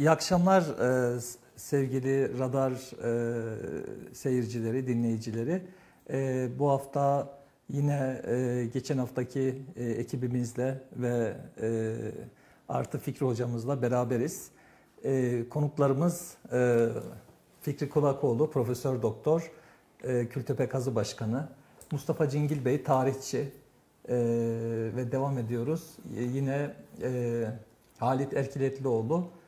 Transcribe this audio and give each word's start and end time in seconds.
İyi 0.00 0.10
akşamlar 0.10 0.62
e, 0.62 1.20
sevgili 1.56 2.38
radar 2.38 2.72
e, 2.72 4.14
seyircileri, 4.14 4.86
dinleyicileri. 4.86 5.62
E, 6.10 6.48
bu 6.58 6.70
hafta 6.70 7.28
yine 7.68 8.22
geçen 8.72 8.98
haftaki 8.98 9.62
ekibimizle 9.76 10.82
ve 10.92 11.36
artı 12.68 12.98
Fikri 12.98 13.26
hocamızla 13.26 13.82
beraberiz. 13.82 14.50
Konuklarımız 15.50 16.36
Fikri 17.60 17.88
Kulakoğlu, 17.88 18.50
Profesör 18.50 19.02
Doktor, 19.02 19.50
e, 20.04 20.28
Kültepe 20.28 20.68
Kazı 20.68 20.94
Başkanı, 20.94 21.48
Mustafa 21.92 22.28
Cingil 22.28 22.64
Bey, 22.64 22.82
tarihçi 22.82 23.52
ve 24.96 25.12
devam 25.12 25.38
ediyoruz. 25.38 25.96
Yine 26.14 26.74
Halit 27.98 28.34
Erkiletlioğlu, 28.34 29.39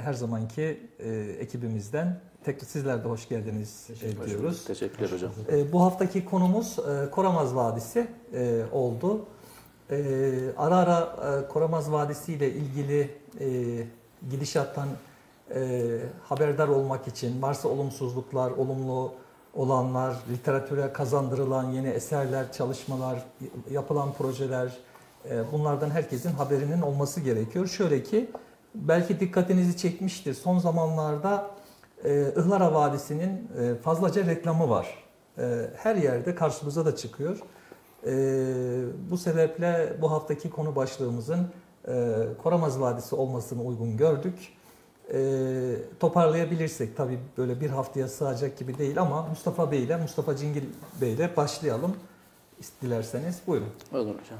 her 0.00 0.12
zamanki 0.12 0.80
e, 0.98 1.10
ekibimizden. 1.40 2.20
Tekrar 2.44 2.66
sizler 2.66 3.04
de 3.04 3.08
hoş 3.08 3.28
geldiniz 3.28 3.88
e, 4.02 4.26
diyoruz. 4.26 4.64
Teşekkürler 4.64 5.12
hocam. 5.12 5.30
E, 5.52 5.72
bu 5.72 5.82
haftaki 5.82 6.24
konumuz 6.24 6.76
Koramaz 7.10 7.54
Vadisi 7.54 8.06
oldu. 8.72 9.26
Ara 10.56 10.76
ara 10.76 11.48
Koramaz 11.48 11.92
Vadisi 11.92 12.32
ile 12.32 12.52
ilgili 12.52 13.10
gidişattan 14.30 14.88
haberdar 16.22 16.68
olmak 16.68 17.08
için 17.08 17.42
varsa 17.42 17.68
olumsuzluklar, 17.68 18.50
olumlu 18.50 19.12
olanlar, 19.54 20.16
literatüre 20.32 20.92
kazandırılan 20.92 21.70
yeni 21.70 21.88
eserler, 21.88 22.52
çalışmalar, 22.52 23.22
yapılan 23.70 24.12
projeler 24.12 24.72
bunlardan 25.52 25.90
herkesin 25.90 26.32
haberinin 26.32 26.82
olması 26.82 27.20
gerekiyor. 27.20 27.66
Şöyle 27.66 28.02
ki 28.02 28.30
belki 28.74 29.20
dikkatinizi 29.20 29.76
çekmiştir. 29.76 30.34
Son 30.34 30.58
zamanlarda 30.58 31.50
e, 32.04 32.32
Ihlara 32.36 32.74
Vadisi'nin 32.74 33.48
e, 33.60 33.74
fazlaca 33.74 34.26
reklamı 34.26 34.70
var. 34.70 35.04
E, 35.38 35.70
her 35.76 35.96
yerde 35.96 36.34
karşımıza 36.34 36.86
da 36.86 36.96
çıkıyor. 36.96 37.38
E, 38.06 38.12
bu 39.10 39.18
sebeple 39.18 39.96
bu 40.00 40.10
haftaki 40.10 40.50
konu 40.50 40.76
başlığımızın 40.76 41.46
e, 41.88 41.92
Koramaz 42.42 42.80
Vadisi 42.80 43.14
olmasını 43.14 43.62
uygun 43.62 43.96
gördük. 43.96 44.38
E, 45.12 45.20
toparlayabilirsek 46.00 46.96
tabii 46.96 47.18
böyle 47.38 47.60
bir 47.60 47.70
haftaya 47.70 48.08
sığacak 48.08 48.58
gibi 48.58 48.78
değil 48.78 49.00
ama 49.00 49.22
Mustafa 49.22 49.72
Bey 49.72 49.84
ile 49.84 49.96
Mustafa 49.96 50.36
Cingil 50.36 50.62
Bey 51.00 51.12
ile 51.12 51.36
başlayalım. 51.36 51.96
Dilerseniz 52.82 53.40
buyurun. 53.46 53.68
Olur 53.92 54.00
hocam. 54.00 54.38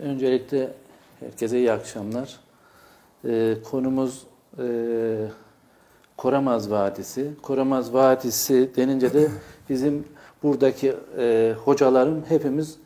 Öncelikle 0.00 0.72
herkese 1.20 1.58
iyi 1.58 1.72
akşamlar. 1.72 2.40
Ee, 3.24 3.56
konumuz 3.70 4.26
e, 4.58 4.64
Koramaz 6.16 6.70
Vadisi. 6.70 7.30
Koramaz 7.42 7.94
Vadisi 7.94 8.70
denince 8.76 9.14
de 9.14 9.28
bizim 9.68 10.04
buradaki 10.42 10.96
e, 11.18 11.54
hocaların 11.64 12.22
hepimiz 12.28 12.78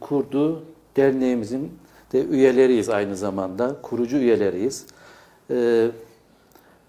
kurduğu 0.00 0.62
derneğimizin 0.96 1.72
de 2.12 2.24
üyeleriyiz 2.24 2.88
aynı 2.88 3.16
zamanda. 3.16 3.76
Kurucu 3.82 4.16
üyeleriyiz. 4.16 4.86
Ee, 5.50 5.90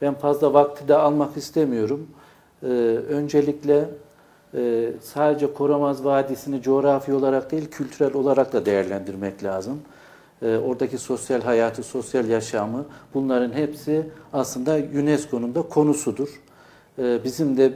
ben 0.02 0.14
fazla 0.14 0.54
vakti 0.54 0.88
de 0.88 0.96
almak 0.96 1.38
istemiyorum. 1.38 2.08
Ee, 2.64 2.68
öncelikle 3.10 3.90
e, 4.54 4.92
sadece 5.02 5.54
Koramaz 5.54 6.06
Vadisi'ni 6.06 6.62
coğrafi 6.62 7.14
olarak 7.14 7.52
değil, 7.52 7.72
kültürel 7.72 8.14
olarak 8.14 8.54
da 8.54 8.66
değerlendirmek 8.66 9.44
lazım. 9.44 9.82
Ee, 10.44 10.58
oradaki 10.58 10.98
sosyal 10.98 11.42
hayatı, 11.42 11.84
sosyal 11.84 12.30
yaşamı 12.30 12.86
bunların 13.14 13.54
hepsi 13.54 14.08
aslında 14.34 14.80
UNESCO'nun 15.00 15.56
da 15.56 15.62
konusudur. 15.62 16.30
Ee, 17.00 17.20
bizim 17.24 17.58
de 17.58 17.74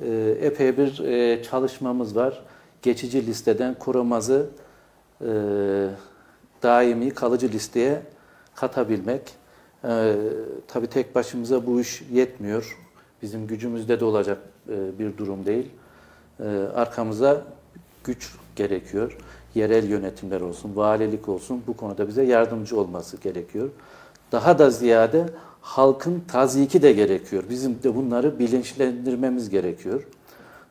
e, 0.00 0.36
epey 0.40 0.76
bir 0.76 0.98
e, 0.98 1.42
çalışmamız 1.42 2.16
var. 2.16 2.44
Geçici 2.82 3.26
listeden 3.26 3.74
Koramaz'ı 3.78 4.46
e, 5.20 5.26
daimi, 6.62 7.10
kalıcı 7.10 7.48
listeye 7.48 8.02
katabilmek. 8.54 9.22
Ee, 9.84 10.14
tabii 10.68 10.86
tek 10.86 11.14
başımıza 11.14 11.66
bu 11.66 11.80
iş 11.80 12.02
yetmiyor. 12.12 12.78
Bizim 13.22 13.46
gücümüzde 13.46 14.00
de 14.00 14.04
olacak 14.04 14.38
e, 14.68 14.98
bir 14.98 15.18
durum 15.18 15.46
değil. 15.46 15.70
Arkamıza 16.74 17.42
güç 18.04 18.34
gerekiyor. 18.56 19.16
Yerel 19.54 19.88
yönetimler 19.88 20.40
olsun, 20.40 20.76
valilik 20.76 21.28
olsun 21.28 21.62
bu 21.66 21.76
konuda 21.76 22.08
bize 22.08 22.22
yardımcı 22.22 22.80
olması 22.80 23.16
gerekiyor. 23.16 23.68
Daha 24.32 24.58
da 24.58 24.70
ziyade 24.70 25.26
halkın 25.60 26.22
taziki 26.28 26.82
de 26.82 26.92
gerekiyor. 26.92 27.44
Bizim 27.50 27.82
de 27.82 27.96
bunları 27.96 28.38
bilinçlendirmemiz 28.38 29.50
gerekiyor. 29.50 30.06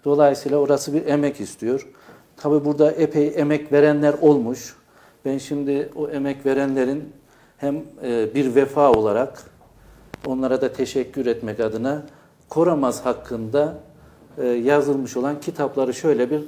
Dolayısıyla 0.05 0.57
orası 0.57 0.93
bir 0.93 1.05
emek 1.05 1.41
istiyor. 1.41 1.87
Tabii 2.37 2.65
burada 2.65 2.91
epey 2.91 3.33
emek 3.35 3.71
verenler 3.71 4.15
olmuş. 4.21 4.75
Ben 5.25 5.37
şimdi 5.37 5.89
o 5.95 6.09
emek 6.09 6.45
verenlerin 6.45 7.13
hem 7.57 7.83
e, 8.03 8.35
bir 8.35 8.55
vefa 8.55 8.91
olarak 8.91 9.43
onlara 10.25 10.61
da 10.61 10.73
teşekkür 10.73 11.25
etmek 11.25 11.59
adına 11.59 12.03
Koramaz 12.49 13.05
hakkında 13.05 13.79
e, 14.37 14.47
yazılmış 14.47 15.17
olan 15.17 15.39
kitapları 15.39 15.93
şöyle 15.93 16.29
bir 16.29 16.41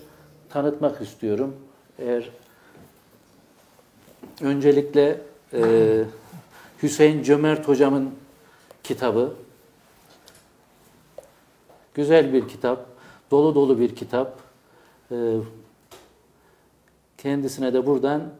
tanıtmak 0.49 1.01
istiyorum. 1.01 1.55
Eğer 1.99 2.29
öncelikle 4.41 5.21
e, 5.53 6.03
Hüseyin 6.83 7.23
Cömert 7.23 7.67
hocamın 7.67 8.15
kitabı 8.83 9.33
güzel 11.93 12.33
bir 12.33 12.47
kitap, 12.47 12.85
dolu 13.31 13.55
dolu 13.55 13.79
bir 13.79 13.95
kitap. 13.95 14.39
Kendisine 17.17 17.73
de 17.73 17.85
buradan 17.85 18.33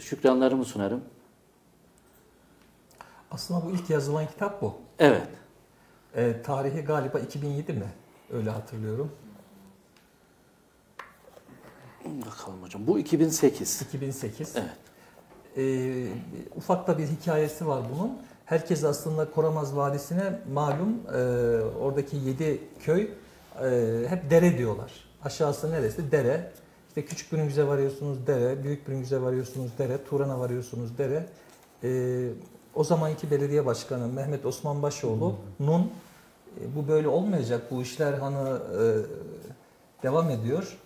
şükranlarımı 0.00 0.64
sunarım. 0.64 1.00
Aslında 3.30 3.66
bu 3.66 3.70
ilk 3.70 3.90
yazılan 3.90 4.26
kitap 4.26 4.62
bu. 4.62 4.74
Evet. 4.98 5.28
E, 6.14 6.42
tarihi 6.42 6.80
galiba 6.80 7.18
2007 7.18 7.72
mi? 7.72 7.92
Öyle 8.32 8.50
hatırlıyorum. 8.50 9.12
Bakalım 12.26 12.62
hocam. 12.62 12.86
Bu 12.86 12.98
2008. 12.98 13.82
2008. 13.82 14.54
Evet. 14.56 14.68
E, 15.56 16.06
ufak 16.56 16.86
da 16.88 16.98
bir 16.98 17.06
hikayesi 17.06 17.66
var 17.66 17.82
bunun. 17.94 18.18
Herkes 18.44 18.84
aslında 18.84 19.30
Koramaz 19.30 19.76
Vadisi'ne 19.76 20.40
malum 20.52 21.00
e, 21.08 21.18
oradaki 21.80 22.16
7 22.16 22.60
köy 22.80 23.02
e, 23.02 23.08
hep 24.08 24.30
dere 24.30 24.58
diyorlar. 24.58 24.92
Aşağısı 25.24 25.70
neresi? 25.70 26.12
Dere. 26.12 26.52
İşte 26.88 27.04
Küçük 27.04 27.32
Bürüngüz'e 27.32 27.66
varıyorsunuz 27.66 28.26
dere, 28.26 28.64
Büyük 28.64 28.88
Bürüngüz'e 28.88 29.22
varıyorsunuz 29.22 29.70
dere, 29.78 30.04
Turan'a 30.04 30.40
varıyorsunuz 30.40 30.98
dere. 30.98 31.26
E, 31.84 32.28
o 32.74 32.84
zamanki 32.84 33.30
belediye 33.30 33.66
başkanı 33.66 34.08
Mehmet 34.08 34.46
Osman 34.46 34.82
Başoğlu'nun 34.82 35.90
e, 36.60 36.76
bu 36.76 36.88
böyle 36.88 37.08
olmayacak, 37.08 37.70
bu 37.70 37.82
işler 37.82 38.12
hani 38.12 38.36
e, 38.38 38.82
devam 40.02 40.30
ediyor, 40.30 40.78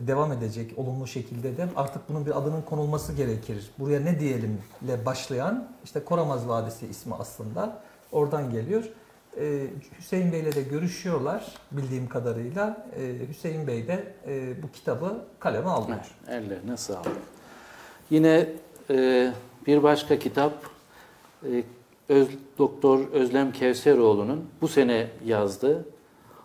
devam 0.00 0.32
edecek 0.32 0.78
olumlu 0.78 1.06
şekilde 1.06 1.56
de 1.56 1.68
artık 1.76 2.08
bunun 2.08 2.26
bir 2.26 2.38
adının 2.38 2.62
konulması 2.62 3.12
gerekir. 3.12 3.70
Buraya 3.78 4.00
ne 4.00 4.20
diyelimle 4.20 5.06
başlayan 5.06 5.68
işte 5.84 6.04
Koramaz 6.04 6.48
Vadisi 6.48 6.86
ismi 6.86 7.14
aslında 7.14 7.82
oradan 8.12 8.50
geliyor. 8.50 8.84
Ee, 9.40 9.66
Hüseyin 9.98 10.32
Bey'le 10.32 10.54
de 10.54 10.62
görüşüyorlar 10.62 11.54
bildiğim 11.72 12.08
kadarıyla. 12.08 12.86
Ee, 12.96 13.28
Hüseyin 13.28 13.66
Bey 13.66 13.86
de 13.86 14.14
e, 14.26 14.62
bu 14.62 14.72
kitabı 14.72 15.24
kaleme 15.38 15.68
alıyor. 15.68 15.98
Evet, 16.28 16.42
ellerine 16.42 16.76
sağlık. 16.76 17.06
Yine 18.10 18.48
e, 18.90 19.32
bir 19.66 19.82
başka 19.82 20.18
kitap 20.18 20.52
e, 21.44 21.64
Öz, 22.08 22.28
Doktor 22.58 23.08
Özlem 23.12 23.52
Kevseroğlu'nun 23.52 24.44
bu 24.60 24.68
sene 24.68 25.10
yazdığı 25.24 25.84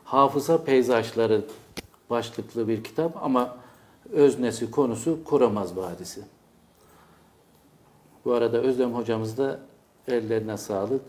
Hafıza 0.03 0.63
Peyzajları 0.63 1.41
başlıklı 2.09 2.68
bir 2.68 2.83
kitap 2.83 3.24
ama 3.24 3.57
öznesi 4.12 4.71
konusu 4.71 5.24
Koramaz 5.24 5.77
Vadisi. 5.77 6.21
Bu 8.25 8.33
arada 8.33 8.57
Özlem 8.57 8.94
hocamız 8.94 9.38
da 9.38 9.59
ellerine 10.07 10.57
sağlık, 10.57 11.01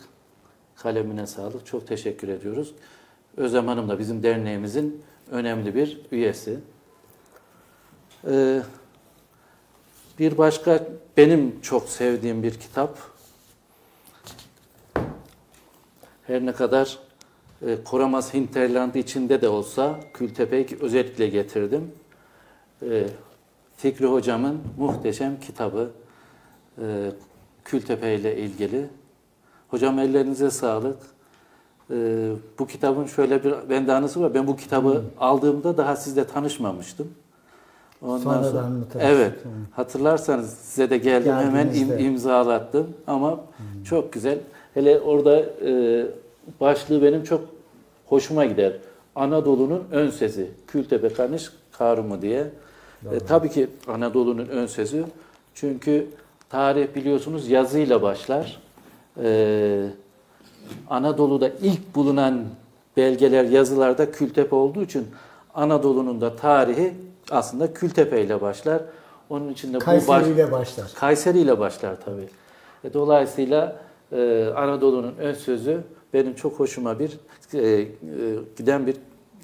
kalemine 0.77 1.27
sağlık. 1.27 1.67
Çok 1.67 1.87
teşekkür 1.87 2.29
ediyoruz. 2.29 2.75
Özlem 3.37 3.67
Hanım 3.67 3.89
da 3.89 3.99
bizim 3.99 4.23
derneğimizin 4.23 5.03
önemli 5.31 5.75
bir 5.75 6.00
üyesi. 6.12 6.59
Ee, 8.29 8.62
bir 10.19 10.39
başka 10.39 10.87
benim 11.17 11.61
çok 11.61 11.89
sevdiğim 11.89 12.43
bir 12.43 12.55
kitap. 12.55 12.99
Her 16.27 16.47
ne 16.47 16.53
kadar 16.53 16.99
e, 17.67 17.85
Koramaz 17.85 18.35
Hinterland 18.35 18.95
içinde 18.95 19.43
de 19.43 19.49
olsa 19.49 20.01
Kültepe'yi 20.15 20.67
özellikle 20.81 21.29
getirdim. 21.29 21.93
E, 22.83 23.05
Fikri 23.77 24.07
Hocam'ın 24.07 24.59
muhteşem 24.79 25.41
kitabı 25.41 25.91
e, 26.83 27.11
Kültepe 27.65 28.15
ile 28.15 28.37
ilgili 28.37 28.87
Hocam 29.69 29.99
ellerinize 29.99 30.51
sağlık. 30.51 30.97
Ee, 31.91 32.31
bu 32.59 32.67
kitabın 32.67 33.07
şöyle 33.07 33.45
bir 33.45 33.55
bende 33.71 33.93
anısı 33.93 34.21
var. 34.21 34.35
Ben 34.35 34.47
bu 34.47 34.57
kitabı 34.57 35.03
aldığımda 35.21 35.77
daha 35.77 35.97
sizle 35.97 36.27
tanışmamıştım. 36.27 37.09
Ondan 38.03 38.19
Sonradan 38.19 38.73
mı 38.73 38.85
tanıştık? 38.93 39.03
Evet. 39.03 39.33
Hı. 39.45 39.49
Hatırlarsanız 39.73 40.51
size 40.51 40.91
de 40.91 40.99
geldim 40.99 41.33
hemen 41.33 41.69
im- 41.69 42.01
imzalattım 42.03 42.87
ama 43.07 43.41
çok 43.85 44.13
güzel. 44.13 44.39
Hele 44.75 45.01
orada 45.01 45.41
e, 45.41 46.07
başlığı 46.61 47.03
benim 47.03 47.25
çok 47.25 47.45
hoşuma 48.06 48.45
gider. 48.45 48.73
Anadolu'nun 49.15 49.85
ön 49.93 50.11
sesi. 50.11 50.50
Kültepe 50.67 51.09
Kanış 51.09 51.50
Karumu 51.73 52.23
diye. 52.23 52.47
E, 53.12 53.19
tabii 53.19 53.50
ki 53.50 53.69
Anadolu'nun 53.89 54.47
ön 54.47 54.67
sesi. 54.67 55.05
Çünkü 55.55 56.06
tarih 56.50 56.95
biliyorsunuz 56.95 57.49
yazıyla 57.49 58.03
başlar. 58.03 58.61
E, 59.23 59.87
Anadolu'da 60.91 61.49
ilk 61.62 61.95
bulunan 61.95 62.45
belgeler, 62.97 63.45
yazılarda 63.45 64.12
Kültepe 64.12 64.56
olduğu 64.56 64.83
için 64.83 65.06
Anadolu'nun 65.55 66.21
da 66.21 66.37
tarihi 66.37 66.95
aslında 67.31 67.75
Kültepe 67.75 68.23
ile 68.23 68.41
başlar. 68.41 68.83
Onun 69.31 69.49
için 69.49 69.75
de 69.75 69.77
bu 69.77 69.87
baş... 69.87 70.06
Kayseri 70.06 70.35
ile 70.35 70.53
başlar. 70.53 70.93
Kayseri 70.95 71.39
ile 71.39 71.59
başlar 71.59 71.97
tabii. 72.05 72.29
E, 72.85 72.95
dolayısıyla 72.95 73.77
e, 74.12 74.47
Anadolu'nun 74.56 75.15
ön 75.19 75.35
sözü 75.35 75.81
benim 76.15 76.35
çok 76.35 76.61
hoşuma 76.61 76.99
bir 76.99 77.19
e, 77.55 77.59
e, 77.61 77.87
giden 78.57 78.87
bir 78.87 78.97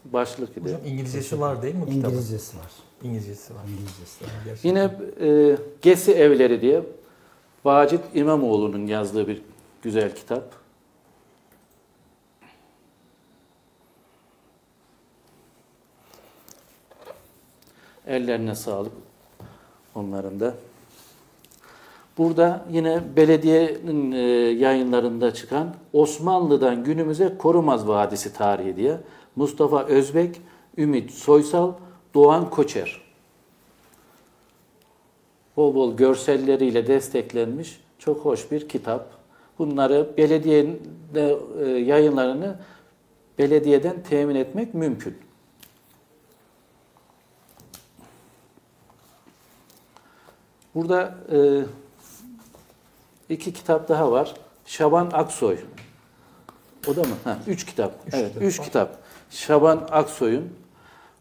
başlık 0.05 0.57
idi. 0.57 0.61
Hocam 0.65 0.81
İngilizcesi 0.87 1.41
var 1.41 1.63
değil 1.63 1.75
mi 1.75 1.87
kitabın? 1.91 2.13
İngilizcesi 2.13 2.57
var. 2.57 2.73
İngilizcesi 3.03 3.55
var. 3.55 3.63
İngilizcesi 3.69 4.25
var. 4.25 4.31
Gerçekten. 4.45 4.69
Yine 4.69 4.91
e, 5.21 5.57
Gesi 5.83 6.13
Evleri 6.13 6.61
diye 6.61 6.83
Vacit 7.65 8.01
İmamoğlu'nun 8.15 8.87
yazdığı 8.87 9.29
bir 9.29 9.43
güzel 9.83 10.15
kitap. 10.15 10.53
Ellerine 18.07 18.55
sağlık 18.55 18.93
onların 19.95 20.41
da. 20.41 20.55
Burada 22.19 22.67
yine 22.71 23.03
belediyenin 23.17 24.13
e, 24.13 24.19
yayınlarında 24.51 25.35
çıkan 25.35 25.75
Osmanlı'dan 25.93 26.85
günümüze 26.85 27.39
Korumaz 27.39 27.89
Vadisi 27.89 28.33
tarihi 28.33 28.77
diye 28.77 28.99
Mustafa 29.37 29.85
Özbek, 29.85 30.41
Ümit 30.79 31.11
Soysal, 31.11 31.73
Doğan 32.15 32.51
Koçer 32.51 33.05
bol 35.57 35.75
bol 35.75 35.97
görselleriyle 35.97 36.87
desteklenmiş 36.87 37.81
çok 37.99 38.25
hoş 38.25 38.53
bir 38.53 38.69
kitap. 38.69 39.11
Bunları 39.59 40.11
belediyenin 40.17 40.83
de, 41.15 41.39
yayınlarını 41.81 42.59
belediyeden 43.39 44.03
temin 44.03 44.35
etmek 44.35 44.75
mümkün. 44.75 45.19
Burada 50.75 51.15
e, 51.33 51.39
iki 53.29 53.53
kitap 53.53 53.89
daha 53.89 54.13
var. 54.13 54.35
Şaban 54.67 55.11
Aksoy. 55.13 55.59
O 56.89 56.97
da 56.97 57.01
mı? 57.01 57.15
Ha, 57.25 57.39
üç 57.47 57.67
kitap. 57.67 57.93
Üç 58.07 58.15
evet, 58.15 58.29
kitap 58.29 58.43
üç 58.43 58.59
kitap. 58.61 58.99
Şaban 59.31 59.89
Aksoy'un 59.91 60.53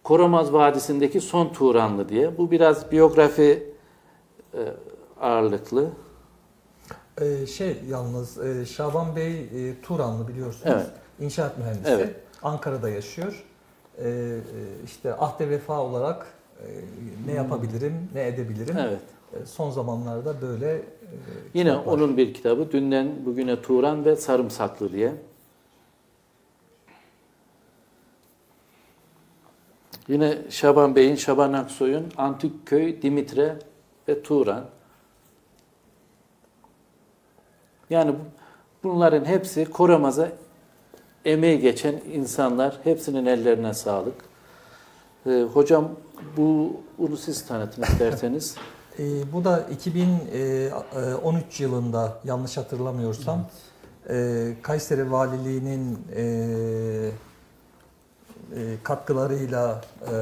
Koramaz 0.04 0.54
Vadisi'ndeki 0.54 1.22
Son 1.22 1.54
Turanlı 1.54 2.10
diye. 2.10 2.38
Bu 2.38 2.52
biraz 2.52 2.92
biyografi 2.92 3.74
e, 4.54 4.60
ağırlıklı. 5.22 5.90
Ee, 7.22 7.48
şey 7.48 7.78
yalnız 7.90 8.38
e, 8.38 8.66
Şaban 8.66 9.16
Bey 9.16 9.40
e, 9.42 9.82
Turanlı 9.82 10.28
biliyorsunuz. 10.28 10.76
Evet. 10.76 10.88
İnşaat 11.20 11.58
mühendisi. 11.58 11.92
Evet. 11.92 12.16
Ankara'da 12.44 12.90
yaşıyor. 12.90 13.44
Ee, 13.98 14.10
e, 14.10 14.40
işte 14.86 15.16
ahde 15.16 15.50
vefa 15.50 15.80
olarak 15.80 16.26
e, 16.60 16.68
ne 17.28 17.32
yapabilirim, 17.34 18.10
ne 18.14 18.28
edebilirim. 18.28 18.78
Evet. 18.78 19.00
E, 19.34 19.46
son 19.46 19.72
zamanlarda 19.72 20.42
böyle 20.42 20.82
Yine 21.54 21.70
kitaplar. 21.70 21.94
onun 21.94 22.18
bir 22.18 22.34
kitabı. 22.34 22.72
Dünden 22.72 23.08
bugüne 23.26 23.62
Turan 23.62 24.06
ve 24.06 24.16
Sarımsaklı 24.16 24.92
diye. 24.92 25.14
Yine 30.08 30.38
Şaban 30.50 30.96
Bey'in, 30.96 31.16
Şaban 31.16 31.54
Aksoy'un 31.54 32.06
Antik 32.18 32.66
Köy, 32.68 33.02
Dimitre 33.02 33.56
ve 34.08 34.24
Turan. 34.24 34.66
Yani 37.90 38.12
bu- 38.12 38.18
bunların 38.84 39.26
hepsi 39.26 39.66
Koramaz'a 39.66 40.32
emeği 41.26 41.60
geçen 41.60 42.02
insanlar. 42.14 42.78
Hepsinin 42.84 43.26
ellerine 43.26 43.74
sağlık. 43.74 44.16
Ee, 45.26 45.46
hocam 45.54 45.92
bu 46.38 46.72
bunu 46.98 47.18
siz 47.18 47.46
tanıtın 47.48 47.82
isterseniz. 47.92 48.56
E, 49.00 49.34
bu 49.34 49.44
da 49.46 49.60
2013 49.60 51.60
yılında 51.60 52.20
yanlış 52.24 52.58
hatırlamıyorsam 52.58 53.46
e, 54.10 54.54
Kayseri 54.62 55.12
Valiliği'nin 55.12 56.00
e, 56.16 56.22
e, 58.56 58.76
katkılarıyla 58.84 59.82
e, 60.02 60.14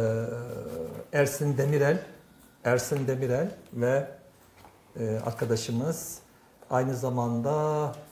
Ersin 1.19 1.57
Demirel, 1.57 2.03
Ersin 2.63 3.07
Demirel 3.07 3.51
ve 3.73 4.07
e, 4.99 5.19
arkadaşımız 5.25 6.19
aynı 6.69 6.95
zamanda 6.95 7.51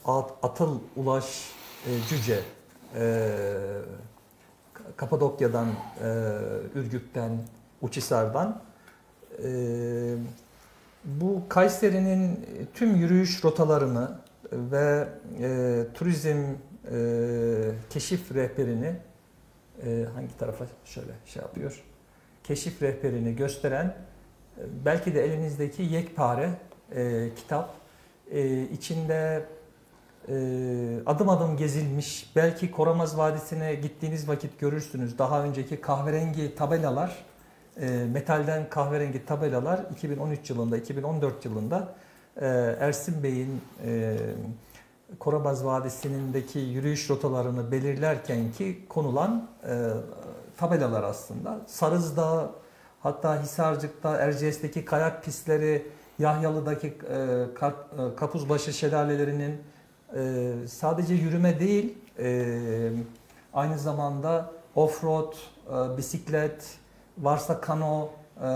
At- 0.06 0.32
Atıl 0.44 0.80
Ulaş 0.96 1.52
e, 1.88 1.90
Cüce 2.10 2.40
e, 2.96 3.28
Kapadokya'dan, 4.98 5.68
e, 5.68 5.74
Ürgüp'ten, 6.76 7.32
Uçhisar'dan 7.82 8.62
e, 9.44 9.50
bu 11.06 11.42
Kayseri'nin 11.50 12.46
tüm 12.74 12.96
yürüyüş 12.96 13.44
rotalarını 13.44 14.20
ve 14.54 15.08
e, 15.42 15.84
turizm 15.94 16.38
e, 16.38 16.98
keşif 17.90 18.32
rehberini 18.36 18.96
e, 19.86 20.06
hangi 20.16 20.38
tarafa 20.38 20.66
şöyle 20.86 21.12
şey 21.26 21.42
yapıyor? 21.42 21.84
Keşif 22.44 22.82
rehberini 22.82 23.36
gösteren 23.36 23.86
e, 23.86 23.96
belki 24.86 25.16
de 25.16 25.26
elinizdeki 25.26 25.84
yekpare 25.84 26.50
e, 26.96 27.30
kitap 27.36 27.74
e, 28.32 28.62
içinde 28.64 29.46
e, 30.28 30.34
adım 31.06 31.30
adım 31.30 31.58
gezilmiş 31.58 32.32
belki 32.36 32.72
Koramaz 32.72 33.18
Vadisi'ne 33.18 33.76
gittiğiniz 33.76 34.28
vakit 34.28 34.60
görürsünüz 34.60 35.18
daha 35.18 35.44
önceki 35.44 35.82
kahverengi 35.82 36.56
tabelalar 36.56 37.26
e, 37.82 38.06
metalden 38.14 38.70
kahverengi 38.70 39.26
tabelalar 39.26 39.80
2013 39.92 40.50
yılında 40.50 40.78
2014 40.78 41.46
yılında 41.46 41.94
e, 42.42 42.46
Ersin 42.80 43.24
Bey'in 43.24 43.62
e, 43.86 44.18
Korabaz 45.20 45.66
Vadisi'ndeki 45.66 46.60
yürüyüş 46.60 47.10
rotalarını 47.10 47.72
belirlerken 47.72 48.52
ki 48.52 48.86
konulan 48.90 49.48
e, 49.70 49.90
tabelalar 50.58 51.04
aslında. 51.04 51.60
Sarız'da 51.68 52.50
hatta 53.00 53.42
Hisarcık'ta 53.42 54.16
Erciyes'teki 54.18 54.86
kayak 54.86 55.24
pistleri 55.24 55.88
Yahyalı'daki 56.20 56.88
e, 56.88 56.94
Kar- 57.56 58.16
Kapuzbaşı 58.18 58.74
şelalelerinin 58.74 59.62
sadece 60.68 61.14
yürüme 61.14 61.60
değil 61.60 61.98
aynı 63.54 63.80
zamanda 63.80 64.52
offroad, 64.76 65.34
bisiklet, 65.98 66.79
varsa 67.20 67.62
kano 67.62 68.10
e, 68.42 68.50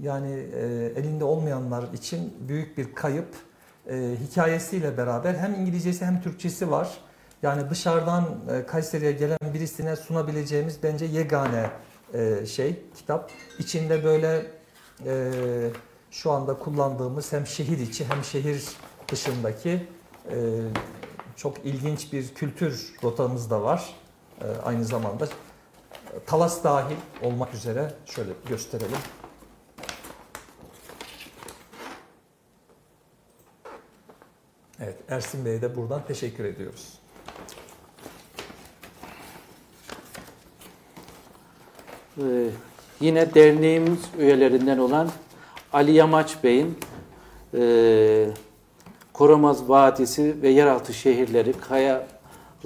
yani 0.00 0.30
e, 0.30 0.92
elinde 0.96 1.24
olmayanlar 1.24 1.92
için 1.92 2.34
büyük 2.48 2.78
bir 2.78 2.94
kayıp 2.94 3.34
e, 3.90 4.16
hikayesiyle 4.20 4.96
beraber 4.96 5.34
hem 5.34 5.54
İngilizcesi 5.54 6.04
hem 6.04 6.22
Türkçesi 6.22 6.70
var. 6.70 6.98
Yani 7.42 7.70
dışarıdan 7.70 8.24
e, 8.50 8.66
Kayseri'ye 8.66 9.12
gelen 9.12 9.38
birisine 9.54 9.96
sunabileceğimiz 9.96 10.82
bence 10.82 11.04
yegane 11.04 11.70
e, 12.14 12.46
şey 12.46 12.82
kitap. 12.96 13.30
İçinde 13.58 14.04
böyle 14.04 14.46
e, 15.06 15.30
şu 16.10 16.30
anda 16.30 16.54
kullandığımız 16.58 17.32
hem 17.32 17.46
şehir 17.46 17.78
içi 17.78 18.04
hem 18.04 18.24
şehir 18.24 18.64
dışındaki 19.08 19.88
e, 20.30 20.36
çok 21.36 21.64
ilginç 21.64 22.12
bir 22.12 22.28
kültür 22.28 22.94
rotamız 23.02 23.50
da 23.50 23.62
var. 23.62 23.94
E, 24.40 24.44
aynı 24.64 24.84
zamanda 24.84 25.28
Talas 26.26 26.64
dahil 26.64 26.96
olmak 27.22 27.54
üzere 27.54 27.94
şöyle 28.06 28.30
gösterelim. 28.48 28.98
Evet, 34.80 34.96
Ersin 35.08 35.44
Bey'e 35.44 35.62
de 35.62 35.76
buradan 35.76 36.00
teşekkür 36.08 36.44
ediyoruz. 36.44 36.98
Ee, 42.18 42.50
yine 43.00 43.34
derneğimiz 43.34 44.00
üyelerinden 44.18 44.78
olan 44.78 45.10
Ali 45.72 45.92
Yamaç 45.92 46.44
Bey'in 46.44 46.78
e, 47.54 48.30
Koramaz 49.12 49.68
Vadisi 49.68 50.42
ve 50.42 50.48
yeraltı 50.48 50.94
şehirleri 50.94 51.52
kaya 51.52 52.06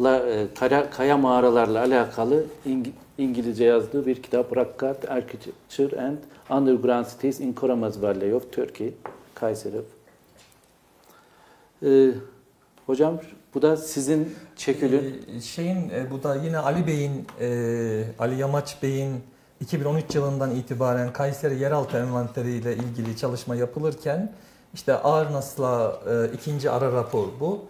e, 0.04 0.46
kaya, 0.58 0.90
kaya 0.90 1.16
mağaralarla 1.16 1.80
alakalı 1.80 2.44
İng- 2.66 2.92
İngilizce 3.22 3.64
yazdığı 3.64 4.06
bir 4.06 4.22
kitap 4.22 4.56
Rakkat 4.56 5.10
Architecture 5.10 6.00
and 6.00 6.18
Underground 6.50 7.06
Cities 7.06 7.40
in 7.40 7.52
Koramaz 7.52 8.02
Valley 8.02 8.34
of 8.34 8.52
Turkey 8.52 8.94
Kayseri. 9.34 9.80
Ee, 11.82 12.10
hocam 12.86 13.20
bu 13.54 13.62
da 13.62 13.76
sizin 13.76 14.34
çekülün 14.56 15.24
Ee, 15.36 15.40
şeyin 15.40 15.90
e, 15.90 16.10
bu 16.10 16.22
da 16.22 16.34
yine 16.36 16.58
Ali 16.58 16.86
Bey'in 16.86 17.26
e, 17.40 18.04
Ali 18.18 18.40
Yamaç 18.40 18.82
Bey'in 18.82 19.14
2013 19.60 20.14
yılından 20.14 20.50
itibaren 20.50 21.12
Kayseri 21.12 21.58
yeraltı 21.58 21.96
envanteri 21.96 22.50
ile 22.50 22.76
ilgili 22.76 23.16
çalışma 23.16 23.54
yapılırken 23.54 24.32
işte 24.74 24.94
Arnas'la 24.96 26.00
e, 26.10 26.34
ikinci 26.34 26.70
ara 26.70 26.92
rapor 26.92 27.28
bu. 27.40 27.64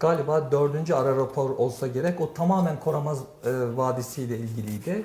Galiba 0.00 0.52
dördüncü 0.52 0.94
ara 0.94 1.16
rapor 1.16 1.50
olsa 1.50 1.86
gerek. 1.86 2.20
O 2.20 2.34
tamamen 2.34 2.80
Koramaz 2.80 3.18
e, 3.18 3.50
Vadisi 3.76 4.22
ile 4.22 4.38
ilgiliydi. 4.38 5.04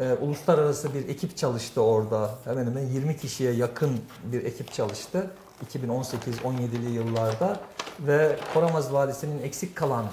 E, 0.00 0.12
uluslararası 0.12 0.94
bir 0.94 1.08
ekip 1.08 1.36
çalıştı 1.36 1.82
orada. 1.82 2.30
Hemen 2.44 2.66
hemen 2.66 2.86
20 2.86 3.16
kişiye 3.16 3.52
yakın 3.52 4.00
bir 4.24 4.44
ekip 4.44 4.72
çalıştı. 4.72 5.30
2018-17'li 5.72 6.90
yıllarda 6.90 7.60
ve 8.00 8.36
Koramaz 8.54 8.92
Vadisi'nin 8.92 9.42
eksik 9.42 9.76
kalan 9.76 10.04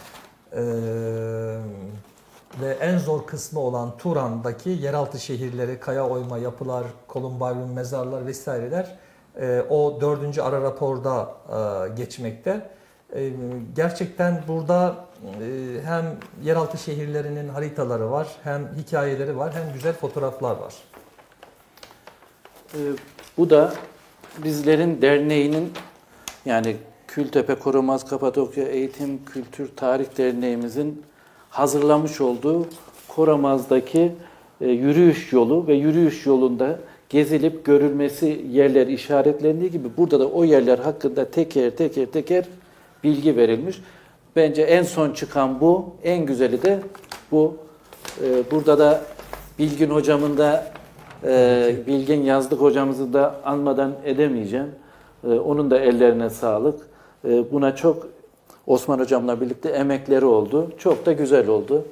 e, 0.52 0.62
ve 2.62 2.72
en 2.82 2.98
zor 2.98 3.26
kısmı 3.26 3.60
olan 3.60 3.98
Turan'daki 3.98 4.70
yeraltı 4.70 5.20
şehirleri, 5.20 5.80
kaya 5.80 6.08
oyma 6.08 6.38
yapılar, 6.38 6.84
kolumbaryum 7.08 7.74
mezarlar 7.74 8.26
vesaireler 8.26 8.98
e, 9.40 9.62
o 9.70 10.02
dördüncü 10.02 10.42
ara 10.42 10.62
raporda 10.62 11.32
e, 11.50 11.90
geçmekte. 11.96 12.77
E, 13.16 13.30
gerçekten 13.76 14.44
burada 14.48 14.96
e, 15.24 15.82
hem 15.86 16.06
yeraltı 16.44 16.78
şehirlerinin 16.78 17.48
haritaları 17.48 18.12
var, 18.12 18.28
hem 18.44 18.70
hikayeleri 18.78 19.38
var, 19.38 19.54
hem 19.54 19.74
güzel 19.74 19.94
fotoğraflar 19.94 20.58
var. 20.58 20.74
Ee, 22.74 22.78
bu 23.38 23.50
da 23.50 23.74
bizlerin 24.44 25.02
derneğinin 25.02 25.72
yani 26.46 26.76
Kültepe 27.08 27.56
Korumaz 27.56 28.10
Kapadokya 28.10 28.68
Eğitim 28.68 29.26
Kültür 29.26 29.70
Tarih 29.76 30.18
Derneğimizin 30.18 31.04
hazırlamış 31.50 32.22
olduğu 32.22 32.68
Koramaz'daki 33.08 34.16
e, 34.62 34.68
yürüyüş 34.68 35.34
yolu 35.34 35.68
ve 35.68 35.74
yürüyüş 35.74 36.26
yolunda 36.26 36.80
gezilip 37.10 37.66
görülmesi 37.66 38.46
yerler 38.50 38.88
işaretlendiği 38.88 39.72
gibi 39.72 39.88
burada 39.98 40.20
da 40.20 40.28
o 40.28 40.44
yerler 40.44 40.80
hakkında 40.80 41.32
teker 41.32 41.70
teker 41.70 42.06
teker 42.06 42.46
bilgi 43.04 43.38
verilmiş. 43.38 43.82
Bence 44.36 44.62
en 44.62 44.84
son 44.84 45.12
çıkan 45.12 45.62
bu, 45.62 45.96
en 46.04 46.26
güzeli 46.26 46.62
de 46.62 46.80
bu. 47.32 47.58
Ee, 48.24 48.52
burada 48.52 48.80
da 48.80 49.02
Bilgin 49.60 49.90
hocamın 49.90 50.38
da 50.38 50.72
e, 51.24 51.76
Bilgin 51.88 52.22
Yazlık 52.22 52.62
hocamızı 52.62 53.14
da 53.14 53.42
anmadan 53.46 53.96
edemeyeceğim. 54.06 54.72
E, 55.24 55.28
onun 55.28 55.72
da 55.72 55.80
ellerine 55.80 56.30
sağlık. 56.30 56.88
E, 57.26 57.52
buna 57.52 57.76
çok 57.76 58.08
Osman 58.68 59.00
hocamla 59.00 59.42
birlikte 59.42 59.70
emekleri 59.70 60.26
oldu. 60.26 60.72
Çok 60.78 61.06
da 61.06 61.12
güzel 61.12 61.48
oldu. 61.48 61.86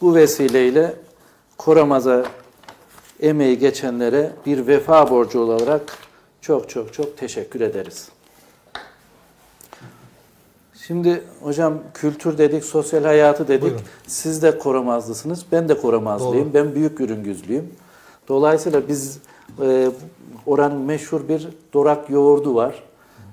Bu 0.00 0.14
vesileyle 0.14 0.94
Koramaz'a 1.58 2.24
emeği 3.20 3.58
geçenlere 3.58 4.30
bir 4.46 4.66
vefa 4.66 5.10
borcu 5.10 5.40
olarak 5.40 5.98
çok 6.44 6.68
çok 6.68 6.92
çok 6.92 7.16
teşekkür 7.16 7.60
ederiz. 7.60 8.08
Şimdi 10.74 11.22
hocam 11.42 11.78
kültür 11.94 12.38
dedik, 12.38 12.64
sosyal 12.64 13.04
hayatı 13.04 13.48
dedik. 13.48 13.62
Buyurun. 13.62 13.80
Siz 14.06 14.42
de 14.42 14.58
Koramazlısınız. 14.58 15.46
Ben 15.52 15.68
de 15.68 15.80
Koramazlıyım. 15.80 16.44
Doğru. 16.44 16.54
Ben 16.54 16.74
büyük 16.74 17.00
ürüngüzlüyüm. 17.00 17.72
Dolayısıyla 18.28 18.88
biz 18.88 19.18
e, 19.62 19.90
oranın 20.46 20.80
meşhur 20.80 21.28
bir 21.28 21.48
dorak 21.72 22.10
yoğurdu 22.10 22.54
var. 22.54 22.82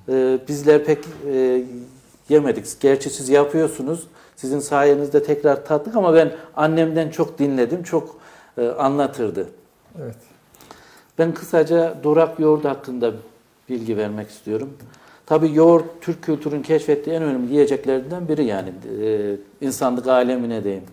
E, 0.10 0.40
bizler 0.48 0.86
pek 0.86 1.06
e, 1.28 1.64
yemedik. 2.30 2.66
Gerçi 2.80 3.10
siz 3.10 3.30
yapıyorsunuz. 3.30 4.08
Sizin 4.36 4.60
sayenizde 4.60 5.24
tekrar 5.24 5.66
tattık 5.66 5.96
ama 5.96 6.14
ben 6.14 6.32
annemden 6.56 7.10
çok 7.10 7.40
dinledim. 7.40 7.84
Çok 7.84 8.16
e, 8.58 8.68
anlatırdı. 8.68 9.50
Evet. 10.02 10.31
Ben 11.22 11.34
kısaca 11.34 11.96
dorak 12.04 12.40
yoğurdu 12.40 12.70
hakkında 12.70 13.14
bilgi 13.70 13.98
vermek 13.98 14.30
istiyorum. 14.30 14.78
Tabii 15.26 15.54
yoğurt 15.54 15.86
Türk 16.02 16.24
kültürünün 16.24 16.62
keşfettiği 16.62 17.16
en 17.16 17.24
önemli 17.24 17.54
yiyeceklerinden 17.54 18.28
biri 18.28 18.46
yani 18.46 18.70
e, 19.02 19.36
insanlık 19.62 20.08
alemine 20.08 20.64
deyim. 20.64 20.84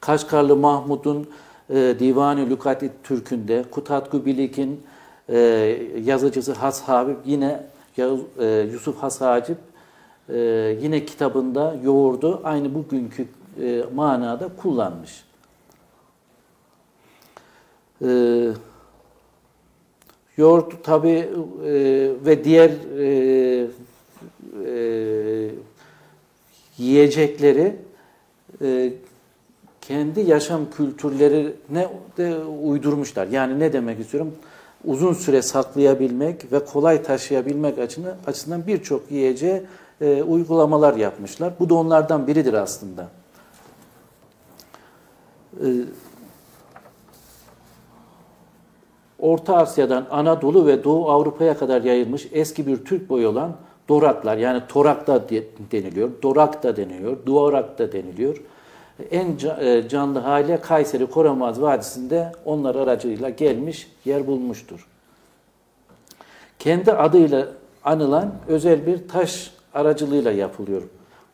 Kaşgarlı 0.00 0.56
Mahmud'un 0.56 1.26
e, 1.70 1.74
Divani 1.98 2.50
Lukati 2.50 2.90
Türk'ünde, 3.04 3.64
Kutatku 3.70 4.26
Bilik'in 4.26 4.82
e, 5.28 5.38
yazıcısı 6.04 6.52
Has 6.52 6.82
Habib 6.82 7.16
yine 7.24 7.66
e, 7.98 8.44
Yusuf 8.72 8.96
Has 8.96 9.20
Hacip 9.20 9.58
e, 10.28 10.36
yine 10.82 11.04
kitabında 11.04 11.76
yoğurdu 11.84 12.40
aynı 12.44 12.74
bugünkü 12.74 13.26
e, 13.62 13.84
manada 13.94 14.48
kullanmış. 14.56 15.24
E, 18.04 18.08
Yoğurt 20.36 20.84
tabi 20.84 21.28
ve 22.24 22.44
diğer 22.44 22.70
e, 22.98 23.66
e, 24.66 25.50
yiyecekleri 26.78 27.76
e, 28.62 28.92
kendi 29.80 30.20
yaşam 30.20 30.70
kültürlerine 30.70 31.88
de 32.16 32.36
uydurmuşlar. 32.44 33.26
Yani 33.26 33.58
ne 33.58 33.72
demek 33.72 34.00
istiyorum? 34.00 34.34
Uzun 34.84 35.12
süre 35.12 35.42
saklayabilmek 35.42 36.52
ve 36.52 36.64
kolay 36.64 37.02
taşıyabilmek 37.02 37.78
açısından, 37.78 38.16
açısından 38.26 38.66
birçok 38.66 39.10
yiyeceğe 39.10 39.62
e, 40.00 40.22
uygulamalar 40.22 40.96
yapmışlar. 40.96 41.52
Bu 41.60 41.68
da 41.68 41.74
onlardan 41.74 42.26
biridir 42.26 42.54
aslında. 42.54 43.08
E, 45.60 45.66
Orta 49.24 49.56
Asya'dan 49.56 50.06
Anadolu 50.10 50.66
ve 50.66 50.84
Doğu 50.84 51.10
Avrupa'ya 51.10 51.58
kadar 51.58 51.82
yayılmış 51.82 52.28
eski 52.32 52.66
bir 52.66 52.84
Türk 52.84 53.08
boyu 53.08 53.28
olan 53.28 53.52
Doraklar 53.88 54.36
yani 54.36 54.62
Torak 54.68 55.06
da 55.06 55.28
de- 55.28 55.44
deniliyor, 55.72 56.10
Dorak 56.22 56.62
da 56.62 56.76
deniliyor, 56.76 57.16
Duvarak 57.26 57.78
da 57.78 57.92
deniliyor. 57.92 58.42
En 59.10 59.36
e, 59.60 59.88
canlı 59.88 60.18
hale 60.18 60.60
Kayseri 60.60 61.06
Koramaz 61.06 61.62
Vadisi'nde 61.62 62.32
onlar 62.44 62.74
aracılığıyla 62.74 63.28
gelmiş, 63.28 63.90
yer 64.04 64.26
bulmuştur. 64.26 64.88
Kendi 66.58 66.92
adıyla 66.92 67.48
anılan 67.84 68.34
özel 68.48 68.86
bir 68.86 69.08
taş 69.08 69.50
aracılığıyla 69.74 70.32
yapılıyor. 70.32 70.82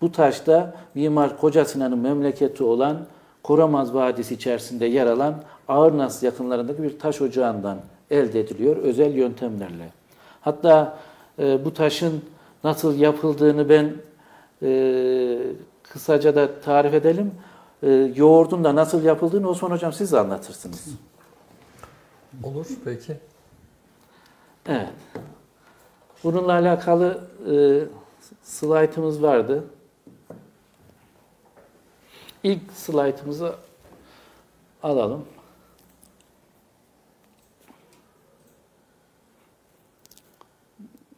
Bu 0.00 0.12
taş 0.12 0.47
da 0.47 0.75
Mimar 0.94 1.40
Koca 1.40 1.64
Sinan'ın 1.64 1.99
memleketi 1.99 2.64
olan 2.64 2.97
Koramaz 3.42 3.94
Vadisi 3.94 4.35
içerisinde 4.35 4.87
yer 4.87 5.06
alan 5.06 5.35
Ağırnas 5.68 6.23
yakınlarındaki 6.23 6.82
bir 6.82 6.99
taş 6.99 7.20
ocağından 7.20 7.78
elde 8.11 8.40
ediliyor 8.40 8.76
özel 8.76 9.14
yöntemlerle. 9.14 9.92
Hatta 10.40 10.99
e, 11.38 11.64
bu 11.64 11.75
taşın 11.75 12.25
nasıl 12.64 12.99
yapıldığını 12.99 13.68
ben 13.68 13.94
e, 14.62 15.38
kısaca 15.82 16.35
da 16.35 16.61
tarif 16.61 16.94
edelim. 16.94 17.35
E, 17.82 18.12
yoğurdun 18.16 18.64
da 18.64 18.75
nasıl 18.75 19.02
yapıldığını 19.02 19.49
Osman 19.49 19.70
Hocam 19.70 19.92
siz 19.92 20.14
anlatırsınız. 20.14 20.88
Olur 22.44 22.66
peki. 22.85 23.16
Evet. 24.68 24.88
Bununla 26.25 26.52
alakalı 26.52 27.20
e, 27.52 27.54
slaytımız 28.42 29.23
vardı. 29.23 29.64
İlk 32.44 32.73
slaytımızı 32.73 33.54
alalım. 34.82 35.25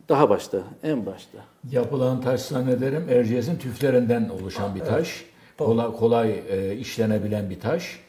Daha 0.08 0.30
başta, 0.30 0.58
en 0.82 1.06
başta. 1.06 1.38
Yapılan 1.70 2.20
taş 2.20 2.40
zannederim 2.40 3.08
Erciyes'in 3.10 3.56
tüflerinden 3.58 4.28
oluşan 4.28 4.74
bir 4.74 4.80
taş. 4.80 5.24
Kolay, 5.58 5.92
kolay 5.96 6.42
e, 6.48 6.76
işlenebilen 6.76 7.50
bir 7.50 7.60
taş. 7.60 8.00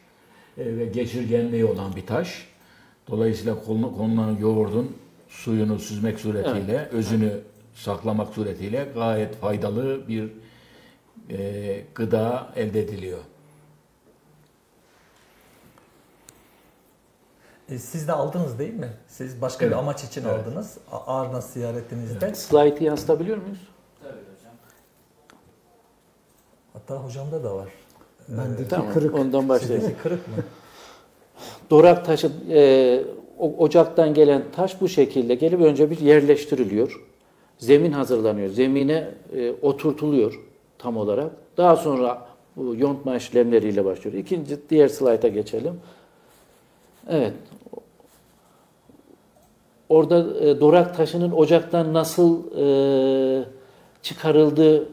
E, 0.58 0.76
ve 0.76 0.86
geçirgenliği 0.86 1.64
olan 1.64 1.96
bir 1.96 2.06
taş. 2.06 2.48
Dolayısıyla 3.10 3.64
konu- 3.64 3.96
konulan 3.96 4.36
yoğurdun 4.40 4.96
suyunu 5.28 5.78
süzmek 5.78 6.20
suretiyle, 6.20 6.88
özünü 6.92 7.40
saklamak 7.74 8.34
suretiyle 8.34 8.88
gayet 8.94 9.36
faydalı 9.36 10.08
bir 10.08 10.30
e, 11.30 11.84
gıda 11.94 12.52
elde 12.56 12.80
ediliyor. 12.80 13.18
E, 17.70 17.78
siz 17.78 18.08
de 18.08 18.12
aldınız 18.12 18.58
değil 18.58 18.74
mi? 18.74 18.88
Siz 19.08 19.40
başka 19.42 19.60
bir 19.60 19.70
Evet, 19.70 19.78
amaç 19.78 20.04
için 20.04 20.24
evet. 20.24 20.46
aldınız. 20.46 20.78
A- 20.92 21.20
Arnas 21.20 21.52
ziyaretinizde. 21.52 22.34
Slide'ı 22.34 22.84
yansıtabiliyor 22.84 23.36
muyuz? 23.36 23.58
Hatta 26.72 26.96
hocamda 26.96 27.44
da 27.44 27.56
var. 27.56 27.68
Bendeki 28.28 28.68
Tamam, 28.68 28.92
kırık. 28.92 29.14
ondan 29.14 29.48
başlayalım. 29.48 29.80
Sizdeki 29.80 30.02
kırık 30.02 30.28
mı? 30.28 30.34
Dorak 31.70 32.04
taşı, 32.04 32.32
e, 32.50 33.02
o- 33.38 33.56
ocaktan 33.58 34.14
gelen 34.14 34.42
taş 34.56 34.80
bu 34.80 34.88
şekilde 34.88 35.34
gelip 35.34 35.60
önce 35.60 35.90
bir 35.90 35.98
yerleştiriliyor. 35.98 37.00
Zemin 37.58 37.92
hazırlanıyor. 37.92 38.48
Zemine 38.48 39.10
e, 39.36 39.50
oturtuluyor 39.62 40.40
tam 40.84 40.96
olarak. 40.96 41.30
Daha 41.56 41.76
sonra 41.76 42.26
bu 42.56 42.76
yontma 42.76 43.16
işlemleriyle 43.16 43.84
başlıyor. 43.84 44.16
İkinci, 44.16 44.56
diğer 44.70 44.88
slayta 44.88 45.28
geçelim. 45.28 45.80
Evet. 47.08 47.32
Orada 49.88 50.40
e, 50.40 50.60
dorak 50.60 50.96
taşının 50.96 51.32
ocaktan 51.32 51.94
nasıl 51.94 52.42
e, 52.56 53.44
çıkarıldığı 54.02 54.88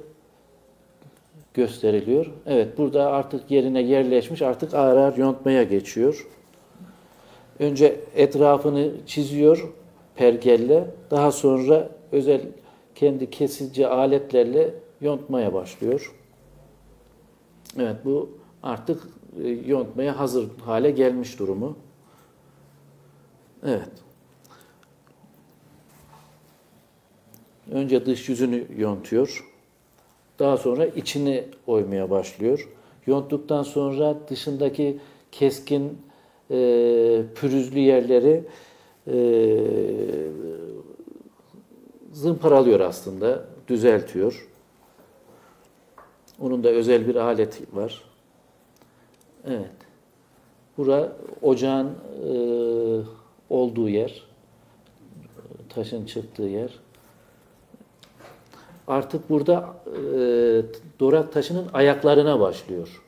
gösteriliyor. 1.53 2.31
Evet, 2.45 2.77
burada 2.77 3.11
artık 3.11 3.51
yerine 3.51 3.81
yerleşmiş, 3.81 4.41
artık 4.41 4.73
ağır 4.73 4.97
ağır 4.97 5.17
yontmaya 5.17 5.63
geçiyor. 5.63 6.27
Önce 7.59 7.99
etrafını 8.15 8.91
çiziyor 9.07 9.73
pergelle, 10.15 10.87
daha 11.11 11.31
sonra 11.31 11.89
özel 12.11 12.41
kendi 12.95 13.29
kesici 13.29 13.87
aletlerle 13.87 14.73
yontmaya 15.01 15.53
başlıyor. 15.53 16.15
Evet, 17.79 17.95
bu 18.05 18.29
artık 18.63 19.03
e, 19.43 19.47
yontmaya 19.49 20.19
hazır 20.19 20.49
hale 20.65 20.91
gelmiş 20.91 21.39
durumu. 21.39 21.77
Evet. 23.65 23.91
Önce 27.71 28.05
dış 28.05 28.29
yüzünü 28.29 28.67
yontuyor. 28.77 29.47
Daha 30.39 30.57
sonra 30.57 30.85
içini 30.85 31.45
oymaya 31.67 32.09
başlıyor. 32.09 32.69
Yonttuktan 33.07 33.63
sonra 33.63 34.15
dışındaki 34.29 34.99
keskin 35.31 36.01
e, 36.51 36.55
pürüzlü 37.35 37.79
yerleri 37.79 38.43
e, 39.07 39.17
zımparalıyor 42.11 42.79
aslında, 42.79 43.45
düzeltiyor. 43.67 44.50
Onun 46.41 46.63
da 46.63 46.69
özel 46.69 47.07
bir 47.07 47.15
aleti 47.15 47.63
var. 47.73 48.03
Evet. 49.47 49.71
Bura 50.77 51.11
ocağın 51.41 51.87
e, 51.87 52.33
olduğu 53.49 53.89
yer, 53.89 54.23
taşın 55.69 56.05
çıktığı 56.05 56.43
yer. 56.43 56.79
Artık 58.87 59.29
burada 59.29 59.73
e, 59.87 60.21
dorak 60.99 61.33
taşının 61.33 61.67
ayaklarına 61.73 62.39
başlıyor. 62.39 63.03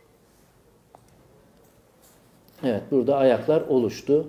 Evet, 2.64 2.84
burada 2.92 3.18
ayaklar 3.18 3.62
oluştu. 3.62 4.28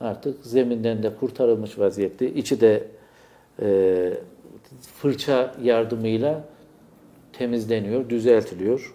Artık 0.00 0.46
zeminden 0.46 1.02
de 1.02 1.16
kurtarılmış 1.16 1.78
vaziyette. 1.78 2.30
İçi 2.30 2.60
de 2.60 2.88
e, 3.62 4.18
fırça 4.80 5.54
yardımıyla 5.62 6.44
temizleniyor, 7.38 8.08
düzeltiliyor. 8.08 8.94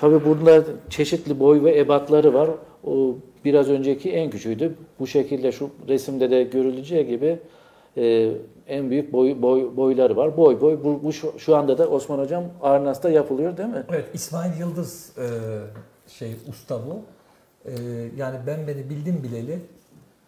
Tabi 0.00 0.24
bunlar 0.24 0.64
çeşitli 0.90 1.40
boy 1.40 1.64
ve 1.64 1.78
ebatları 1.78 2.34
var. 2.34 2.50
O 2.84 3.16
biraz 3.44 3.70
önceki 3.70 4.12
en 4.12 4.30
küçüğüydü. 4.30 4.74
Bu 4.98 5.06
şekilde 5.06 5.52
şu 5.52 5.70
resimde 5.88 6.30
de 6.30 6.42
görüleceği 6.42 7.06
gibi 7.06 7.38
e, 7.96 8.32
en 8.66 8.90
büyük 8.90 9.12
boy, 9.12 9.42
boy 9.42 9.76
boyları 9.76 10.16
var. 10.16 10.36
Boy 10.36 10.60
boy 10.60 10.78
bu, 10.84 11.00
bu 11.04 11.12
şu, 11.12 11.38
şu 11.38 11.56
anda 11.56 11.78
da 11.78 11.88
Osman 11.88 12.18
hocam 12.18 12.44
Arnas'ta 12.62 13.10
yapılıyor 13.10 13.56
değil 13.56 13.68
mi? 13.68 13.84
Evet 13.90 14.04
İsmail 14.14 14.60
Yıldız 14.60 15.12
e, 15.18 15.26
şey 16.08 16.36
usta 16.48 16.78
bu. 16.86 17.02
E, 17.70 17.72
yani 18.16 18.38
ben 18.46 18.66
beni 18.66 18.90
bildim 18.90 19.20
bileli 19.22 19.58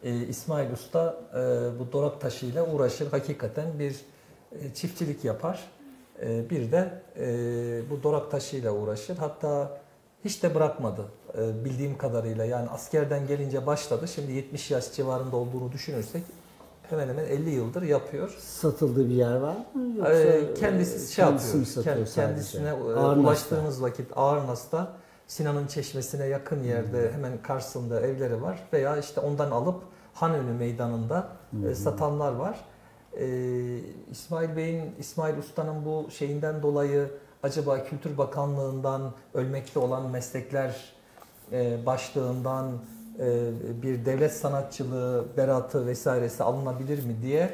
e, 0.04 0.26
İsmail 0.26 0.72
Usta 0.72 1.16
e, 1.30 1.38
bu 1.78 1.92
dorak 1.92 2.20
taşıyla 2.20 2.74
uğraşır. 2.74 3.10
Hakikaten 3.10 3.78
bir 3.78 3.96
e, 4.52 4.74
çiftçilik 4.74 5.24
yapar. 5.24 5.64
E, 6.22 6.50
bir 6.50 6.72
de 6.72 7.02
e, 7.18 7.26
bu 7.90 8.02
dorak 8.02 8.30
taşıyla 8.30 8.72
uğraşır. 8.72 9.16
Hatta 9.16 9.70
hiç 10.24 10.42
de 10.42 10.54
bırakmadı 10.54 11.02
e, 11.38 11.64
bildiğim 11.64 11.98
kadarıyla. 11.98 12.44
Yani 12.44 12.68
askerden 12.70 13.26
gelince 13.26 13.66
başladı. 13.66 14.08
Şimdi 14.08 14.32
70 14.32 14.70
yaş 14.70 14.92
civarında 14.92 15.36
olduğunu 15.36 15.72
düşünürsek 15.72 16.22
hemen 16.90 17.08
hemen 17.08 17.24
50 17.24 17.50
yıldır 17.50 17.82
yapıyor. 17.82 18.36
Satıldığı 18.38 19.08
bir 19.08 19.14
yer 19.14 19.36
var 19.36 19.56
mı? 19.74 19.96
Yoksa 19.96 20.12
Ee, 20.12 20.54
kendisi 20.54 21.14
şey 21.14 21.24
kendisi 21.24 21.56
mi 21.56 21.64
yapıyor. 21.76 22.06
Kend-? 22.06 22.14
Kendisine 22.14 22.68
e, 22.68 22.72
Ağırnas'ta. 22.72 23.20
ulaştığımız 23.20 23.82
vakit 23.82 24.06
Ağırnas'ta 24.16 24.92
Sinan'ın 25.26 25.66
çeşmesine 25.66 26.26
yakın 26.26 26.62
yerde 26.62 27.12
hemen 27.12 27.42
karşısında 27.42 28.00
evleri 28.00 28.42
var 28.42 28.58
veya 28.72 28.96
işte 28.96 29.20
ondan 29.20 29.50
alıp 29.50 29.82
Hanönü 30.14 30.52
meydanında 30.52 31.28
e, 31.70 31.74
satanlar 31.74 32.32
var. 32.32 32.60
Ee, 33.18 33.78
İsmail 34.10 34.56
Bey'in, 34.56 34.82
İsmail 34.98 35.38
Usta'nın 35.38 35.84
bu 35.84 36.10
şeyinden 36.10 36.62
dolayı 36.62 37.08
acaba 37.42 37.84
Kültür 37.84 38.18
Bakanlığı'ndan 38.18 39.12
ölmekte 39.34 39.78
olan 39.78 40.10
meslekler 40.10 40.92
e, 41.52 41.86
başlığından 41.86 42.72
e, 43.18 43.48
bir 43.82 44.04
devlet 44.04 44.32
sanatçılığı 44.32 45.24
beratı 45.36 45.86
vesairesi 45.86 46.42
alınabilir 46.42 47.04
mi 47.06 47.16
diye 47.22 47.50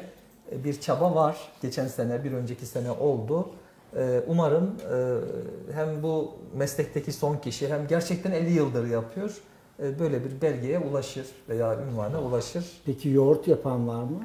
e, 0.51 0.63
bir 0.63 0.81
çaba 0.81 1.15
var. 1.15 1.37
Geçen 1.61 1.87
sene, 1.87 2.23
bir 2.23 2.31
önceki 2.31 2.65
sene 2.65 2.91
oldu. 2.91 3.49
E, 3.97 4.21
Umarım 4.27 4.75
e, 4.93 5.73
hem 5.73 6.03
bu 6.03 6.31
meslekteki 6.55 7.11
son 7.13 7.37
kişi 7.37 7.73
hem 7.73 7.87
gerçekten 7.87 8.31
50 8.31 8.51
yıldır 8.53 8.87
yapıyor. 8.87 9.37
e, 9.83 9.99
Böyle 9.99 10.23
bir 10.25 10.41
belgeye 10.41 10.79
ulaşır 10.79 11.25
veya 11.49 11.79
ünvana 11.81 12.21
ulaşır. 12.21 12.81
Peki 12.85 13.09
yoğurt 13.09 13.47
yapan 13.47 13.87
var 13.87 14.03
mı? 14.03 14.23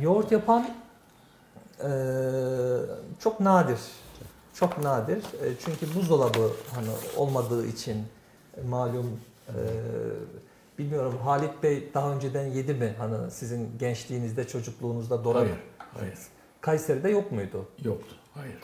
Yoğurt 0.00 0.32
yapan 0.32 0.68
e, 1.80 1.88
çok 3.18 3.40
nadir. 3.40 3.78
Çok 4.54 4.82
nadir. 4.82 5.16
E, 5.18 5.46
çünkü 5.64 5.94
buzdolabı 5.94 6.50
hani 6.74 6.88
olmadığı 7.16 7.66
için 7.66 7.96
e, 8.56 8.62
malum 8.68 9.20
e, 9.48 9.58
bilmiyorum 10.78 11.18
Halit 11.24 11.62
Bey 11.62 11.90
daha 11.94 12.12
önceden 12.14 12.46
yedi 12.46 12.74
mi 12.74 12.94
hani 12.98 13.30
sizin 13.30 13.78
gençliğinizde 13.78 14.46
çocukluğunuzda 14.46 15.24
dorak 15.24 15.42
Hayır, 15.42 15.56
hayır. 15.98 16.18
Kayseri'de 16.60 17.10
yok 17.10 17.32
muydu? 17.32 17.66
Yoktu. 17.84 18.14
Hayır. 18.34 18.56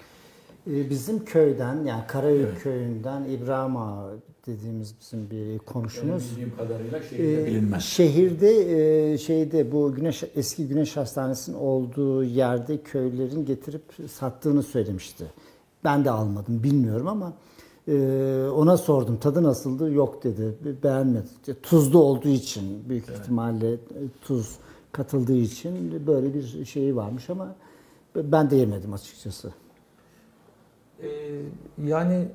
Ee, 0.66 0.90
Bizim 0.90 1.24
köyden 1.24 1.84
yani 1.84 2.06
Karayük 2.06 2.48
Evet. 2.52 2.62
köyünden 2.62 3.24
İbrahim 3.24 3.76
Ağa 3.76 4.10
dediğimiz 4.48 4.94
bizim 5.00 5.30
bir 5.30 5.46
Benim 5.46 5.58
komşumuz. 5.58 6.30
bildiğim 6.30 6.56
kadarıyla 6.56 6.98
Ee, 6.98 7.02
şehirde 7.02 7.46
bilinmez. 7.46 7.82
Şehirde 7.82 9.12
e, 9.12 9.18
şeyde 9.18 9.72
bu 9.72 9.94
güneş 9.94 10.24
eski 10.36 10.68
güneş 10.68 10.96
hastanesinin 10.96 11.56
olduğu 11.56 12.24
yerde 12.24 12.82
köylerin 12.82 13.44
getirip 13.44 13.82
sattığını 14.10 14.62
söylemişti. 14.62 15.24
Ben 15.84 16.04
de 16.04 16.10
almadım 16.10 16.62
bilmiyorum 16.62 17.08
ama 17.08 17.32
e, 17.88 17.94
ona 18.54 18.76
sordum 18.76 19.16
tadı 19.16 19.42
nasıldı 19.42 19.92
yok 19.92 20.24
dedi 20.24 20.54
beğenmedi. 20.82 21.26
Tuzlu 21.62 21.98
olduğu 21.98 22.28
için 22.28 22.88
büyük 22.88 23.08
ihtimalle 23.08 23.72
e, 23.72 23.78
tuz 24.22 24.56
katıldığı 24.92 25.36
için 25.36 26.06
böyle 26.06 26.34
bir 26.34 26.64
şeyi 26.64 26.96
varmış 26.96 27.30
ama 27.30 27.54
ben 28.16 28.50
de 28.50 28.56
yemedim 28.56 28.92
açıkçası. 28.92 29.52
E, 31.02 31.08
yani 31.86 32.28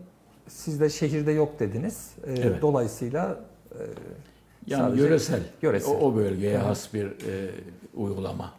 siz 0.47 0.79
de 0.79 0.89
şehirde 0.89 1.31
yok 1.31 1.59
dediniz. 1.59 2.11
E, 2.27 2.31
Evet. 2.33 2.61
Dolayısıyla 2.61 3.39
e, 3.71 3.77
Yani 4.67 4.81
sadece 4.81 5.03
yöresel. 5.03 5.39
yöresel. 5.61 5.93
O, 5.93 5.97
o 5.97 6.15
bölgeye 6.15 6.57
hı. 6.57 6.63
has 6.63 6.93
bir 6.93 7.05
e, 7.05 7.51
uygulama. 7.95 8.53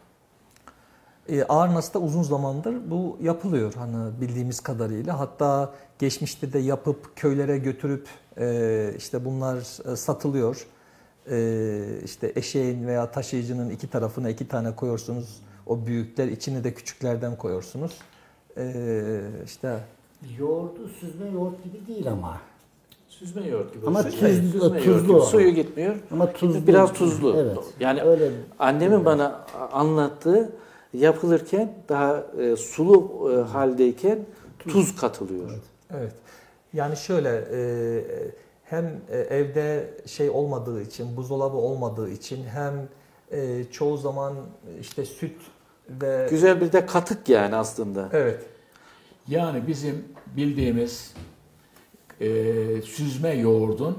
E, 1.29 1.43
Ağrınas'ta 1.45 1.99
uzun 1.99 2.23
zamandır 2.23 2.91
bu 2.91 3.19
yapılıyor 3.23 3.75
hani 3.75 4.21
bildiğimiz 4.21 4.61
kadarıyla. 4.61 5.19
Hatta 5.19 5.75
geçmişte 5.99 6.53
de 6.53 6.59
yapıp 6.59 7.17
köylere 7.17 7.59
götürüp 7.59 8.09
e, 8.39 8.91
işte 8.97 9.25
bunlar 9.25 9.93
e, 9.93 9.97
satılıyor. 9.97 10.67
E, 11.31 11.81
işte 12.05 12.33
eşeğin 12.37 12.87
veya 12.87 13.11
taşıyıcının 13.11 13.71
iki 13.71 13.91
tarafına 13.91 14.31
iki 14.31 14.49
tane 14.49 14.77
koyuyorsunuz. 14.77 15.43
O 15.67 15.87
büyükler 15.87 16.29
içine 16.29 16.65
de 16.65 16.75
küçüklerden 16.75 17.37
koyuyorsunuz. 17.37 17.99
E, 18.57 18.73
işte 19.45 19.79
Yoğurdu 20.39 20.89
süzme 21.01 21.31
yoğurt 21.31 21.65
gibi 21.65 21.87
değil 21.87 22.11
ama. 22.13 22.41
Süzme 23.09 23.47
yoğurt 23.47 23.75
gibi. 23.75 23.87
Ama 23.87 24.01
Süzme- 24.01 24.11
tuzlu- 24.29 24.51
süzme 24.53 24.67
yoğurt 24.69 24.85
tuzlu 24.85 25.03
gibi. 25.07 25.13
ama. 25.17 25.25
Suyu 25.25 25.51
gitmiyor. 25.51 25.95
Ama 26.11 26.33
tuzlu. 26.33 26.67
Biraz 26.67 26.93
tuzlu. 26.93 27.37
Evet. 27.37 27.59
Yani 27.81 28.03
Öyle. 28.03 28.31
Annemin 28.59 29.05
bana 29.05 29.45
anlattığı 29.73 30.53
yapılırken 30.93 31.73
daha 31.89 32.25
e, 32.41 32.57
sulu 32.57 33.31
e, 33.33 33.37
haldeyken 33.53 34.19
tuz 34.59 34.97
katılıyor. 34.97 35.51
Evet. 35.99 36.13
Yani 36.73 36.97
şöyle 36.97 37.45
e, 37.53 37.61
hem 38.65 39.01
e, 39.11 39.19
evde 39.19 39.95
şey 40.07 40.31
olmadığı 40.31 40.83
için, 40.83 41.17
buzdolabı 41.17 41.57
olmadığı 41.57 42.11
için 42.11 42.45
hem 42.45 42.89
e, 43.33 43.65
çoğu 43.65 43.97
zaman 43.97 44.33
işte 44.81 45.05
süt 45.05 45.37
ve 45.89 46.27
Güzel 46.31 46.61
bir 46.61 46.73
de 46.73 46.87
katık 46.87 47.29
yani 47.29 47.57
aslında. 47.57 48.09
evet 48.13 48.41
Yani 49.29 49.67
bizim 49.67 50.05
bildiğimiz 50.37 51.15
e, 52.21 52.27
süzme 52.83 53.31
yoğurdun 53.35 53.99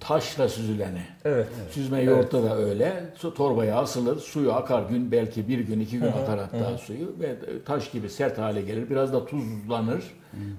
taşla 0.00 0.48
süzüleni. 0.48 1.00
evet 1.24 1.48
Süzme 1.70 2.02
yoğurtta 2.02 2.42
da 2.42 2.56
öyle. 2.58 3.04
Su 3.16 3.34
torbaya 3.34 3.76
asılır, 3.76 4.16
suyu 4.20 4.52
akar 4.52 4.82
gün 4.82 5.10
belki 5.10 5.48
bir 5.48 5.58
gün 5.58 5.80
iki 5.80 5.98
gün 5.98 6.06
akar 6.06 6.38
hatta 6.38 6.78
suyu 6.78 7.14
ve 7.20 7.36
taş 7.64 7.90
gibi 7.90 8.10
sert 8.10 8.38
hale 8.38 8.62
gelir. 8.62 8.90
Biraz 8.90 9.12
da 9.12 9.26
tuzlanır 9.26 10.04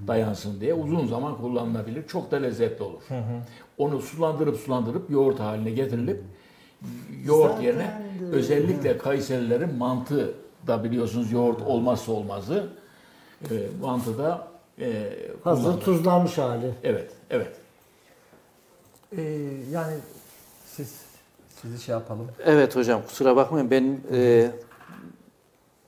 dayansın 0.08 0.62
diye 0.62 0.74
uzun 0.74 1.08
zaman 1.08 1.38
kullanılabilir. 1.38 2.08
Çok 2.08 2.32
da 2.32 2.36
lezzetli 2.38 2.84
olur. 2.84 3.02
Onu 3.78 4.02
sulandırıp 4.02 4.58
sulandırıp 4.58 5.10
yoğurt 5.10 5.40
haline 5.40 5.72
getirilip 5.72 6.22
yoğurt 7.26 7.52
Zaten 7.52 7.64
yerine 7.64 7.84
de- 8.22 8.26
özellikle 8.36 8.98
Kayserilerin 8.98 9.76
mantı 9.76 10.34
da 10.68 10.84
biliyorsunuz 10.84 11.32
yoğurt 11.32 11.62
olmazsa 11.62 12.12
olmazı. 12.12 12.70
E, 13.52 13.56
mantı 13.82 14.18
da 14.18 14.48
e, 14.82 15.10
Hazır 15.44 15.64
kullanılır. 15.64 15.82
tuzlanmış 15.82 16.38
hali. 16.38 16.72
Evet, 16.84 17.12
evet. 17.30 17.52
E, 19.18 19.22
yani 19.72 19.94
siz 20.66 20.92
sizi 21.62 21.84
şey 21.84 21.94
yapalım. 21.94 22.28
Evet 22.46 22.76
hocam 22.76 23.02
kusura 23.08 23.36
bakmayın 23.36 23.72
benim 23.72 24.02
e, 24.14 24.52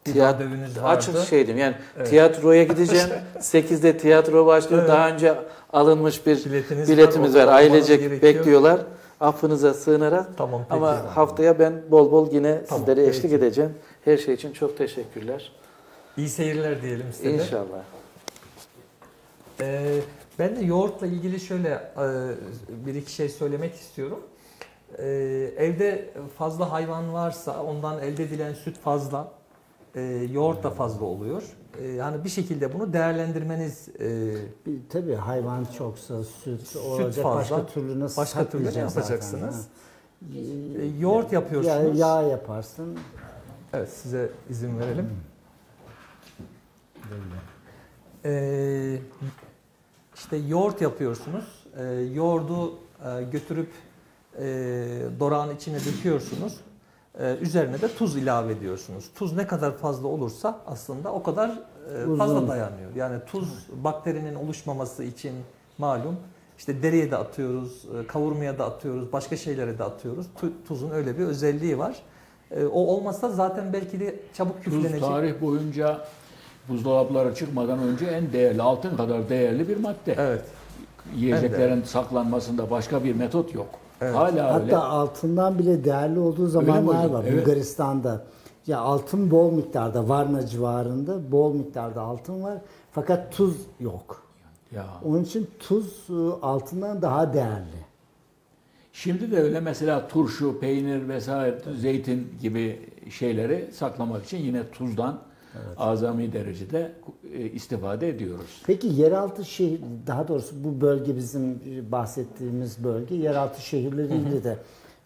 Bir 0.05 0.13
tiyat- 0.13 0.33
randevunuz 0.33 0.77
vardı. 0.77 0.88
açık 0.88 1.19
şeydim 1.29 1.57
yani 1.57 1.75
Evet. 1.97 2.09
tiyatroya 2.09 2.63
gideceğim 2.63 3.07
8'de 3.39 3.97
tiyatro 3.97 4.45
başlıyor 4.45 4.79
Evet. 4.81 4.89
daha 4.91 5.09
önce 5.09 5.35
alınmış 5.73 6.25
bir 6.25 6.45
Biletiniz 6.45 6.89
biletimiz 6.89 7.35
var, 7.35 7.47
var 7.47 7.53
ailecek 7.53 7.99
gerekiyor. 7.99 8.21
bekliyorlar 8.35 8.79
affınıza 9.19 9.73
sığınarak 9.73 10.38
Tamam 10.38 10.62
peki. 10.69 10.73
ama 10.73 11.15
haftaya 11.15 11.59
ben 11.59 11.81
bol 11.91 12.12
bol 12.12 12.31
yine 12.33 12.62
Tamam, 12.65 12.79
sizlere 12.85 13.05
eşlik 13.07 13.21
peki. 13.23 13.35
edeceğim 13.35 13.73
her 14.05 14.17
şey 14.17 14.33
için 14.33 14.51
çok 14.53 14.77
teşekkürler 14.77 15.51
İyi 16.17 16.29
seyirler 16.29 16.81
diyelim 16.81 17.05
size. 17.13 17.31
İnşallah. 17.31 17.83
Ee, 19.61 19.99
ben 20.39 20.55
de 20.55 20.65
yoğurtla 20.65 21.07
ilgili 21.07 21.39
şöyle 21.39 21.69
e, 21.69 22.05
bir 22.85 22.95
iki 22.95 23.11
şey 23.11 23.29
söylemek 23.29 23.75
istiyorum. 23.75 24.19
Ee, 24.97 25.03
evde 25.57 26.09
fazla 26.37 26.71
hayvan 26.71 27.13
varsa 27.13 27.63
ondan 27.63 27.99
elde 27.99 28.23
edilen 28.23 28.53
süt 28.53 28.77
fazla, 28.79 29.31
e, 29.95 30.01
yoğurt 30.31 30.63
da 30.63 30.69
fazla 30.69 31.05
oluyor. 31.05 31.43
E, 31.81 31.87
yani 31.87 32.23
bir 32.23 32.29
şekilde 32.29 32.73
bunu 32.73 32.93
değerlendirmeniz 32.93 33.89
e, 33.99 34.35
Bir, 34.65 34.79
tabii 34.89 35.15
hayvan 35.15 35.65
çoksa 35.77 36.23
süt, 36.23 36.75
olacak 36.75 37.23
fazla. 37.23 37.39
başka 37.39 37.65
türlü 37.65 37.99
nasıl 37.99 38.21
Başka 38.21 38.49
türlü 38.49 38.73
ne 38.73 38.79
yapacaksınız? 38.79 39.55
ha? 39.55 40.29
E, 40.81 40.85
yoğurt 40.99 41.33
yapıyorsunuz. 41.33 41.99
Ya, 41.99 42.07
yağ 42.07 42.21
yaparsın. 42.21 42.97
Evet 43.73 43.89
size 43.89 44.29
izin 44.49 44.79
verelim. 44.79 45.09
Ee, 48.25 48.99
işte 50.15 50.37
yoğurt 50.37 50.81
yapıyorsunuz. 50.81 51.45
Ee, 51.77 51.83
yoğurdu 52.13 52.73
e, 52.73 53.23
götürüp 53.31 53.69
e, 54.37 54.43
dorağın 55.19 55.55
içine 55.55 55.77
döküyorsunuz. 55.79 56.57
Ee, 57.19 57.35
üzerine 57.41 57.81
de 57.81 57.87
tuz 57.95 58.17
ilave 58.17 58.53
ediyorsunuz. 58.53 59.05
Tuz 59.15 59.33
ne 59.33 59.47
kadar 59.47 59.77
fazla 59.77 60.07
olursa 60.07 60.59
aslında 60.67 61.13
o 61.13 61.23
kadar 61.23 61.49
e, 61.49 62.17
fazla 62.17 62.47
dayanıyor. 62.47 62.95
Yani 62.95 63.19
tuz 63.25 63.67
bakterinin 63.83 64.35
oluşmaması 64.35 65.03
için 65.03 65.33
malum. 65.77 66.15
İşte 66.57 66.83
deriye 66.83 67.11
de 67.11 67.17
atıyoruz, 67.17 67.85
e, 68.03 68.07
kavurmaya 68.07 68.59
da 68.59 68.65
atıyoruz, 68.65 69.11
başka 69.13 69.37
şeylere 69.37 69.77
de 69.79 69.83
atıyoruz. 69.83 70.25
Tu- 70.41 70.53
Tuzun 70.67 70.89
öyle 70.89 71.17
bir 71.17 71.23
özelliği 71.25 71.77
var. 71.77 71.95
E, 72.51 72.65
O 72.65 72.79
olmasa 72.79 73.29
zaten 73.29 73.73
belki 73.73 73.99
de 73.99 74.19
çabuk 74.33 74.63
Tuz 74.63 74.73
küflenecek. 74.73 75.01
tarih 75.01 75.41
boyunca 75.41 76.05
buzdolaplara 76.69 77.36
çıkmadan 77.36 77.79
önce 77.79 78.05
en 78.05 78.34
değerli, 78.34 78.62
altın 78.62 78.97
kadar 78.97 79.29
değerli 79.29 79.69
bir 79.69 79.77
madde. 79.77 80.15
Evet. 80.17 80.41
Yiyeceklerin 81.15 81.84
saklanmasında 81.84 82.71
başka 82.71 83.03
bir 83.03 83.15
metot 83.15 83.55
yok. 83.55 83.67
Evet. 84.01 84.15
Hala 84.15 84.53
Hatta 84.53 84.63
öyle. 84.63 84.75
altından 84.75 85.60
bile 85.60 85.84
değerli 85.84 86.19
olduğu 86.19 86.47
zamanlar 86.47 87.05
var 87.05 87.25
Evet. 87.27 87.39
Bulgaristan'da. 87.41 88.23
Ya 88.67 88.79
altın 88.79 89.32
bol 89.32 89.51
miktarda, 89.51 90.10
Varna 90.10 90.45
civarında 90.45 91.32
bol 91.32 91.53
miktarda 91.53 92.01
altın 92.01 92.43
var. 92.43 92.58
Fakat 92.91 93.32
tuz 93.32 93.55
yok. 93.79 94.23
Ya. 94.71 94.86
Onun 95.05 95.23
için 95.23 95.49
tuz 95.60 96.08
e, 96.10 96.45
altından 96.45 97.01
daha 97.01 97.34
değerli. 97.34 97.79
Şimdi 98.93 99.32
de 99.32 99.39
öyle 99.41 99.60
mesela 99.60 100.08
turşu, 100.08 100.60
peynir 100.60 101.08
vesaire, 101.08 101.58
zeytin 101.77 102.27
gibi 102.41 102.89
şeyleri 103.10 103.69
saklamak 103.73 104.25
için 104.25 104.38
yine 104.38 104.69
tuzdan 104.69 105.19
azami 105.77 106.33
derecede 106.33 106.91
e, 107.33 107.39
istifade 107.41 108.09
ediyoruz. 108.09 108.62
Peki 108.67 108.88
yeraltı 108.88 109.45
şehir, 109.45 109.81
daha 110.07 110.27
doğrusu 110.27 110.55
bu 110.63 110.81
bölge 110.81 111.15
bizim 111.17 111.51
e, 111.51 111.91
bahsettiğimiz 111.91 112.83
bölge 112.83 113.15
yeraltı 113.15 113.62
şehirleriyle 113.62 114.43
de 114.43 114.57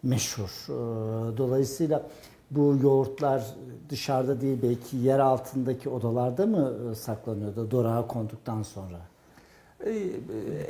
meşhur. 0.02 0.66
Ee, 0.68 1.36
Dolayısıyla 1.38 2.06
bu 2.50 2.76
yoğurtlar 2.82 3.44
dışarıda 3.90 4.40
değil 4.40 4.58
belki 4.62 4.96
yer 4.96 5.18
altındaki 5.18 5.88
odalarda 5.88 6.46
mı 6.46 6.72
e, 6.92 6.94
saklanıyordu 6.94 7.70
dorağa 7.70 8.06
konduktan 8.06 8.62
sonra? 8.62 8.98
E, 9.86 9.90
e, 9.90 10.04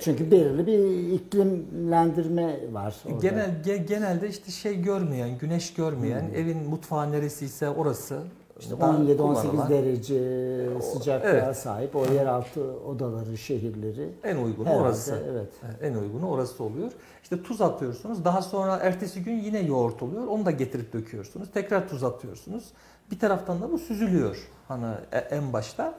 Çünkü 0.00 0.30
belirli 0.30 0.66
bir 0.66 1.12
iklimlendirme 1.12 2.56
var 2.72 2.96
orada. 3.06 3.20
Genel 3.28 3.50
ge- 3.66 3.86
genelde 3.86 4.28
işte 4.28 4.50
şey 4.50 4.82
görmeyen, 4.82 5.38
güneş 5.38 5.74
görmeyen, 5.74 6.30
evin 6.36 6.58
mutfağı 6.58 7.12
neresiyse 7.12 7.68
orası. 7.70 8.18
İşte 8.64 8.80
daha 8.80 8.90
17-18 8.92 9.16
kullanılan 9.16 9.70
derece 9.70 10.80
sıcaklığa 10.80 11.30
evet. 11.30 11.56
sahip 11.56 11.96
o 11.96 12.04
yeraltı 12.12 12.60
odaları, 12.62 13.38
şehirleri. 13.38 14.10
En 14.24 14.36
uygunu 14.36 14.66
Herhalde, 14.66 14.82
orası. 14.82 15.22
evet. 15.30 15.52
En 15.82 15.94
uygunu 15.94 16.28
orası 16.28 16.64
oluyor. 16.64 16.92
İşte 17.22 17.42
tuz 17.42 17.60
atıyorsunuz. 17.60 18.24
Daha 18.24 18.42
sonra 18.42 18.76
ertesi 18.76 19.22
gün 19.22 19.38
yine 19.38 19.60
yoğurt 19.60 20.02
oluyor. 20.02 20.26
Onu 20.26 20.46
da 20.46 20.50
getirip 20.50 20.92
döküyorsunuz. 20.92 21.48
Tekrar 21.54 21.88
tuz 21.88 22.04
atıyorsunuz. 22.04 22.64
Bir 23.10 23.18
taraftan 23.18 23.62
da 23.62 23.72
bu 23.72 23.78
süzülüyor. 23.78 24.48
Hani 24.68 24.94
e- 25.12 25.18
en 25.18 25.52
başta. 25.52 25.94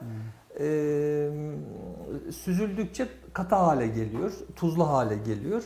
Ee, 0.60 1.30
süzüldükçe 2.30 3.08
katı 3.32 3.54
hale 3.54 3.86
geliyor. 3.86 4.32
Tuzlu 4.56 4.88
hale 4.88 5.16
geliyor. 5.16 5.62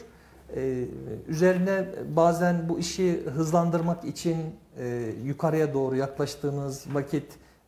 Ee, 0.56 0.84
üzerine 1.28 1.84
bazen 2.16 2.68
bu 2.68 2.78
işi 2.78 3.22
hızlandırmak 3.34 4.04
için 4.04 4.36
e, 4.80 5.12
yukarıya 5.24 5.74
doğru 5.74 5.96
yaklaştığınız 5.96 6.86
vakit 6.92 7.24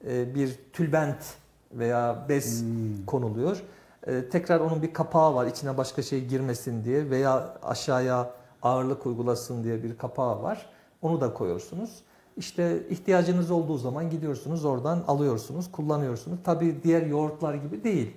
e, 0.08 0.34
bir 0.34 0.58
tülbent 0.72 1.24
veya 1.72 2.26
bez 2.28 2.64
konuluyor. 3.06 3.62
Ee, 4.06 4.28
tekrar 4.30 4.60
onun 4.60 4.82
bir 4.82 4.92
kapağı 4.92 5.34
var 5.34 5.46
içine 5.46 5.76
başka 5.76 6.02
şey 6.02 6.24
girmesin 6.24 6.84
diye 6.84 7.10
veya 7.10 7.56
aşağıya 7.62 8.30
ağırlık 8.62 9.06
uygulasın 9.06 9.64
diye 9.64 9.82
bir 9.82 9.98
kapağı 9.98 10.42
var. 10.42 10.66
Onu 11.02 11.20
da 11.20 11.34
koyuyorsunuz. 11.34 11.90
İşte 12.36 12.82
ihtiyacınız 12.90 13.50
olduğu 13.50 13.78
zaman 13.78 14.10
gidiyorsunuz 14.10 14.64
oradan 14.64 15.04
alıyorsunuz, 15.08 15.72
kullanıyorsunuz. 15.72 16.38
Tabii 16.44 16.76
diğer 16.84 17.06
yoğurtlar 17.06 17.54
gibi 17.54 17.84
değil. 17.84 18.16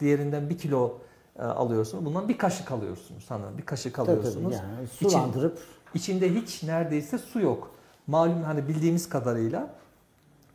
Diğerinden 0.00 0.50
bir 0.50 0.58
kilo 0.58 0.98
e, 1.38 1.42
alıyorsunuz. 1.42 2.04
Bundan 2.04 2.28
bir 2.28 2.38
kaşık 2.38 2.72
alıyorsunuz. 2.72 3.24
Hani 3.28 3.58
bir 3.58 3.62
kaşık 3.66 3.94
Tabii 3.94 4.06
tabii 4.06 4.16
alıyorsunuz. 4.18 4.54
yani 4.54 4.84
İçin- 5.00 5.08
sulandırıp 5.08 5.58
İçinde 5.94 6.34
hiç 6.34 6.62
neredeyse 6.62 7.18
su 7.18 7.40
yok. 7.40 7.70
Malum 8.06 8.42
hani 8.42 8.68
bildiğimiz 8.68 9.08
kadarıyla 9.08 9.70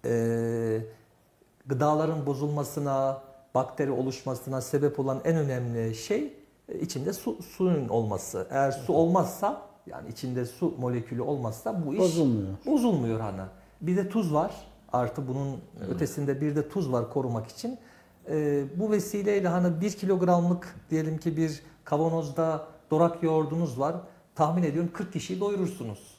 e, 0.05 0.81
gıdaların 1.67 2.25
bozulmasına, 2.25 3.21
bakteri 3.55 3.91
oluşmasına 3.91 4.61
sebep 4.61 4.99
olan 4.99 5.21
en 5.23 5.35
önemli 5.35 5.95
şey 5.95 6.33
e, 6.69 6.79
içinde 6.79 7.13
su, 7.13 7.43
suyun 7.43 7.89
olması. 7.89 8.47
Eğer 8.51 8.71
su 8.71 8.93
olmazsa 8.93 9.61
yani 9.87 10.09
içinde 10.09 10.45
su 10.45 10.73
molekülü 10.79 11.21
olmazsa 11.21 11.85
bu 11.85 11.93
iş 11.93 11.99
bozulmuyor. 11.99 12.53
bozulmuyor 12.65 13.19
hani. 13.19 13.41
Bir 13.81 13.97
de 13.97 14.09
tuz 14.09 14.33
var. 14.33 14.51
Artı 14.93 15.27
bunun 15.27 15.59
ötesinde 15.89 16.41
bir 16.41 16.55
de 16.55 16.69
tuz 16.69 16.91
var 16.91 17.13
korumak 17.13 17.47
için. 17.47 17.77
Ee, 18.29 18.63
bu 18.75 18.91
vesileyle 18.91 19.47
hani 19.47 19.81
bir 19.81 19.91
kilogramlık 19.91 20.75
diyelim 20.89 21.17
ki 21.17 21.37
bir 21.37 21.61
kavanozda 21.83 22.67
dorak 22.91 23.23
yoğurdunuz 23.23 23.79
var. 23.79 23.95
Tahmin 24.35 24.63
ediyorum 24.63 24.91
40 24.93 25.13
kişiyi 25.13 25.39
doyurursunuz. 25.39 26.10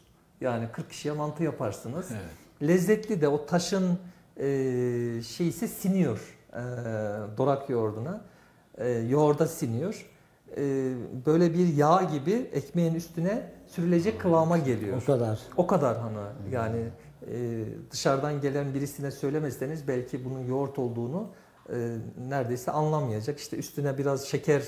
Yani 0.42 0.68
40 0.72 0.90
kişiye 0.90 1.14
mantı 1.14 1.42
yaparsınız. 1.42 2.08
Evet. 2.10 2.68
Lezzetli 2.68 3.20
de 3.20 3.28
o 3.28 3.46
taşın 3.46 3.98
e, 4.36 4.46
şeysi 5.22 5.68
siniyor 5.68 6.38
e, 6.52 6.58
dorak 7.36 7.70
yoğurduna. 7.70 8.24
E, 8.78 8.88
yoğurda 8.88 9.46
siniyor. 9.46 10.06
E, 10.56 10.62
böyle 11.26 11.54
bir 11.54 11.74
yağ 11.74 12.02
gibi 12.02 12.32
ekmeğin 12.32 12.94
üstüne 12.94 13.52
sürülecek 13.66 14.20
kıvama 14.20 14.58
geliyor. 14.58 15.02
O 15.02 15.06
kadar. 15.06 15.40
O 15.56 15.66
kadar 15.66 15.98
hani 15.98 16.18
yani 16.52 16.84
e, 17.30 17.64
dışarıdan 17.90 18.40
gelen 18.40 18.74
birisine 18.74 19.10
söylemezseniz 19.10 19.88
belki 19.88 20.24
bunun 20.24 20.46
yoğurt 20.46 20.78
olduğunu 20.78 21.28
e, 21.72 21.96
neredeyse 22.28 22.70
anlamayacak. 22.70 23.38
İşte 23.38 23.56
üstüne 23.56 23.98
biraz 23.98 24.24
şeker 24.24 24.62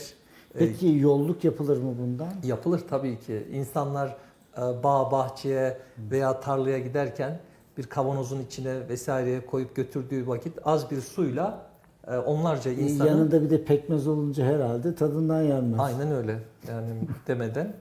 Peki 0.58 0.96
yolluk 0.98 1.44
yapılır 1.44 1.76
mı 1.76 1.94
bundan? 1.98 2.32
Yapılır 2.44 2.82
tabii 2.90 3.18
ki. 3.18 3.46
İnsanlar 3.52 4.08
e, 4.08 4.14
bağ, 4.56 5.10
bahçeye 5.10 5.78
veya 6.10 6.40
tarlaya 6.40 6.78
giderken 6.78 7.38
bir 7.78 7.86
kavanozun 7.86 8.40
içine 8.40 8.88
vesaireye 8.88 9.46
koyup 9.46 9.76
götürdüğü 9.76 10.26
vakit 10.26 10.58
az 10.64 10.90
bir 10.90 11.00
suyla 11.00 11.66
e, 12.08 12.16
onlarca 12.16 12.70
Ee, 12.70 12.74
insanın 12.74 13.08
Yanında 13.08 13.42
bir 13.42 13.50
de 13.50 13.64
pekmez 13.64 14.06
olunca 14.08 14.44
herhalde 14.44 14.94
tadından 14.94 15.42
yenmez. 15.42 15.80
Aynen 15.80 16.12
öyle. 16.12 16.38
Yani 16.68 16.90
demeden. 17.26 17.72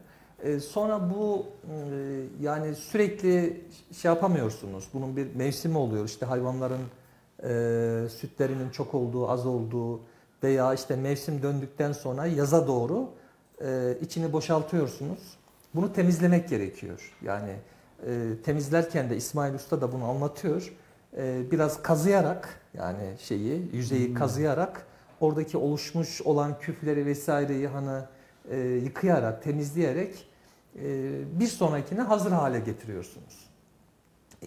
Sonra 0.62 1.10
bu 1.16 1.46
e, 1.64 1.76
yani 2.42 2.76
sürekli 2.76 3.62
şey 3.92 4.10
yapamıyorsunuz. 4.10 4.88
Bunun 4.94 5.18
bir 5.18 5.36
mevsimi 5.36 5.78
oluyor. 5.78 6.06
İşte 6.06 6.26
hayvanların 6.26 6.82
e, 7.44 8.10
sütlerinin 8.10 8.70
çok 8.70 8.94
olduğu, 8.94 9.30
az 9.30 9.46
olduğu 9.46 10.00
veya 10.44 10.74
işte 10.74 10.96
mevsim 10.96 11.44
döndükten 11.44 11.92
sonra 11.92 12.26
yaza 12.26 12.68
doğru 12.68 13.10
e, 13.62 13.98
içini 14.02 14.34
boşaltıyorsunuz. 14.34 15.20
Bunu 15.76 15.94
temizlemek 15.94 16.50
gerekiyor. 16.50 17.14
Yani 17.22 17.56
e, 18.08 18.30
temizlerken 18.44 19.10
de 19.10 19.18
İsmail 19.18 19.54
Usta 19.54 19.82
da 19.82 19.92
bunu 19.92 20.06
anlatıyor. 20.06 20.74
E, 21.18 21.52
biraz 21.52 21.82
kazıyarak 21.82 22.60
yani 22.74 23.04
şeyi 23.20 23.70
yüzeyi 23.74 24.14
kazıyarak 24.14 24.86
oradaki 25.20 25.58
oluşmuş 25.58 26.22
olan 26.22 26.60
küfleri 26.60 27.06
vesaireyi 27.06 27.68
hani 27.68 28.02
e, 28.52 28.60
yıkayarak 28.60 29.44
temizleyerek 29.44 30.28
e, 30.76 31.40
bir 31.40 31.48
sonrakine 31.48 32.02
hazır 32.02 32.32
hale 32.32 32.60
getiriyorsunuz. 32.60 33.50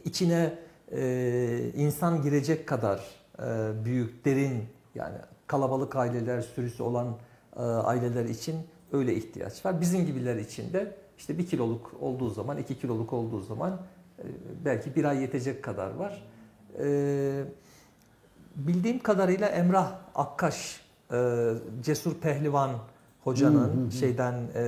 İçine 0.04 0.58
e, 0.92 1.70
insan 1.76 2.22
girecek 2.22 2.66
kadar 2.66 3.04
e, 3.38 3.44
büyük, 3.84 4.24
derin 4.24 4.64
yani 4.94 5.16
kalabalık 5.46 5.96
aileler 5.96 6.40
sürüsü 6.40 6.82
olan 6.82 7.16
e, 7.56 7.60
aileler 7.60 8.24
için 8.24 8.56
öyle 8.92 9.14
ihtiyaç 9.14 9.64
var. 9.66 9.80
Bizim 9.80 10.06
gibiler 10.06 10.36
için 10.36 10.72
de 10.72 10.96
işte 11.18 11.38
bir 11.38 11.46
kiloluk 11.46 11.94
olduğu 12.00 12.30
zaman, 12.30 12.58
iki 12.58 12.78
kiloluk 12.78 13.12
olduğu 13.12 13.40
zaman 13.40 13.80
e, 14.18 14.24
belki 14.64 14.96
bir 14.96 15.04
ay 15.04 15.20
yetecek 15.20 15.62
kadar 15.64 15.94
var. 15.94 16.22
E, 16.78 17.44
bildiğim 18.56 18.98
kadarıyla 18.98 19.48
Emrah 19.48 19.98
Akkaş, 20.14 20.80
e, 21.12 21.52
Cesur 21.82 22.14
Pehlivan 22.14 22.70
hocanın 23.24 23.76
Hı 23.76 23.80
hı 23.80 23.86
hı. 23.86 23.92
şeyden 23.92 24.34
e, 24.54 24.64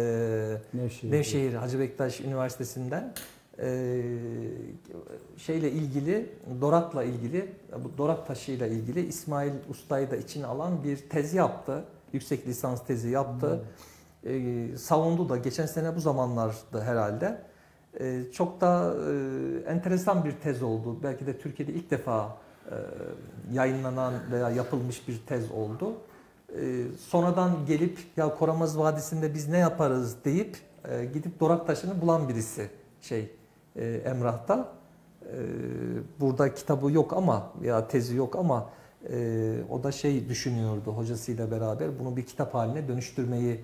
Nevşehir. 0.75 1.13
Nevşehir 1.13 1.55
Hacı 1.55 1.79
Bektaş 1.79 2.21
Üniversitesi'nden 2.21 3.13
e, 3.59 4.03
şeyle 5.37 5.71
ilgili, 5.71 6.33
Dorak'la 6.61 7.05
ilgili, 7.05 7.53
bu 7.85 7.99
Dorak 7.99 8.27
taşıyla 8.27 8.67
ilgili 8.67 9.07
İsmail 9.07 9.53
Usta'yı 9.71 10.11
da 10.11 10.17
içine 10.17 10.47
alan 10.47 10.85
bir 10.85 10.97
tez 10.97 11.35
yaptı. 11.35 11.85
Yüksek 12.13 12.47
lisans 12.47 12.87
tezi 12.87 13.09
yaptı. 13.09 13.65
E, 14.25 14.77
savundu 14.77 15.29
da 15.29 15.37
geçen 15.37 15.67
sene 15.67 15.97
bu 15.97 16.01
zamanlarda 16.01 16.85
herhalde. 16.85 17.41
E, 18.01 18.23
çok 18.33 18.61
da 18.61 18.95
e, 18.95 19.71
enteresan 19.71 20.25
bir 20.25 20.33
tez 20.33 20.63
oldu. 20.63 21.03
Belki 21.03 21.27
de 21.27 21.39
Türkiye'de 21.39 21.73
ilk 21.73 21.91
defa 21.91 22.37
e, 22.71 22.75
yayınlanan 23.53 24.15
veya 24.33 24.51
yapılmış 24.51 25.09
bir 25.09 25.21
tez 25.27 25.51
oldu. 25.51 25.93
E, 26.61 26.85
sonradan 27.09 27.67
gelip 27.67 27.99
ya 28.17 28.35
Koramaz 28.35 28.79
Vadisi'nde 28.79 29.35
biz 29.35 29.49
ne 29.49 29.59
yaparız 29.59 30.25
deyip 30.25 30.57
e, 30.89 31.05
gidip 31.05 31.41
Dorak 31.41 31.67
taşını 31.67 32.01
bulan 32.01 32.29
birisi 32.29 32.71
şey 33.01 33.33
e, 33.77 33.87
Emrah'ta. 33.95 34.69
E, 35.23 35.37
burada 36.21 36.55
kitabı 36.55 36.93
yok 36.93 37.13
ama 37.13 37.53
ya 37.63 37.89
tezi 37.89 38.17
yok 38.17 38.37
ama 38.37 38.71
e, 39.11 39.59
o 39.71 39.83
da 39.83 39.93
şey 39.93 40.29
düşünüyordu 40.29 40.93
hocasıyla 40.93 41.51
beraber 41.51 41.99
bunu 41.99 42.17
bir 42.17 42.27
kitap 42.27 42.55
haline 42.55 42.89
dönüştürmeyi 42.89 43.61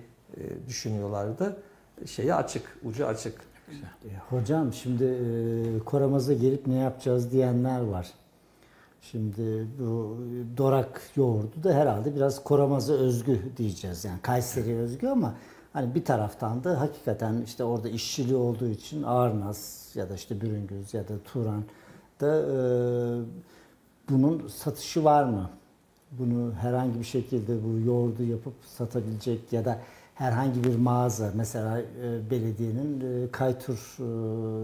düşünüyorlardı. 0.67 1.57
Şeye 2.05 2.33
açık, 2.35 2.79
ucu 2.83 3.07
açık. 3.07 3.41
E, 3.71 4.09
Hocam 4.29 4.73
şimdi 4.73 5.03
e, 5.03 5.79
Koramaz'a 5.79 6.33
gelip 6.33 6.67
ne 6.67 6.75
yapacağız 6.75 7.31
diyenler 7.31 7.81
var. 7.81 8.11
Şimdi 9.01 9.67
bu 9.79 10.17
Dorak 10.57 11.01
yoğurdu 11.15 11.63
da 11.63 11.73
herhalde 11.73 12.15
biraz 12.15 12.43
Koramaz'a 12.43 12.93
özgü 12.93 13.41
diyeceğiz. 13.57 14.05
Yani 14.05 14.21
Kayseri'ye 14.21 14.77
özgü 14.77 15.07
ama 15.07 15.33
hani 15.73 15.95
bir 15.95 16.05
taraftan 16.05 16.63
da 16.63 16.81
hakikaten 16.81 17.41
işte 17.45 17.63
orada 17.63 17.89
işçiliği 17.89 18.35
olduğu 18.35 18.67
için 18.67 19.03
Ağırnaz 19.03 19.89
ya 19.95 20.09
da 20.09 20.15
işte 20.15 20.41
Bürüngüz 20.41 20.93
ya 20.93 21.07
da 21.07 21.13
Turan 21.25 21.63
da 22.21 22.37
e, 22.41 22.57
bunun 24.09 24.47
satışı 24.47 25.03
var 25.03 25.23
mı? 25.23 25.49
Bunu 26.11 26.53
herhangi 26.53 26.99
bir 26.99 27.05
şekilde 27.05 27.63
bu 27.63 27.79
yoğurdu 27.85 28.23
yapıp 28.23 28.53
satabilecek 28.65 29.53
ya 29.53 29.65
da 29.65 29.79
herhangi 30.15 30.63
bir 30.63 30.75
mağaza 30.75 31.31
mesela 31.35 31.79
e, 31.81 32.29
belediyenin 32.31 33.01
e, 33.27 33.31
Kaytur 33.31 33.95
e, 33.99 34.03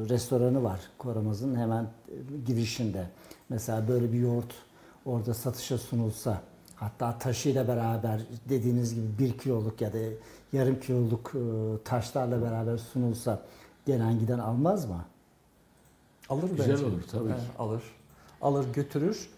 restoranı 0.10 0.64
var 0.64 0.80
Koramaz'ın 0.98 1.56
hemen 1.56 1.84
e, 1.84 1.88
girişinde. 2.46 3.06
Mesela 3.50 3.88
böyle 3.88 4.14
bir 4.14 4.20
yoğurt 4.20 4.54
orada 5.06 5.34
satışa 5.34 5.78
sunulsa 5.78 6.42
hatta 6.76 7.18
taşıyla 7.20 7.68
beraber 7.68 8.22
dediğiniz 8.50 8.96
gibi 8.96 9.06
bir 9.20 9.38
kiloluk 9.38 9.82
ya 9.82 9.94
da 9.94 9.98
yarım 10.54 10.80
kiloluk 10.80 11.32
e, 11.36 11.40
taşlarla 11.84 12.42
beraber 12.42 12.78
sunulsa 12.78 13.40
gelen 13.86 14.20
giden 14.20 14.40
almaz 14.40 14.86
mı? 14.90 15.06
Alır 16.30 16.50
Güzel 16.50 16.70
bence. 16.74 16.86
olur, 16.86 17.02
tabii 17.12 17.30
He, 17.30 17.34
ki. 17.34 17.42
alır. 17.60 17.82
Alır 18.42 18.66
götürür. 18.74 19.30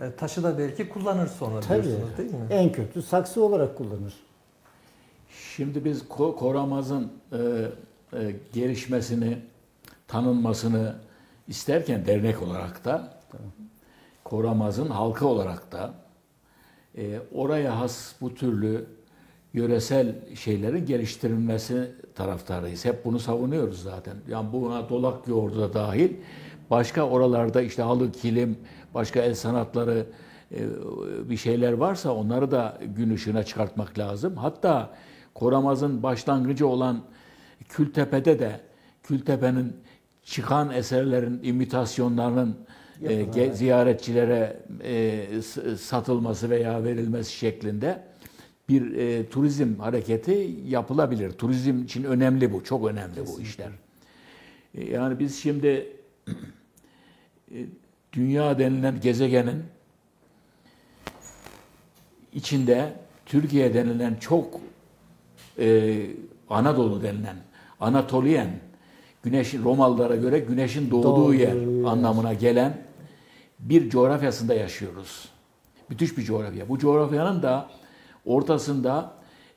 E, 0.00 0.12
taşı 0.16 0.42
da 0.42 0.58
belki 0.58 0.88
kullanır 0.88 1.26
sonra 1.26 1.60
Tabii. 1.60 1.82
diyorsunuz 1.84 2.18
değil 2.18 2.30
mi? 2.30 2.46
En 2.50 2.72
kötü 2.72 3.02
saksı 3.02 3.44
olarak 3.44 3.78
kullanır. 3.78 4.14
Şimdi 5.28 5.84
biz 5.84 6.02
Ko- 6.02 6.36
Koramaz'ın 6.36 7.12
e, 7.32 7.38
e, 8.12 8.34
gelişmesini, 8.52 9.38
tanınmasını 10.08 10.96
isterken 11.48 12.06
dernek 12.06 12.42
olarak 12.42 12.84
da, 12.84 13.18
Koramaz'ın 14.24 14.88
halkı 14.88 15.26
olarak 15.26 15.72
da 15.72 15.94
e, 16.96 17.18
oraya 17.34 17.80
has 17.80 18.14
bu 18.20 18.34
türlü 18.34 18.86
yöresel 19.54 20.14
şeylerin 20.34 20.86
geliştirilmesi 20.86 21.92
taraftarıyız. 22.14 22.84
Hep 22.84 23.04
bunu 23.04 23.18
savunuyoruz 23.18 23.82
zaten. 23.82 24.16
Yani 24.28 24.52
buna 24.52 24.88
dolak 24.88 25.28
yoğurdu 25.28 25.60
da 25.60 25.74
dahil. 25.74 26.12
Başka 26.70 27.02
oralarda 27.02 27.62
işte 27.62 27.82
halı, 27.82 28.12
kilim, 28.12 28.58
başka 28.94 29.20
el 29.20 29.34
sanatları 29.34 30.06
e, 30.52 30.60
bir 31.30 31.36
şeyler 31.36 31.72
varsa 31.72 32.14
onları 32.14 32.50
da 32.50 32.78
gün 32.96 33.14
ışığına 33.14 33.42
çıkartmak 33.42 33.98
lazım. 33.98 34.36
Hatta 34.36 34.90
Koramaz'ın 35.38 36.02
başlangıcı 36.02 36.66
olan 36.66 37.00
Kültepe'de 37.68 38.38
de 38.38 38.60
Kültepe'nin 39.02 39.76
çıkan 40.24 40.70
eserlerin 40.70 41.40
imitasyonlarının 41.42 42.56
e, 43.02 43.52
ziyaretçilere 43.54 44.56
e, 44.84 45.26
satılması 45.76 46.50
veya 46.50 46.84
verilmesi 46.84 47.32
şeklinde 47.32 48.02
bir 48.68 48.96
e, 48.96 49.28
turizm 49.28 49.78
hareketi 49.78 50.56
yapılabilir. 50.66 51.32
Turizm 51.32 51.82
için 51.82 52.04
önemli 52.04 52.52
bu, 52.52 52.64
çok 52.64 52.86
önemli 52.88 53.26
bu 53.26 53.40
işler. 53.40 53.70
E, 54.74 54.84
yani 54.90 55.18
biz 55.18 55.38
şimdi 55.38 55.96
e, 57.50 57.56
dünya 58.12 58.58
denilen 58.58 59.00
gezegenin 59.00 59.62
içinde 62.32 62.92
Türkiye 63.26 63.74
denilen 63.74 64.14
çok 64.14 64.67
e, 65.58 65.96
Anadolu 66.50 67.02
denilen 67.02 67.36
Anatoliyen 67.80 68.50
güneşin 69.22 69.64
Romalılara 69.64 70.16
göre 70.16 70.38
güneşin 70.38 70.90
doğduğu 70.90 71.34
yer 71.34 71.54
yer. 71.54 71.84
anlamına 71.84 72.34
gelen 72.34 72.82
bir 73.58 73.90
coğrafyasında 73.90 74.54
yaşıyoruz. 74.54 75.28
Müthiş 75.88 76.18
bir 76.18 76.22
coğrafya. 76.22 76.68
Bu 76.68 76.78
coğrafyanın 76.78 77.42
da 77.42 77.70
ortasında 78.26 79.12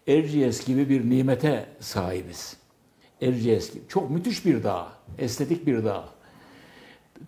Erciyes 0.08 0.66
gibi 0.66 0.90
bir 0.90 1.10
nimete 1.10 1.66
sahibiz. 1.80 2.58
Erciyes 3.22 3.74
gibi. 3.74 3.84
Çok 3.88 4.10
müthiş 4.10 4.46
bir 4.46 4.64
dağ. 4.64 4.88
Estetik 5.18 5.68
bir 5.68 5.86
dağ. 5.86 6.04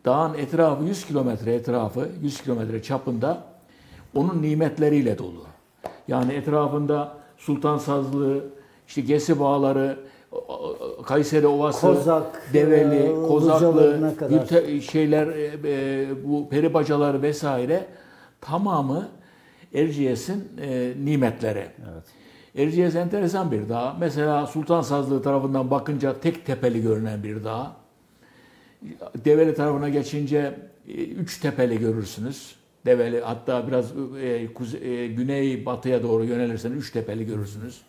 Dağın 0.06 0.34
etrafı 0.34 0.84
100 0.84 1.06
kilometre 1.06 1.54
etrafı, 1.54 2.10
100 2.22 2.42
kilometre 2.42 2.84
çapında 2.84 3.44
onun 4.16 4.42
nimetleriyle 4.42 5.18
dolu. 5.18 5.46
Yani 6.08 6.34
etrafında 6.34 7.18
Sultan 7.38 7.78
Sazlığı, 7.78 8.46
işte 8.88 9.02
Gesi 9.02 9.40
Bağları, 9.40 9.98
Kayseri 11.06 11.48
Ovası, 11.48 11.82
Kozak, 11.82 12.54
Develi, 12.54 12.96
e, 12.96 13.28
Kozaklı. 13.28 13.62
Gülte- 14.30 14.82
şeyler, 14.82 15.28
e, 15.28 15.52
e, 15.66 16.08
bu 16.26 16.50
peri 16.50 16.74
bacaları 16.74 17.22
vesaire 17.22 17.86
tamamı 18.42 19.08
Erciyes'in 19.74 20.48
e, 20.62 20.94
nimetleri. 21.04 21.66
Erciyes 22.58 22.96
enteresan 22.96 23.52
bir 23.52 23.70
dağ. 23.70 23.96
Mesela 24.00 24.48
Sultan 24.48 24.82
Sazlığı 24.82 25.22
tarafından 25.24 25.72
bakınca 25.72 26.20
tek 26.20 26.46
tepeli 26.46 26.82
görünen 26.82 27.24
bir 27.24 27.44
dağ. 27.44 27.72
Develi 29.26 29.54
tarafına 29.56 29.90
geçince 29.90 30.56
e, 30.88 30.94
üç 30.94 31.40
tepeli 31.40 31.80
görürsünüz. 31.80 32.56
Develi 32.86 33.22
hatta 33.22 33.68
biraz 33.68 33.92
e, 34.24 34.48
kuze- 34.54 34.88
e, 34.88 35.08
güney 35.08 35.66
batıya 35.66 36.04
doğru 36.04 36.24
yönelirseniz 36.26 36.78
üç 36.78 36.92
tepeli 36.92 37.26
görürsünüz. 37.26 37.82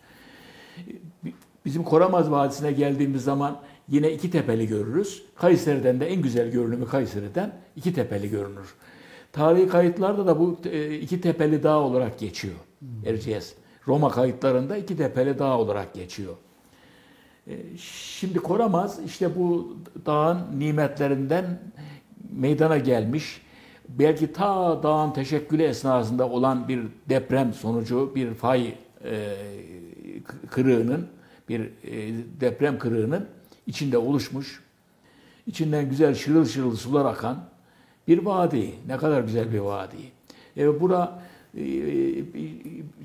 Bizim 1.65 1.83
Koramaz 1.83 2.31
Vadisi'ne 2.31 2.71
geldiğimiz 2.71 3.23
zaman 3.23 3.57
yine 3.89 4.11
iki 4.11 4.31
tepeli 4.31 4.67
görürüz. 4.67 5.23
Kayseri'den 5.35 5.99
de 5.99 6.07
en 6.07 6.21
güzel 6.21 6.51
görünümü 6.51 6.85
Kayseri'den 6.85 7.53
iki 7.75 7.93
tepeli 7.93 8.29
görünür. 8.29 8.75
Tarihi 9.31 9.67
kayıtlarda 9.67 10.27
da 10.27 10.39
bu 10.39 10.57
e, 10.65 10.95
iki 10.95 11.21
tepeli 11.21 11.63
dağ 11.63 11.79
olarak 11.79 12.19
geçiyor 12.19 12.55
Erciyes. 13.05 13.53
Roma 13.87 14.09
kayıtlarında 14.11 14.77
iki 14.77 14.97
tepeli 14.97 15.39
dağ 15.39 15.57
olarak 15.57 15.93
geçiyor. 15.93 16.33
E, 17.47 17.77
Şimdi 17.77 18.39
Koramaz 18.39 18.99
işte 19.05 19.35
bu 19.35 19.77
dağın 20.05 20.59
nimetlerinden 20.59 21.59
meydana 22.31 22.77
gelmiş. 22.77 23.41
Belki 23.89 24.33
ta 24.33 24.83
dağın 24.83 25.11
teşekkülü 25.11 25.63
esnasında 25.63 26.29
olan 26.29 26.67
bir 26.67 26.81
deprem 27.09 27.53
sonucu 27.53 28.11
bir 28.15 28.33
fay 28.33 28.73
e, 29.03 29.35
kırığının 30.49 31.07
bir 31.49 31.61
e, 31.61 32.13
deprem 32.41 32.79
kırığının 32.79 33.27
içinde 33.67 33.97
oluşmuş. 33.97 34.63
İçinden 35.47 35.89
güzel 35.89 36.15
şırıl 36.15 36.45
şırıl 36.45 36.75
sular 36.75 37.05
akan 37.05 37.43
bir 38.07 38.25
vadi. 38.25 38.75
Ne 38.87 38.97
kadar 38.97 39.21
güzel 39.21 39.53
bir 39.53 39.59
vadi. 39.59 39.95
E, 40.57 40.81
bura 40.81 41.23
e, 41.57 41.63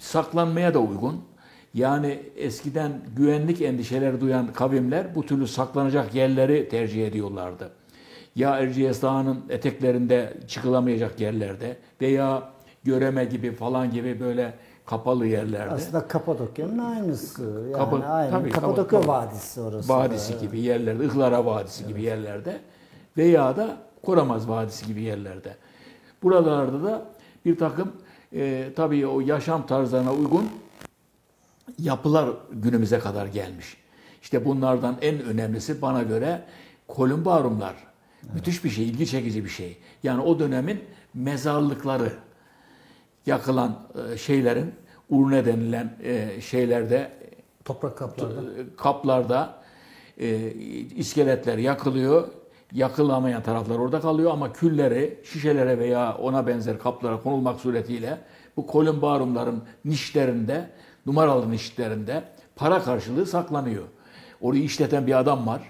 saklanmaya 0.01 0.75
da 0.75 0.79
uygun. 0.79 1.23
Yani 1.75 2.21
eskiden 2.37 2.93
güvenlik 3.17 3.63
endişeleri 3.63 4.21
duyan 4.21 4.53
kavimler 4.53 5.15
bu 5.15 5.27
türlü 5.27 5.47
saklanacak 5.47 6.15
yerleri 6.15 6.69
tercih 6.69 7.07
ediyorlardı. 7.07 7.71
Ya 8.37 8.59
Erciyes 8.59 9.03
Dağı'nın 9.03 9.45
eteklerinde 9.49 10.37
çıkılamayacak 10.49 11.21
yerlerde 11.21 11.77
veya 12.01 12.51
Göreme 12.85 13.25
gibi 13.25 13.53
falan 13.53 13.91
gibi 13.91 14.21
böyle 14.21 14.55
kapalı 14.91 15.27
yerlerde. 15.27 15.75
Aslında 15.75 16.09
Kapadokya'nın 16.09 16.79
aynısı. 16.79 17.43
Yani 17.43 17.73
Kapa- 17.73 18.05
aynı. 18.07 18.31
tabii, 18.31 18.51
Kapadokya 18.51 19.01
Kapa- 19.01 19.09
Vadisi 19.09 19.61
orası. 19.61 19.89
da. 19.89 19.95
Vadisi 19.97 20.39
gibi 20.39 20.61
yerlerde, 20.61 21.05
Ihlara 21.05 21.47
Vadisi 21.47 21.87
gibi 21.87 22.03
yerlerde 22.03 22.61
veya 23.17 23.57
da 23.57 23.77
Koramaz 24.03 24.49
Vadisi 24.49 24.87
gibi 24.87 25.03
yerlerde. 25.03 25.57
Buralarda 26.23 26.83
da 26.85 27.03
bir 27.45 27.59
takım 27.59 27.93
e, 28.33 28.69
tabii 28.77 29.07
o 29.07 29.21
yaşam 29.21 29.67
tarzlarına 29.67 30.13
uygun 30.13 30.49
yapılar 31.79 32.31
günümüze 32.53 32.99
kadar 32.99 33.27
gelmiş. 33.27 33.77
İşte 34.23 34.45
bunlardan 34.45 34.97
en 35.03 35.23
önemlisi 35.23 35.83
bana 35.83 36.03
göre 36.03 36.43
kolumbarumlar. 36.89 37.75
Müthiş 38.35 38.65
bir 38.65 38.71
şey, 38.71 38.85
ilgi 38.89 39.07
çekici 39.07 39.45
bir 39.45 39.51
şey. 39.51 39.79
Yani 40.03 40.23
o 40.23 40.39
dönemin 40.39 40.81
mezarlıkları 41.15 42.13
yakılan 43.27 43.79
e, 44.13 44.17
şeylerin 44.17 44.75
urne 45.11 45.45
denilen 45.47 45.97
e, 46.03 46.41
şeylerde 46.41 47.11
Toprak 47.65 47.99
kaplarda. 47.99 48.41
kaplarda 48.77 49.55
e, 50.19 50.51
iskeletler 50.97 51.59
yakılıyor. 51.59 52.29
Yakılamayan 52.73 53.43
taraflar 53.43 53.79
orada 53.79 54.01
kalıyor 54.01 54.31
ama 54.31 54.53
külleri 54.53 55.19
şişelere 55.25 55.79
veya 55.79 56.17
ona 56.17 56.47
benzer 56.47 56.79
kaplara 56.79 57.23
konulmak 57.23 57.61
suretiyle 57.61 58.19
bu 58.57 58.67
kolumbarumların 58.67 59.63
nişlerinde, 59.85 60.71
numaralı 61.07 61.51
nişlerinde 61.51 62.23
para 62.57 62.83
karşılığı 62.83 63.27
saklanıyor. 63.27 63.85
Orayı 64.41 64.63
işleten 64.63 65.07
bir 65.07 65.19
adam 65.19 65.47
var. 65.47 65.61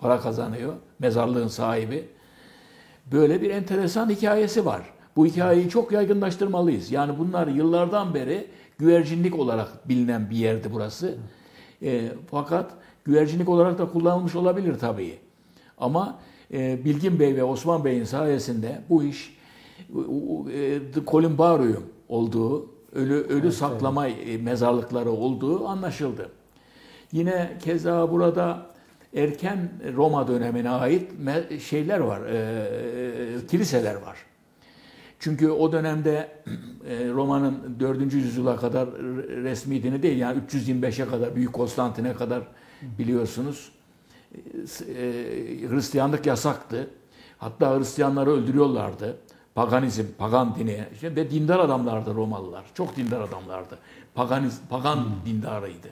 Para 0.00 0.20
kazanıyor. 0.20 0.72
Mezarlığın 0.98 1.48
sahibi. 1.48 2.08
Böyle 3.12 3.42
bir 3.42 3.50
enteresan 3.50 4.10
hikayesi 4.10 4.66
var. 4.66 4.82
Bu 5.16 5.26
hikayeyi 5.26 5.68
çok 5.68 5.92
yaygınlaştırmalıyız. 5.92 6.92
Yani 6.92 7.18
bunlar 7.18 7.46
yıllardan 7.46 8.14
beri 8.14 8.46
güvercinlik 8.78 9.38
olarak 9.38 9.88
bilinen 9.88 10.30
bir 10.30 10.36
yerdi 10.36 10.68
burası. 10.72 11.14
E, 11.82 12.08
fakat 12.30 12.70
güvercinlik 13.04 13.48
olarak 13.48 13.78
da 13.78 13.88
kullanılmış 13.88 14.34
olabilir 14.36 14.78
tabii. 14.78 15.18
Ama 15.78 16.18
e, 16.52 16.84
Bilgin 16.84 17.20
Bey 17.20 17.36
ve 17.36 17.44
Osman 17.44 17.84
Bey'in 17.84 18.04
sayesinde 18.04 18.80
bu 18.88 19.04
iş 19.04 19.38
e, 20.52 20.92
The 20.94 21.04
Columbarium 21.06 21.84
olduğu, 22.08 22.70
ölü 22.92 23.14
ölü 23.14 23.52
saklama 23.52 24.08
e, 24.08 24.38
mezarlıkları 24.38 25.10
olduğu 25.10 25.68
anlaşıldı. 25.68 26.30
Yine 27.12 27.58
keza 27.64 28.10
burada 28.10 28.66
erken 29.16 29.70
Roma 29.96 30.28
dönemine 30.28 30.70
ait 30.70 31.10
şeyler 31.60 31.98
var, 31.98 32.20
e, 32.20 33.46
kiliseler 33.50 33.94
var. 33.94 34.16
Çünkü 35.18 35.50
o 35.50 35.72
dönemde 35.72 36.28
e, 36.88 37.08
Roma'nın 37.08 37.76
4. 37.80 38.14
yüzyıla 38.14 38.56
kadar 38.56 38.86
re- 38.86 39.42
resmi 39.42 39.82
dini 39.82 40.02
değil 40.02 40.18
yani 40.18 40.40
325'e 40.48 41.08
kadar 41.08 41.36
Büyük 41.36 41.52
Konstantin'e 41.52 42.14
kadar 42.14 42.42
biliyorsunuz 42.82 43.72
e, 44.34 44.38
e, 44.38 45.68
Hristiyanlık 45.68 46.26
yasaktı. 46.26 46.90
Hatta 47.38 47.78
Hristiyanları 47.78 48.30
öldürüyorlardı. 48.30 49.16
Paganizm, 49.54 50.04
pagan 50.18 50.54
dini 50.54 50.84
işte 50.94 51.16
ve 51.16 51.30
dindar 51.30 51.58
adamlardı 51.58 52.14
Romalılar. 52.14 52.64
Çok 52.74 52.96
dindar 52.96 53.20
adamlardı. 53.20 53.78
Paganiz, 54.14 54.60
pagan 54.70 54.98
dindarıydı. 55.26 55.88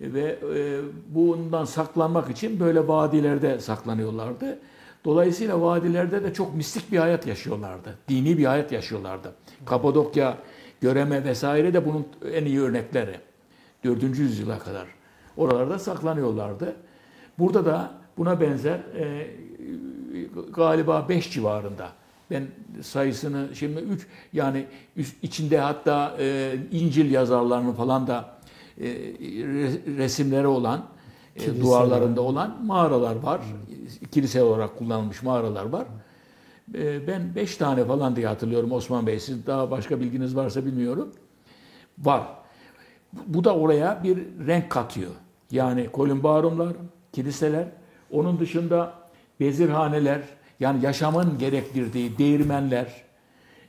Ve 0.00 0.38
e, 0.54 0.80
bundan 1.08 1.64
saklanmak 1.64 2.30
için 2.30 2.60
böyle 2.60 2.88
vadilerde 2.88 3.60
saklanıyorlardı. 3.60 4.58
Dolayısıyla 5.04 5.62
vadilerde 5.62 6.22
de 6.22 6.34
çok 6.34 6.54
mistik 6.54 6.92
bir 6.92 6.98
hayat 6.98 7.26
yaşıyorlardı. 7.26 7.98
Dini 8.08 8.38
bir 8.38 8.44
hayat 8.44 8.72
yaşıyorlardı. 8.72 9.32
Kapadokya, 9.66 10.38
Göreme 10.80 11.24
vesaire 11.24 11.74
de 11.74 11.86
bunun 11.86 12.06
en 12.32 12.44
iyi 12.44 12.60
örnekleri. 12.60 13.16
4. 13.84 14.02
yüzyıla 14.02 14.58
kadar. 14.58 14.86
Oralarda 15.36 15.78
saklanıyorlardı. 15.78 16.76
Burada 17.38 17.64
da 17.64 17.90
buna 18.18 18.40
benzer 18.40 18.78
e, 18.78 19.30
galiba 20.54 21.06
5 21.08 21.30
civarında. 21.30 21.88
Ben 22.30 22.46
sayısını 22.82 23.48
şimdi 23.54 23.80
3 23.80 24.06
yani 24.32 24.66
içinde 25.22 25.58
hatta 25.58 26.16
e, 26.18 26.54
İncil 26.72 27.10
yazarlarının 27.10 27.72
falan 27.72 28.06
da 28.06 28.34
e, 28.78 28.84
re- 28.84 29.96
resimleri 29.98 30.46
olan 30.46 30.84
Kiliseler. 31.34 31.60
duvarlarında 31.62 32.20
olan 32.20 32.64
mağaralar 32.66 33.16
var. 33.16 33.40
Kilise 34.10 34.42
olarak 34.42 34.78
kullanılmış 34.78 35.22
mağaralar 35.22 35.64
var. 35.64 35.84
E, 36.74 37.06
ben 37.06 37.34
5 37.34 37.56
tane 37.56 37.84
falan 37.84 38.16
diye 38.16 38.26
hatırlıyorum 38.26 38.72
Osman 38.72 39.06
Bey. 39.06 39.20
Siz 39.20 39.46
daha 39.46 39.70
başka 39.70 40.00
bilginiz 40.00 40.36
varsa 40.36 40.64
bilmiyorum. 40.66 41.12
Var. 41.98 42.22
Bu 43.26 43.44
da 43.44 43.54
oraya 43.56 44.00
bir 44.04 44.18
renk 44.46 44.70
katıyor. 44.70 45.10
Yani 45.50 45.88
kolumbarumlar, 45.92 46.72
kiliseler, 47.12 47.66
onun 48.10 48.38
dışında 48.40 48.92
bezirhaneler, 49.40 50.22
yani 50.60 50.84
yaşamın 50.84 51.38
gerektirdiği 51.38 52.18
değirmenler, 52.18 53.02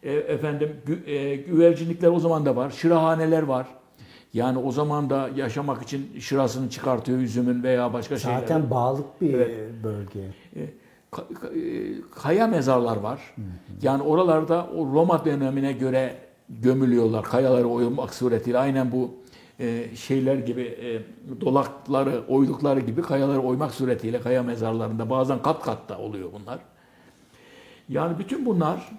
e, 0.03 0.13
efendim 0.13 0.75
gü- 0.87 1.09
e, 1.09 1.35
güvercinlikler 1.35 2.09
o 2.09 2.19
zaman 2.19 2.45
da 2.45 2.55
var, 2.55 2.69
şırahaneler 2.69 3.43
var. 3.43 3.67
Yani 4.33 4.57
o 4.57 4.71
zaman 4.71 5.09
da 5.09 5.29
yaşamak 5.35 5.83
için 5.83 6.19
şırasını 6.19 6.69
çıkartıyor 6.69 7.17
üzümün 7.19 7.63
veya 7.63 7.93
başka 7.93 8.17
şeyler. 8.19 8.39
Zaten 8.39 8.69
bağlık 8.69 9.21
bir 9.21 9.33
Evet. 9.33 9.69
bölge. 9.83 10.19
Ka- 11.11 11.59
e, 11.59 12.01
kaya 12.15 12.47
mezarlar 12.47 12.97
var. 12.97 13.35
Yani 13.81 14.03
oralarda 14.03 14.67
o 14.77 14.85
Roma 14.93 15.25
dönemine 15.25 15.71
göre 15.71 16.15
gömülüyorlar. 16.49 17.23
Kayaları 17.23 17.67
oymak 17.67 18.13
suretiyle. 18.13 18.57
Aynen 18.57 18.91
bu 18.91 19.11
e, 19.59 19.95
şeyler 19.95 20.35
gibi 20.35 20.61
e, 20.61 21.01
dolakları 21.41 22.23
oydukları 22.27 22.79
gibi 22.79 23.01
kayaları 23.01 23.39
oymak 23.39 23.71
suretiyle 23.73 24.21
kaya 24.21 24.43
mezarlarında 24.43 25.09
bazen 25.09 25.41
kat 25.41 25.63
kat 25.63 25.89
da 25.89 25.97
oluyor 25.99 26.29
bunlar. 26.41 26.59
Yani 27.89 28.19
bütün 28.19 28.45
bunlar 28.45 28.91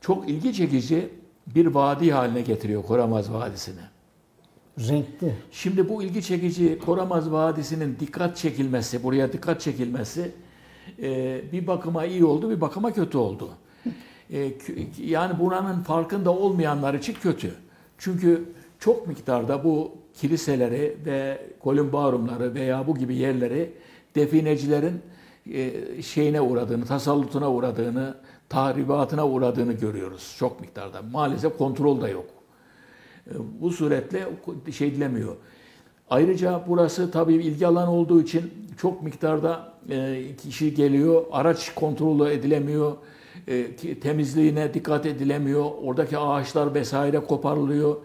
çok 0.00 0.28
ilgi 0.28 0.54
çekici 0.54 1.08
bir 1.46 1.66
vadi 1.66 2.10
haline 2.10 2.40
getiriyor 2.40 2.82
Koramaz 2.82 3.32
Vadisi'ni. 3.32 3.80
Renkli. 4.88 5.34
Şimdi 5.52 5.88
bu 5.88 6.02
ilgi 6.02 6.22
çekici 6.22 6.78
Koramaz 6.78 7.32
Vadisi'nin 7.32 7.96
dikkat 8.00 8.36
çekilmesi, 8.36 9.02
buraya 9.02 9.32
dikkat 9.32 9.60
çekilmesi 9.60 10.32
e, 11.02 11.40
bir 11.52 11.66
bakıma 11.66 12.04
iyi 12.04 12.24
oldu, 12.24 12.50
bir 12.50 12.60
bakıma 12.60 12.92
kötü 12.92 13.18
oldu. 13.18 13.50
E, 14.32 14.52
yani 14.98 15.38
buranın 15.38 15.80
farkında 15.82 16.30
olmayanlar 16.30 16.94
için 16.94 17.14
kötü. 17.22 17.54
Çünkü 17.98 18.44
çok 18.78 19.06
miktarda 19.06 19.64
bu 19.64 19.92
kiliseleri 20.14 20.96
ve 21.06 21.46
kolumbarumları 21.60 22.54
veya 22.54 22.86
bu 22.86 22.96
gibi 22.96 23.16
yerleri 23.16 23.72
definecilerin 24.14 25.00
e, 25.52 25.72
şeyine 26.02 26.40
uğradığını, 26.40 26.86
tasallutuna 26.86 27.50
uğradığını, 27.50 28.14
tahribatına 28.50 29.26
uğradığını 29.28 29.72
görüyoruz 29.72 30.36
çok 30.38 30.60
miktarda. 30.60 31.02
Maalesef 31.12 31.58
kontrol 31.58 32.00
da 32.00 32.08
yok. 32.08 32.26
E, 33.26 33.32
Bu 33.60 33.70
suretle 33.70 34.28
şey 34.72 34.88
edilemiyor. 34.88 35.36
Ayrıca 36.10 36.64
burası 36.68 37.10
tabii 37.10 37.34
ilgi 37.34 37.66
alanı 37.66 37.92
olduğu 37.92 38.22
için 38.22 38.52
çok 38.78 39.02
miktarda 39.02 39.72
e, 39.90 40.22
kişi 40.36 40.74
geliyor. 40.74 41.24
Araç 41.32 41.74
kontrolü 41.74 42.30
edilemiyor. 42.30 42.96
E, 43.48 43.76
Temizliğine 44.00 44.74
dikkat 44.74 45.06
edilemiyor. 45.06 45.70
Oradaki 45.82 46.18
ağaçlar 46.18 46.74
vesaire 46.74 47.20
koparılıyor. 47.20 47.96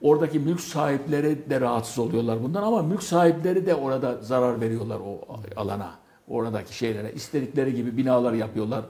Oradaki 0.00 0.38
mülk 0.38 0.60
sahipleri 0.60 1.50
de 1.50 1.60
rahatsız 1.60 1.98
oluyorlar 1.98 2.42
bundan 2.42 2.62
ama 2.62 2.82
mülk 2.82 3.02
sahipleri 3.02 3.66
de 3.66 3.74
orada 3.74 4.16
zarar 4.20 4.60
veriyorlar 4.60 4.98
o 5.00 5.20
alana. 5.56 6.01
Oradaki 6.28 6.76
şeylere. 6.76 7.12
istedikleri 7.12 7.74
gibi 7.74 7.96
binalar 7.96 8.32
yapıyorlar. 8.32 8.84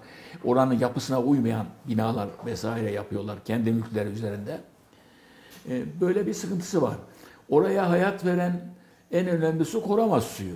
Oranın 0.45 0.79
yapısına 0.79 1.21
uymayan 1.23 1.67
binalar 1.89 2.29
vesaire 2.47 2.91
yapıyorlar 2.91 3.39
kendi 3.45 3.73
mülkleri 3.73 4.09
üzerinde. 4.09 4.61
E, 5.69 6.01
Böyle 6.01 6.27
bir 6.27 6.35
sıkıntısı 6.35 6.83
var. 6.83 6.95
Oraya 7.49 7.91
hayat 7.91 8.25
veren 8.25 8.75
en 9.13 9.27
önemli 9.29 9.65
su 9.65 9.83
Koramaz 9.83 10.25
suyu. 10.25 10.55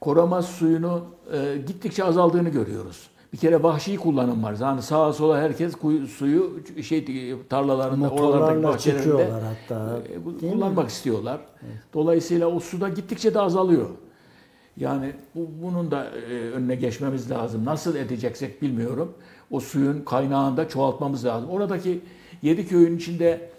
Koramaz 0.00 0.46
suyunu 0.46 1.04
e, 1.32 1.56
gittikçe 1.66 2.04
azaldığını 2.04 2.48
görüyoruz. 2.48 3.10
Bir 3.32 3.38
kere 3.38 3.62
vahşi 3.62 3.96
kullanım 3.96 4.42
var. 4.42 4.56
Yani 4.60 4.82
sağa 4.82 5.12
sola 5.12 5.38
herkes 5.40 5.74
kuyu, 5.74 6.06
suyu 6.06 6.60
şey 6.82 7.34
tarlalarında, 7.50 8.10
oralardaki 8.10 8.62
bahçelerinde 8.62 9.30
hatta. 9.30 9.98
e, 9.98 10.10
Değil 10.10 10.26
mi? 10.26 10.50
kullanmak 10.60 10.88
istiyorlar. 10.90 11.40
Dolayısıyla 11.94 12.46
o 12.46 12.60
suda 12.60 12.88
gittikçe 12.88 13.34
de 13.34 13.40
azalıyor. 13.40 13.86
Yani 14.76 15.12
bu, 15.34 15.50
bunun 15.62 15.90
da 15.90 16.04
e, 16.04 16.50
önüne 16.50 16.74
geçmemiz 16.74 17.30
lazım. 17.30 17.64
Nasıl 17.64 17.96
edeceksek 17.96 18.62
bilmiyorum. 18.62 19.14
O 19.50 19.60
suyun 19.60 20.02
kaynağında 20.04 20.68
çoğaltmamız 20.68 21.24
lazım. 21.24 21.50
Oradaki 21.50 22.00
yedi 22.42 22.68
köyün 22.68 22.96
içinde 22.96 23.50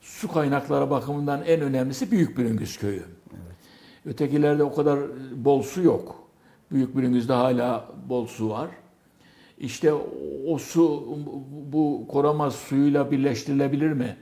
su 0.00 0.32
kaynakları 0.32 0.90
bakımından 0.90 1.42
en 1.42 1.60
önemlisi 1.60 2.10
Büyük 2.10 2.38
Bürüngüz 2.38 2.78
köyü. 2.78 3.02
Ötekilerde 4.06 4.62
o 4.62 4.74
kadar 4.74 4.98
bol 5.36 5.62
su 5.62 5.82
yok. 5.82 6.28
Büyük 6.70 6.96
Bürüngüz'de 6.96 7.32
hala 7.32 7.88
bol 8.08 8.26
su 8.26 8.50
var. 8.50 8.68
İşte 9.58 9.92
o 10.46 10.58
su 10.58 11.16
bu 11.72 12.06
koramaz 12.08 12.54
suyuyla 12.54 13.10
birleştirilebilir 13.10 13.92
mi? 13.92 14.16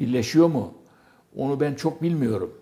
Birleşiyor 0.00 0.48
mu? 0.48 0.74
Onu 1.36 1.60
ben 1.60 1.74
çok 1.74 2.02
bilmiyorum. 2.02 2.54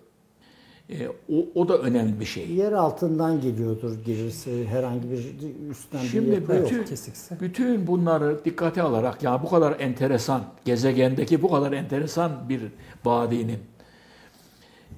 E, 0.89 1.07
o, 1.07 1.45
o 1.55 1.67
da 1.67 1.77
önemli 1.77 2.19
bir 2.19 2.25
şey. 2.25 2.51
Yer 2.51 2.71
altından 2.71 3.41
geliyordur 3.41 4.03
gelirse 4.05 4.65
herhangi 4.67 5.11
bir 5.11 5.33
üstten 5.69 6.03
bir 6.03 6.07
Şimdi 6.07 6.29
yapı 6.29 6.55
yok. 6.55 6.65
bütün, 6.65 6.83
kesikse. 6.83 7.39
bütün 7.41 7.87
bunları 7.87 8.45
dikkate 8.45 8.81
alarak 8.81 9.23
ya 9.23 9.43
bu 9.43 9.49
kadar 9.49 9.79
enteresan, 9.79 10.43
gezegendeki 10.65 11.41
bu 11.41 11.51
kadar 11.51 11.71
enteresan 11.71 12.49
bir 12.49 12.61
vadinin 13.05 13.59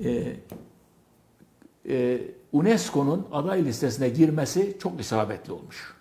e, 0.03 0.33
e, 1.89 2.21
UNESCO'nun 2.53 3.27
aday 3.31 3.65
listesine 3.65 4.09
girmesi 4.09 4.77
çok 4.79 4.99
isabetli 4.99 5.53
olmuş. 5.53 5.95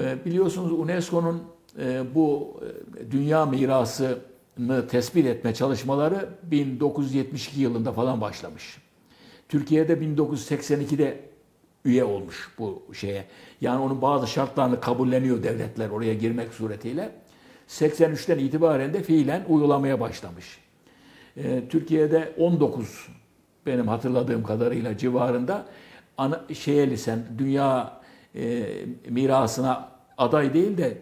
E, 0.00 0.24
biliyorsunuz 0.24 0.72
UNESCO'nun 0.72 1.42
e, 1.78 2.02
bu 2.14 2.60
e, 3.00 3.10
dünya 3.10 3.46
mirasını 3.46 4.18
tespit 4.88 5.26
etme 5.26 5.54
çalışmaları 5.54 6.28
1972 6.42 7.60
yılında 7.60 7.92
falan 7.92 8.20
başlamış. 8.20 8.78
Türkiye'de 9.48 9.92
1982'de 9.92 11.20
üye 11.84 12.04
olmuş 12.04 12.50
bu 12.58 12.82
şeye. 12.92 13.24
Yani 13.60 13.82
onun 13.82 14.02
bazı 14.02 14.26
şartlarını 14.26 14.80
kabulleniyor 14.80 15.42
devletler 15.42 15.90
oraya 15.90 16.14
girmek 16.14 16.52
suretiyle. 16.52 17.10
83'ten 17.68 18.38
itibaren 18.38 18.94
de 18.94 19.02
fiilen 19.02 19.44
uygulamaya 19.48 20.00
başlamış. 20.00 20.58
Ee, 21.36 21.62
Türkiye'de 21.68 22.34
19 22.38 23.08
benim 23.66 23.88
hatırladığım 23.88 24.42
kadarıyla 24.42 24.98
civarında 24.98 25.66
ana, 26.18 26.40
şeye 26.54 26.90
lisen 26.90 27.24
dünya 27.38 28.00
e, 28.34 28.66
mirasına 29.08 29.88
aday 30.18 30.54
değil 30.54 30.78
de 30.78 30.98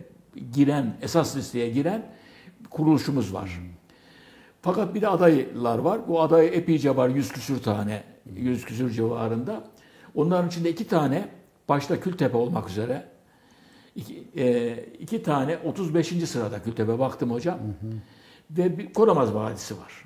giren 0.54 0.96
esas 1.02 1.36
listeye 1.36 1.70
giren 1.70 2.02
kuruluşumuz 2.72 3.34
var. 3.34 3.60
Fakat 4.62 4.94
bir 4.94 5.00
de 5.00 5.08
adaylar 5.08 5.78
var. 5.78 6.08
Bu 6.08 6.20
aday 6.20 6.46
epeyce 6.46 6.96
var. 6.96 7.08
Yüz 7.08 7.32
küsür 7.32 7.62
tane. 7.62 8.02
Yüz 8.36 8.64
küsür 8.64 8.90
civarında. 8.90 9.64
Onların 10.14 10.48
içinde 10.48 10.70
iki 10.70 10.86
tane 10.86 11.28
başta 11.68 12.00
Kültepe 12.00 12.36
olmak 12.36 12.70
üzere 12.70 13.12
iki, 13.96 14.24
e, 14.36 14.76
iki 14.98 15.22
tane 15.22 15.58
35. 15.58 16.26
sırada 16.26 16.62
Kültepe 16.62 16.98
baktım 16.98 17.30
hocam. 17.30 17.58
Ve 18.50 18.78
bir 18.78 18.92
Koramaz 18.92 19.34
Vadisi 19.34 19.78
var. 19.78 20.04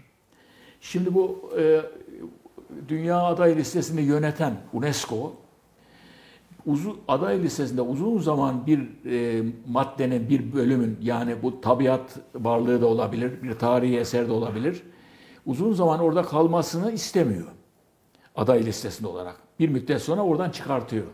Şimdi 0.81 1.15
bu 1.15 1.51
e, 1.59 1.81
Dünya 2.89 3.23
Aday 3.23 3.57
Listesini 3.57 4.01
yöneten 4.01 4.57
UNESCO 4.73 5.33
uzun 6.67 7.01
aday 7.09 7.43
listesinde 7.43 7.83
uzun 7.83 8.19
zaman 8.19 8.67
bir 8.67 8.81
e, 9.11 9.45
maddenin, 9.69 10.29
bir 10.29 10.53
bölümün 10.53 10.99
yani 11.03 11.43
bu 11.43 11.61
tabiat 11.61 12.19
varlığı 12.35 12.81
da 12.81 12.87
olabilir, 12.87 13.43
bir 13.43 13.53
tarihi 13.53 13.99
eser 13.99 14.29
de 14.29 14.33
olabilir. 14.33 14.83
Uzun 15.47 15.73
zaman 15.73 16.01
orada 16.01 16.23
kalmasını 16.23 16.93
istemiyor. 16.93 17.47
Aday 18.37 18.67
listesinde 18.67 19.09
olarak. 19.09 19.37
Bir 19.59 19.69
müddet 19.69 20.03
sonra 20.03 20.23
oradan 20.23 20.51
çıkartıyor. 20.51 21.07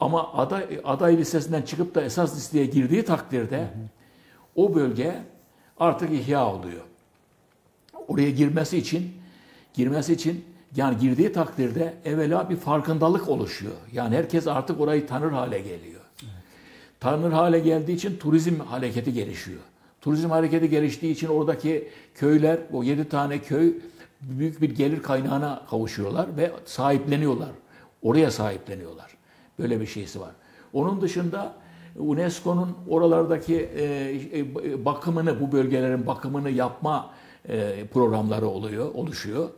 Ama 0.00 0.32
aday, 0.32 0.80
aday 0.84 1.16
listesinden 1.16 1.62
çıkıp 1.62 1.94
da 1.94 2.02
esas 2.02 2.36
listeye 2.36 2.66
girdiği 2.66 3.04
takdirde 3.04 3.68
o 4.56 4.74
bölge 4.74 5.22
artık 5.78 6.10
ihya 6.12 6.54
oluyor. 6.54 6.82
Oraya 8.08 8.30
girmesi 8.30 8.78
için 8.78 9.12
girmesi 9.74 10.12
için 10.12 10.44
yani 10.76 10.98
girdiği 10.98 11.32
takdirde 11.32 11.94
evvela 12.04 12.50
bir 12.50 12.56
farkındalık 12.56 13.28
oluşuyor. 13.28 13.72
Yani 13.92 14.16
herkes 14.16 14.46
artık 14.46 14.80
orayı 14.80 15.06
tanır 15.06 15.30
hale 15.30 15.58
geliyor. 15.58 16.00
Tanır 17.00 17.32
hale 17.32 17.58
geldiği 17.58 17.92
için 17.92 18.16
turizm 18.16 18.60
hareketi 18.60 19.12
gelişiyor. 19.12 19.60
Turizm 20.00 20.30
hareketi 20.30 20.70
geliştiği 20.70 21.12
için 21.12 21.28
oradaki 21.28 21.88
köyler, 22.14 22.58
o 22.72 22.82
yedi 22.82 23.08
tane 23.08 23.38
köy 23.38 23.74
büyük 24.20 24.62
bir 24.62 24.70
gelir 24.70 25.02
kaynağına 25.02 25.62
kavuşuyorlar 25.70 26.36
ve 26.36 26.52
sahipleniyorlar. 26.64 27.50
Oraya 28.02 28.30
sahipleniyorlar. 28.30 29.16
Böyle 29.58 29.80
bir 29.80 29.86
şeysi 29.86 30.20
var. 30.20 30.30
Onun 30.72 31.00
dışında 31.00 31.54
UNESCO'nun 31.96 32.76
oralardaki 32.88 33.56
e, 33.56 33.84
e, 34.34 34.84
bakımını, 34.84 35.40
bu 35.40 35.52
bölgelerin 35.52 36.06
bakımını 36.06 36.50
yapma 36.50 37.10
e, 37.48 37.86
programları 37.86 38.46
oluyor, 38.46 38.94
oluşuyor. 38.94 39.50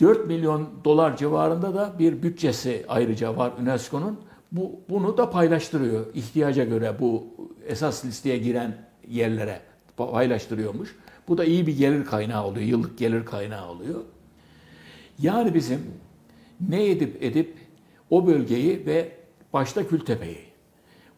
4 0.00 0.26
milyon 0.26 0.68
dolar 0.84 1.16
civarında 1.16 1.74
da 1.74 1.98
bir 1.98 2.22
bütçesi 2.22 2.84
ayrıca 2.88 3.36
var 3.36 3.52
UNESCO'nun. 3.62 4.20
Bu, 4.52 4.80
bunu 4.88 5.16
da 5.16 5.30
paylaştırıyor. 5.30 6.06
ihtiyaca 6.14 6.64
göre 6.64 6.94
bu 7.00 7.26
esas 7.66 8.04
listeye 8.04 8.38
giren 8.38 8.76
yerlere 9.08 9.60
paylaştırıyormuş. 9.96 10.96
Bu 11.28 11.38
da 11.38 11.44
iyi 11.44 11.66
bir 11.66 11.76
gelir 11.76 12.04
kaynağı 12.04 12.46
oluyor. 12.46 12.66
Yıllık 12.66 12.98
gelir 12.98 13.24
kaynağı 13.24 13.70
oluyor. 13.70 14.00
Yani 15.18 15.54
bizim 15.54 15.80
ne 16.68 16.90
edip 16.90 17.22
edip 17.22 17.54
o 18.10 18.26
bölgeyi 18.26 18.86
ve 18.86 19.12
başta 19.52 19.88
Kültepe'yi 19.88 20.50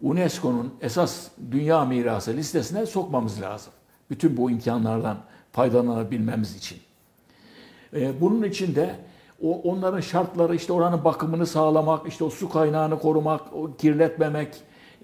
UNESCO'nun 0.03 0.75
esas 0.81 1.29
dünya 1.51 1.85
mirası 1.85 2.37
listesine 2.37 2.87
sokmamız 2.87 3.41
lazım. 3.41 3.73
Bütün 4.11 4.37
bu 4.37 4.51
imkanlardan 4.51 5.19
faydalanabilmemiz 5.53 6.57
için. 6.57 6.79
Ee, 7.95 8.21
bunun 8.21 8.43
için 8.43 8.75
de 8.75 8.97
o, 9.43 9.61
onların 9.61 10.01
şartları 10.01 10.55
işte 10.55 10.73
oranın 10.73 11.05
bakımını 11.05 11.47
sağlamak, 11.47 12.09
işte 12.09 12.25
o 12.25 12.31
su 12.31 12.49
kaynağını 12.49 12.99
korumak, 12.99 13.41
o 13.53 13.77
kirletmemek, 13.77 14.49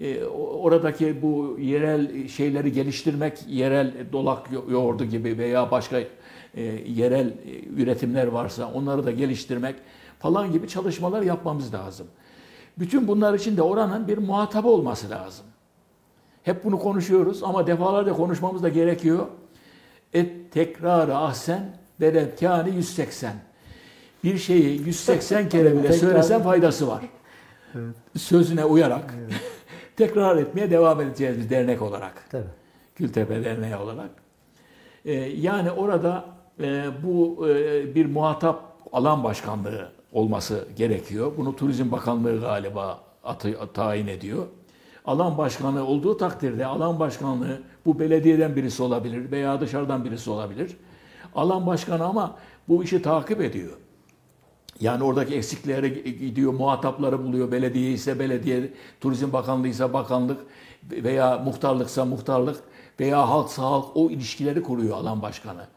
e, 0.01 0.23
oradaki 0.61 1.21
bu 1.21 1.57
yerel 1.59 2.27
şeyleri 2.27 2.71
geliştirmek, 2.71 3.37
yerel 3.47 3.93
dolak 4.11 4.51
yo- 4.51 4.71
yoğurdu 4.71 5.05
gibi 5.05 5.37
veya 5.37 5.71
başka 5.71 5.99
e, 5.99 6.61
yerel 6.87 7.27
e, 7.27 7.63
üretimler 7.77 8.27
varsa 8.27 8.71
onları 8.73 9.05
da 9.05 9.11
geliştirmek 9.11 9.75
falan 10.19 10.51
gibi 10.51 10.67
çalışmalar 10.67 11.21
yapmamız 11.21 11.73
lazım. 11.73 12.07
Bütün 12.79 13.07
bunlar 13.07 13.33
için 13.33 13.57
de 13.57 13.61
oranın 13.61 14.07
bir 14.07 14.17
muhatabı 14.17 14.67
olması 14.67 15.09
lazım. 15.09 15.45
Hep 16.43 16.63
bunu 16.63 16.79
konuşuyoruz 16.79 17.43
ama 17.43 17.67
defalarca 17.67 18.13
konuşmamız 18.13 18.63
da 18.63 18.69
gerekiyor. 18.69 19.25
Et 20.13 20.51
tekrarı 20.51 21.17
ahsen 21.17 21.77
bedevkâni 21.99 22.75
180. 22.75 23.33
Bir 24.23 24.37
şeyi 24.37 24.81
180 24.81 25.49
kere 25.49 25.77
bile 25.77 25.93
söylesen 25.93 26.43
faydası 26.43 26.87
var. 26.87 27.03
Sözüne 28.17 28.65
uyarak 28.65 29.13
tekrar 29.95 30.37
etmeye 30.37 30.71
devam 30.71 31.01
edeceğiz 31.01 31.37
biz 31.37 31.49
dernek 31.49 31.81
olarak. 31.81 32.29
Tabii. 32.31 32.43
Kültepe 32.95 33.43
Derneği 33.43 33.75
olarak. 33.75 34.09
Ee, 35.05 35.13
yani 35.13 35.71
orada 35.71 36.25
e, 36.59 36.83
bu 37.03 37.47
e, 37.49 37.95
bir 37.95 38.05
muhatap 38.05 38.63
alan 38.91 39.23
başkanlığı 39.23 39.89
olması 40.11 40.67
gerekiyor. 40.75 41.31
Bunu 41.37 41.55
Turizm 41.55 41.91
Bakanlığı 41.91 42.41
galiba 42.41 42.99
atı, 43.23 43.73
tayin 43.73 44.07
ediyor. 44.07 44.45
Alan 45.05 45.37
başkanlığı 45.37 45.85
olduğu 45.85 46.17
takdirde 46.17 46.65
alan 46.65 46.99
başkanlığı 46.99 47.61
bu 47.85 47.99
belediyeden 47.99 48.55
birisi 48.55 48.83
olabilir 48.83 49.31
veya 49.31 49.61
dışarıdan 49.61 50.05
birisi 50.05 50.29
olabilir. 50.29 50.77
Alan 51.35 51.67
başkanı 51.67 52.05
ama 52.05 52.35
bu 52.67 52.83
işi 52.83 53.01
takip 53.01 53.41
ediyor. 53.41 53.77
Yani 54.79 55.03
oradaki 55.03 55.35
eksiklere 55.35 55.89
gidiyor, 55.89 56.53
muhatapları 56.53 57.23
buluyor. 57.23 57.51
Belediye 57.51 57.91
ise 57.91 58.19
belediye, 58.19 58.73
Turizm 59.01 59.33
Bakanlığı 59.33 59.67
ise 59.67 59.93
bakanlık 59.93 60.39
veya 60.91 61.37
muhtarlıksa 61.37 62.05
muhtarlık 62.05 62.63
veya 62.99 63.29
halksa 63.29 63.63
halk 63.63 63.85
o 63.95 64.09
ilişkileri 64.09 64.63
kuruyor 64.63 64.97
alan 64.97 65.21
başkanı. 65.21 65.67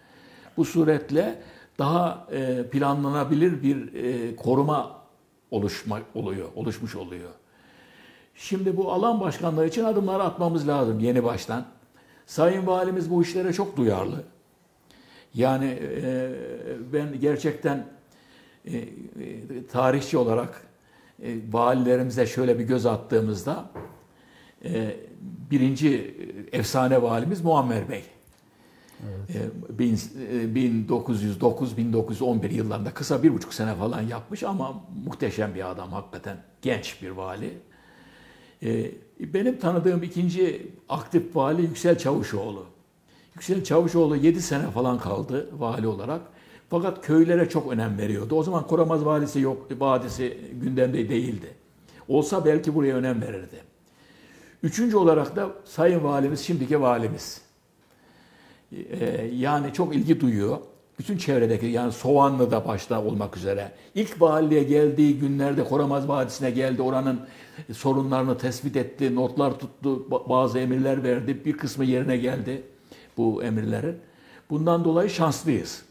Bu 0.56 0.64
suretle 0.64 1.42
daha 1.78 2.26
e, 2.32 2.66
planlanabilir 2.70 3.62
bir 3.62 3.94
e, 3.94 4.36
koruma 4.36 5.02
oluşma 5.50 5.98
oluyor, 6.14 6.48
oluşmuş 6.56 6.96
oluyor. 6.96 7.30
Şimdi 8.34 8.76
bu 8.76 8.92
alan 8.92 9.20
başkanlığı 9.20 9.66
için 9.66 9.84
adımlar 9.84 10.20
atmamız 10.20 10.68
lazım 10.68 11.00
yeni 11.00 11.24
baştan. 11.24 11.64
Sayın 12.26 12.66
Valimiz 12.66 13.10
bu 13.10 13.22
işlere 13.22 13.52
çok 13.52 13.76
duyarlı. 13.76 14.24
Yani 15.34 15.78
e, 15.82 16.30
ben 16.92 17.20
gerçekten 17.20 17.86
e, 18.64 18.76
e, 18.76 18.86
tarihçi 19.72 20.18
olarak 20.18 20.62
e, 21.22 21.36
valilerimize 21.52 22.26
şöyle 22.26 22.58
bir 22.58 22.64
göz 22.64 22.86
attığımızda 22.86 23.70
e, 24.64 24.96
birinci 25.50 26.16
efsane 26.52 27.02
valimiz 27.02 27.40
Muammer 27.44 27.88
Bey. 27.88 28.02
E, 29.34 29.78
bin- 29.78 30.00
e, 30.30 30.54
1909-1911 30.88 32.52
yıllarında 32.52 32.94
kısa 32.94 33.22
bir 33.22 33.34
buçuk 33.34 33.54
sene 33.54 33.74
falan 33.74 34.02
yapmış 34.02 34.42
ama 34.42 34.84
muhteşem 35.06 35.54
bir 35.54 35.70
adam 35.70 35.92
hakikaten 35.92 36.36
genç 36.62 37.02
bir 37.02 37.10
vali. 37.10 37.50
E, 38.62 38.90
Benim 39.20 39.58
tanıdığım 39.58 40.02
ikinci 40.02 40.66
aktif 40.88 41.36
vali 41.36 41.62
Yüksel 41.62 41.98
Çavuşoğlu. 41.98 42.66
Yüksel 43.34 43.64
Çavuşoğlu 43.64 44.16
7 44.16 44.42
sene 44.42 44.70
falan 44.70 44.98
kaldı 44.98 45.48
vali 45.58 45.86
olarak. 45.86 46.20
Fakat 46.70 47.06
köylere 47.06 47.48
çok 47.48 47.72
önem 47.72 47.98
veriyordu. 47.98 48.34
O 48.34 48.42
zaman 48.42 48.66
Koramaz 48.66 49.04
Vadisi 49.04 49.40
yok, 49.40 49.66
vadisi 49.80 50.38
gündemde 50.62 51.08
değildi. 51.08 51.54
Olsa 52.08 52.44
belki 52.44 52.74
buraya 52.74 52.94
önem 52.96 53.22
verirdi. 53.22 53.60
Üçüncü 54.62 54.96
olarak 54.96 55.36
da 55.36 55.50
Sayın 55.64 56.04
Valimiz, 56.04 56.40
şimdiki 56.40 56.80
valimiz. 56.80 57.40
Ee, 58.72 59.30
yani 59.34 59.72
çok 59.72 59.94
ilgi 59.96 60.20
duyuyor. 60.20 60.58
Bütün 60.98 61.16
çevredeki 61.16 61.66
yani 61.66 61.92
Soğanlı'da 61.92 62.68
başta 62.68 63.04
olmak 63.04 63.36
üzere. 63.36 63.72
ilk 63.94 64.20
valiliğe 64.20 64.62
geldiği 64.62 65.18
günlerde 65.18 65.64
Koramaz 65.64 66.08
Vadisi'ne 66.08 66.50
geldi. 66.50 66.82
Oranın 66.82 67.20
sorunlarını 67.72 68.38
tespit 68.38 68.76
etti, 68.76 69.14
notlar 69.14 69.58
tuttu, 69.58 70.06
ba- 70.10 70.28
bazı 70.28 70.58
emirler 70.58 71.04
verdi. 71.04 71.44
Bir 71.44 71.56
kısmı 71.56 71.84
yerine 71.84 72.16
geldi 72.16 72.62
bu 73.16 73.42
emirlerin. 73.42 73.96
Bundan 74.50 74.84
dolayı 74.84 75.10
şanslıyız. 75.10 75.82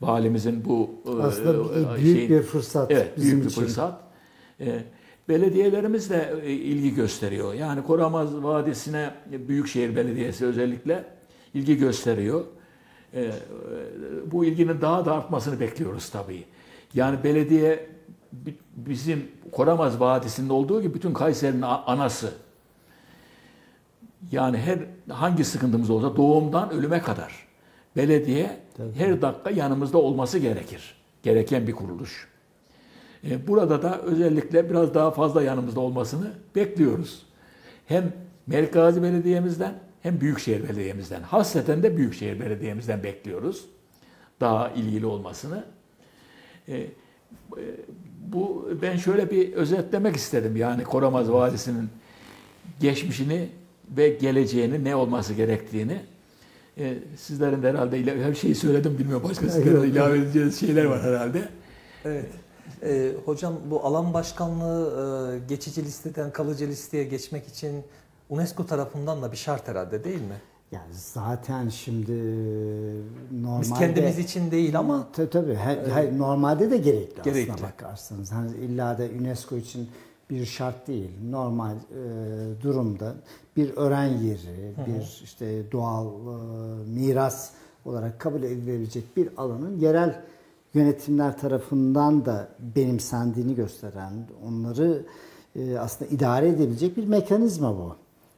Valimizin 0.00 0.64
bu 0.64 0.90
e, 1.06 1.22
Aslında 1.22 1.80
e, 1.80 1.96
büyük 2.02 2.16
şeyin- 2.16 2.30
bir 2.30 2.42
fırsat 2.42 2.90
Evet, 2.90 3.16
bizim 3.16 3.30
büyük 3.30 3.44
bir 3.44 3.50
için. 3.50 3.62
fırsat. 3.62 4.00
E, 4.60 4.82
belediyelerimiz 5.28 6.10
de 6.10 6.34
e, 6.44 6.50
ilgi 6.52 6.94
gösteriyor. 6.94 7.54
Yani 7.54 7.82
Koramaz 7.82 8.42
Vadisi'ne 8.42 9.10
Büyükşehir 9.48 9.96
Belediyesi 9.96 10.46
özellikle 10.46 11.04
ilgi 11.54 11.76
gösteriyor. 11.78 12.44
E, 13.14 13.22
e, 13.22 13.30
bu 14.32 14.44
ilginin 14.44 14.80
daha 14.80 15.04
da 15.04 15.12
artmasını 15.14 15.60
bekliyoruz 15.60 16.08
tabii. 16.10 16.44
Yani 16.94 17.24
belediye 17.24 17.86
bi- 18.32 18.56
bizim 18.76 19.28
Koramaz 19.52 20.00
Vadisi'nde 20.00 20.52
olduğu 20.52 20.82
gibi 20.82 20.94
bütün 20.94 21.12
Kayseri'nin 21.12 21.62
anası. 21.62 22.32
Yani 24.32 24.58
her 24.58 24.78
hangi 25.08 25.44
sıkıntımız 25.44 25.90
olsa 25.90 26.16
doğumdan 26.16 26.70
ölüme 26.70 27.02
kadar 27.02 27.46
belediye 27.96 28.60
her 28.98 29.22
dakika 29.22 29.50
yanımızda 29.50 29.98
olması 29.98 30.38
gerekir. 30.38 30.94
Gereken 31.22 31.66
bir 31.66 31.72
kuruluş. 31.72 32.28
E, 33.30 33.46
Burada 33.46 33.82
da 33.82 33.98
özellikle 34.00 34.70
biraz 34.70 34.94
daha 34.94 35.10
fazla 35.10 35.42
yanımızda 35.42 35.80
olmasını 35.80 36.30
bekliyoruz. 36.56 37.26
Hem 37.86 38.12
Merkazi 38.46 39.02
Belediye'mizden 39.02 39.74
hem 40.02 40.20
Büyükşehir 40.20 40.62
Belediye'mizden. 40.68 41.22
Hasreten 41.22 41.82
de 41.82 41.96
Büyükşehir 41.96 42.40
Belediye'mizden 42.40 43.02
bekliyoruz. 43.02 43.64
Daha 44.40 44.70
ilgili 44.70 45.06
olmasını. 45.06 45.64
E, 46.68 46.86
Bu 48.32 48.68
ben 48.82 48.96
şöyle 48.96 49.30
bir 49.30 49.52
özetlemek 49.52 50.16
istedim. 50.16 50.56
Yani 50.56 50.84
Koramaz 50.84 51.32
Vadisi'nin 51.32 51.88
geçmişini 52.80 53.48
ve 53.96 54.08
geleceğini 54.08 54.84
ne 54.84 54.96
olması 54.96 55.34
gerektiğini. 55.34 56.00
E, 56.78 56.94
sizlerin 57.16 57.62
de 57.62 57.68
herhalde 57.68 57.98
ila- 58.00 58.22
her 58.24 58.34
şeyi 58.34 58.54
söyledim 58.54 58.98
bilmiyorum. 58.98 59.26
Başka 59.30 59.48
sizlerin 59.48 59.82
de 59.82 59.88
ilave 59.88 60.18
edeceğiniz 60.18 60.60
şeyler 60.60 60.84
var 60.84 61.02
herhalde. 61.02 61.48
Evet. 62.04 62.26
Ee, 62.82 63.12
hocam 63.24 63.54
bu 63.70 63.84
alan 63.86 64.14
başkanlığı 64.14 65.34
e, 65.34 65.38
geçici 65.48 65.84
listeden 65.84 66.32
kalıcı 66.32 66.68
listeye 66.68 67.04
geçmek 67.04 67.48
için 67.48 67.82
UNESCO 68.30 68.66
tarafından 68.66 69.22
da 69.22 69.32
bir 69.32 69.36
şart 69.36 69.68
herhalde 69.68 70.04
değil 70.04 70.20
mi? 70.20 70.40
Yani 70.72 70.92
zaten 70.92 71.68
şimdi 71.68 72.12
normalde... 73.42 73.62
Biz 73.62 73.74
kendimiz 73.78 74.18
için 74.18 74.50
değil 74.50 74.78
ama 74.78 75.08
Tabii 75.12 75.30
tabii. 75.30 75.54
He- 75.54 75.94
he- 75.94 76.18
normalde 76.18 76.70
de 76.70 76.76
gerekli, 76.76 77.22
Gerekli. 77.22 77.52
aslına 77.52 77.68
bakarsanız. 77.68 78.32
Hani 78.32 78.50
illa 78.56 78.98
da 78.98 79.04
UNESCO 79.20 79.56
için 79.56 79.88
bir 80.30 80.46
şart 80.46 80.88
değil. 80.88 81.10
Normal 81.30 81.74
e, 81.74 82.62
durumda 82.62 83.14
bir 83.56 83.76
öğren 83.76 84.06
yeri, 84.06 84.74
bir 84.86 85.20
işte 85.24 85.72
doğal 85.72 86.06
e, 86.06 86.90
miras 86.90 87.50
olarak 87.84 88.20
kabul 88.20 88.42
edilebilecek 88.42 89.16
bir 89.16 89.28
alanın 89.36 89.78
yerel 89.78 90.22
yönetimler 90.74 91.38
tarafından 91.38 92.24
da 92.24 92.48
benimsendiğini 92.76 93.54
gösteren, 93.54 94.12
onları 94.46 95.06
e, 95.56 95.78
aslında 95.78 96.10
idare 96.10 96.48
edebilecek 96.48 96.96
bir 96.96 97.06
mekanizma 97.06 97.76
bu. 97.76 97.96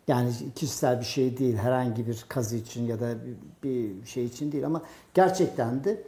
Yani 0.09 0.31
kişisel 0.55 1.01
bir 1.01 1.05
şey 1.05 1.39
değil, 1.39 1.57
herhangi 1.57 2.07
bir 2.07 2.25
kazı 2.29 2.57
için 2.57 2.87
ya 2.87 3.01
da 3.01 3.15
bir 3.63 4.07
şey 4.07 4.25
için 4.25 4.53
değil 4.53 4.67
ama 4.67 4.83
gerçekten 5.15 5.85
de 5.85 6.03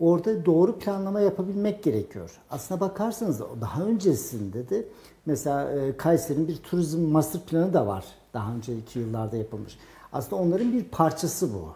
orada 0.00 0.46
doğru 0.46 0.78
planlama 0.78 1.20
yapabilmek 1.20 1.82
gerekiyor. 1.82 2.40
Aslına 2.50 2.80
bakarsanız 2.80 3.40
da 3.40 3.46
daha 3.60 3.82
öncesinde 3.82 4.68
de 4.68 4.84
mesela 5.26 5.72
e, 5.72 5.96
Kayseri'nin 5.96 6.48
bir 6.48 6.56
turizm 6.56 7.00
master 7.00 7.42
planı 7.42 7.74
da 7.74 7.86
var. 7.86 8.04
Daha 8.34 8.54
önceki 8.54 8.98
yıllarda 8.98 9.36
yapılmış. 9.36 9.78
Aslında 10.12 10.42
onların 10.42 10.72
bir 10.72 10.84
parçası 10.84 11.54
bu 11.54 11.74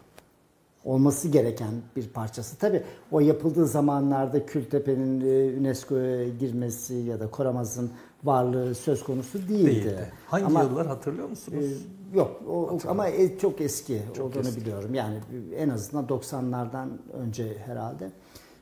olması 0.84 1.28
gereken 1.28 1.70
bir 1.96 2.08
parçası. 2.08 2.58
Tabii 2.58 2.82
o 3.12 3.20
yapıldığı 3.20 3.66
zamanlarda 3.66 4.46
Kültepe'nin 4.46 5.20
e, 5.20 5.58
UNESCO'ya 5.58 6.28
girmesi 6.28 6.94
ya 6.94 7.20
da 7.20 7.30
Koramaz'ın 7.30 7.90
varlığı 8.24 8.74
söz 8.74 9.04
konusu 9.04 9.38
değildi. 9.48 9.66
değildi. 9.66 10.12
Hangi 10.26 10.44
Ama, 10.44 10.62
yıllar 10.62 10.86
hatırlıyor 10.86 11.28
musunuz? 11.28 11.64
e, 11.64 12.16
yok 12.18 12.42
o, 12.48 12.78
ama 12.88 13.08
e, 13.08 13.38
çok 13.38 13.60
eski 13.60 14.02
olduğunu 14.20 14.56
biliyorum. 14.56 14.94
Yani 14.94 15.20
en 15.56 15.68
azından 15.68 16.04
90'lardan 16.06 16.88
önce 17.12 17.58
herhalde. 17.66 18.10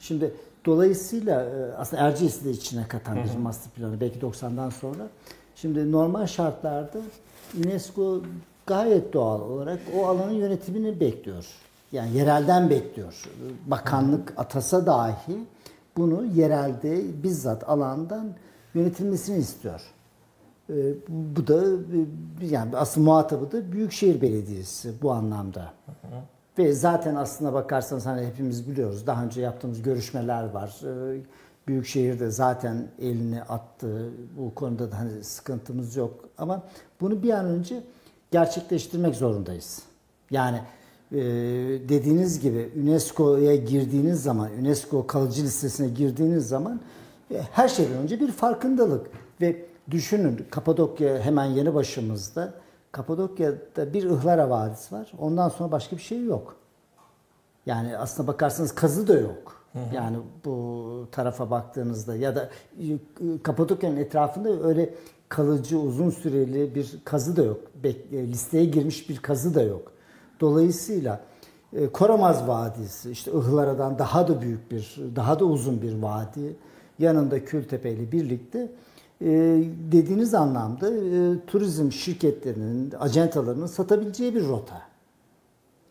Şimdi 0.01 0.35
dolayısıyla 0.67 1.43
e, 1.43 1.75
aslında 1.77 2.03
Erciyes'i 2.03 2.45
de 2.45 2.51
içine 2.51 2.89
katan 2.89 3.19
bir 3.25 3.39
master 3.39 3.73
planı 3.73 4.01
belki 4.01 4.19
90'dan 4.19 4.71
sonra. 4.71 5.09
Şimdi 5.57 5.93
normal 5.93 6.27
şartlarda 6.27 6.99
UNESCO 7.65 8.21
gayet 8.67 9.13
doğal 9.13 9.41
olarak 9.41 9.81
o 9.97 10.07
alanın 10.07 10.33
yönetimini 10.33 11.01
bekliyor. 11.01 11.47
Yani 11.93 12.17
yerelden 12.17 12.71
bekliyor. 12.71 13.23
Bakanlık 13.67 14.33
atasa 14.37 14.87
dahi 14.87 15.39
bunu 15.97 16.25
yerelde 16.25 17.23
bizzat 17.23 17.69
alandan 17.69 18.29
yönetilmesini 18.75 19.39
istiyor. 19.39 19.81
Ee, 20.71 20.75
Bu 21.09 21.47
da 21.47 21.65
e, 21.65 22.47
yani 22.47 22.77
asıl 22.77 23.01
muhatabı 23.01 23.53
da 23.53 23.73
Büyükşehir 23.73 24.21
Belediyesi 24.23 24.93
bu 25.03 25.13
anlamda. 25.13 25.73
Ve 26.59 26.73
zaten 26.73 27.15
aslına 27.15 27.53
bakarsanız 27.53 28.07
hani 28.07 28.27
hepimiz 28.27 28.71
biliyoruz. 28.71 29.07
Daha 29.07 29.25
önce 29.25 29.41
yaptığımız 29.41 29.83
görüşmeler 29.83 30.51
var. 30.51 30.81
Ee, 30.85 31.21
Büyükşehir 31.69 32.21
de 32.21 32.31
zaten 32.31 32.89
elini 32.99 33.43
attı. 33.43 34.11
Bu 34.39 34.55
konuda 34.55 34.93
da 34.93 34.99
hani 34.99 35.25
sıkıntımız 35.25 35.97
yok. 35.97 36.29
Ama 36.39 36.63
bunu 37.01 37.23
bir 37.23 37.31
an 37.31 37.47
önce 37.47 37.83
gerçekleştirmek 38.31 39.15
zorundayız. 39.15 39.83
Yani 40.31 40.61
e, 41.13 41.19
dediğiniz 41.89 42.41
gibi 42.41 42.71
UNESCO'ya 42.83 43.57
girdiğiniz 43.57 44.23
zaman, 44.23 44.51
UNESCO 44.61 45.07
kalıcı 45.07 45.43
listesine 45.43 45.89
girdiğiniz 45.89 46.49
zaman 46.49 46.81
e, 47.31 47.41
her 47.53 47.69
şeyden 47.69 47.97
önce 47.97 48.21
bir 48.21 48.33
farkındalık 48.33 49.07
ve 49.41 49.65
düşünün 49.91 50.47
Kapadokya 50.51 51.21
hemen 51.21 51.45
yanı 51.45 51.75
başımızda. 51.75 52.55
Kapadokya'da 52.97 53.93
bir 53.93 54.03
Ihlara 54.03 54.51
Vadisi 54.51 54.95
var. 54.95 55.13
Ondan 55.19 55.49
sonra 55.49 55.73
başka 55.73 55.97
bir 55.97 56.03
şey 56.03 56.25
yok. 56.25 56.57
Yani 57.67 57.99
aslına 57.99 58.29
bakarsanız 58.29 58.75
kazı 58.75 59.09
da 59.09 59.19
yok. 59.19 59.63
Yani 59.95 60.17
bu 60.45 61.09
tarafa 61.13 61.51
baktığınızda 61.51 62.17
ya 62.17 62.37
da 62.37 62.51
e, 62.81 62.99
Kapadokya'nın 63.43 63.97
etrafında 63.97 64.69
öyle 64.69 64.95
kalıcı 65.29 65.79
uzun 65.79 66.11
süreli 66.11 66.75
bir 66.75 66.99
kazı 67.05 67.37
da 67.37 67.43
yok. 67.43 67.61
E, 67.85 67.93
Listeye 68.13 68.65
girmiş 68.65 69.11
bir 69.11 69.17
kazı 69.17 69.55
da 69.55 69.63
yok. 69.63 69.93
Dolayısıyla 70.41 71.21
e, 71.73 71.89
Koramaz 71.89 72.49
Vadisi 72.49 73.11
işte 73.11 73.31
Ihlara'dan 73.31 73.99
daha 73.99 74.29
da 74.29 74.43
büyük 74.43 74.71
bir, 74.71 74.99
daha 75.17 75.41
da 75.41 75.45
uzun 75.45 75.83
bir 75.83 76.03
vadi. 76.03 76.57
Yanında 76.99 77.45
Kültepe 77.45 77.91
ile 77.93 78.13
birlikte 78.13 78.71
e, 79.21 79.27
dediğiniz 79.93 80.35
anlamda 80.35 80.91
e, 80.91 81.47
turizm 81.47 81.93
şirketlerinin, 81.93 82.93
acentalarının 83.01 83.67
satabileceği 83.67 84.35
bir 84.35 84.49
rota. 84.49 84.83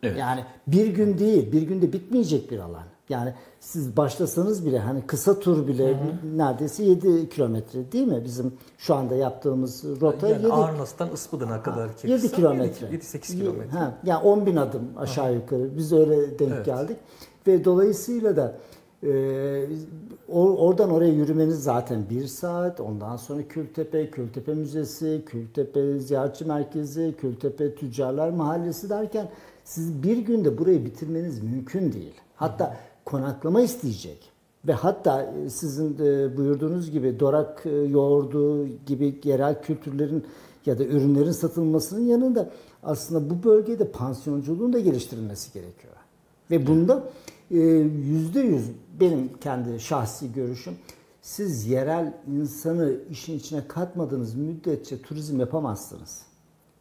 Evet. 0.02 0.18
Yani 0.18 0.44
bir 0.66 0.86
gün 0.86 1.18
değil, 1.18 1.52
bir 1.52 1.62
günde 1.62 1.92
bitmeyecek 1.92 2.50
bir 2.50 2.58
alan. 2.58 2.84
Yani 3.08 3.34
siz 3.60 3.96
başlasanız 3.96 4.66
bile 4.66 4.78
hani 4.78 5.06
kısa 5.06 5.40
tur 5.40 5.66
bile 5.66 5.98
neredeyse 6.36 6.84
7 6.84 7.28
kilometre 7.28 7.92
değil 7.92 8.06
mi? 8.06 8.24
Bizim 8.24 8.52
şu 8.78 8.94
anda 8.94 9.14
yaptığımız 9.14 9.84
rota 10.00 10.28
Yani 10.28 10.42
7 10.42 10.52
Arnas'tan 10.52 11.12
Ispıdın'a 11.12 11.62
kadar 11.62 11.96
ki 11.96 12.10
7 12.10 12.22
kısa, 12.22 12.36
kilometre. 12.36 12.86
7-8 12.86 13.20
kilometre. 13.38 13.78
Ha, 13.78 13.94
yani 14.04 14.22
10 14.22 14.46
bin 14.46 14.56
adım 14.56 14.82
aşağı 14.96 15.34
yukarı. 15.34 15.76
Biz 15.76 15.92
öyle 15.92 16.38
denk 16.38 16.52
Evet. 16.52 16.66
geldik. 16.66 16.96
Ve 17.46 17.64
dolayısıyla 17.64 18.36
da 18.36 18.56
e, 19.02 19.66
o- 20.28 20.56
oradan 20.56 20.90
oraya 20.90 21.12
yürümeniz 21.12 21.62
zaten 21.62 22.04
bir 22.10 22.26
saat. 22.26 22.80
Ondan 22.80 23.16
sonra 23.16 23.48
Kültepe, 23.48 24.10
Kültepe 24.10 24.54
Müzesi, 24.54 25.22
Kültepe 25.26 25.98
Ziyaretçi 25.98 26.44
Merkezi, 26.44 27.14
Kültepe 27.20 27.74
Tüccarlar 27.74 28.30
Mahallesi 28.30 28.90
derken 28.90 29.28
siz 29.64 30.02
bir 30.02 30.18
günde 30.18 30.58
burayı 30.58 30.84
bitirmeniz 30.84 31.42
mümkün 31.42 31.92
değil. 31.92 32.14
Hatta 32.36 32.76
konaklama 33.04 33.60
isteyecek. 33.60 34.30
Ve 34.66 34.72
hatta 34.72 35.22
e, 35.22 35.50
sizin 35.50 35.98
de 35.98 36.36
buyurduğunuz 36.36 36.90
gibi 36.90 37.20
dorak 37.20 37.62
e, 37.66 37.70
yoğurdu 37.70 38.66
gibi 38.86 39.20
yerel 39.24 39.62
kültürlerin 39.62 40.24
ya 40.66 40.78
da 40.78 40.84
ürünlerin 40.84 41.32
satılmasının 41.32 42.00
yanında 42.00 42.50
aslında 42.82 43.30
bu 43.30 43.42
bölgede 43.48 43.90
pansiyonculuğun 43.90 44.72
da 44.72 44.80
geliştirilmesi 44.80 45.52
gerekiyor. 45.52 45.94
Ve 46.50 46.66
bunda 46.66 46.94
e, 46.96 47.00
yüzde 47.50 48.40
yüz 48.40 48.64
benim 49.00 49.30
kendi 49.40 49.80
şahsi 49.80 50.32
görüşüm 50.32 50.74
siz 51.22 51.66
yerel 51.66 52.14
insanı 52.32 52.94
işin 53.10 53.38
içine 53.38 53.68
katmadığınız 53.68 54.34
müddetçe 54.34 55.02
turizm 55.02 55.40
yapamazsınız. 55.40 56.22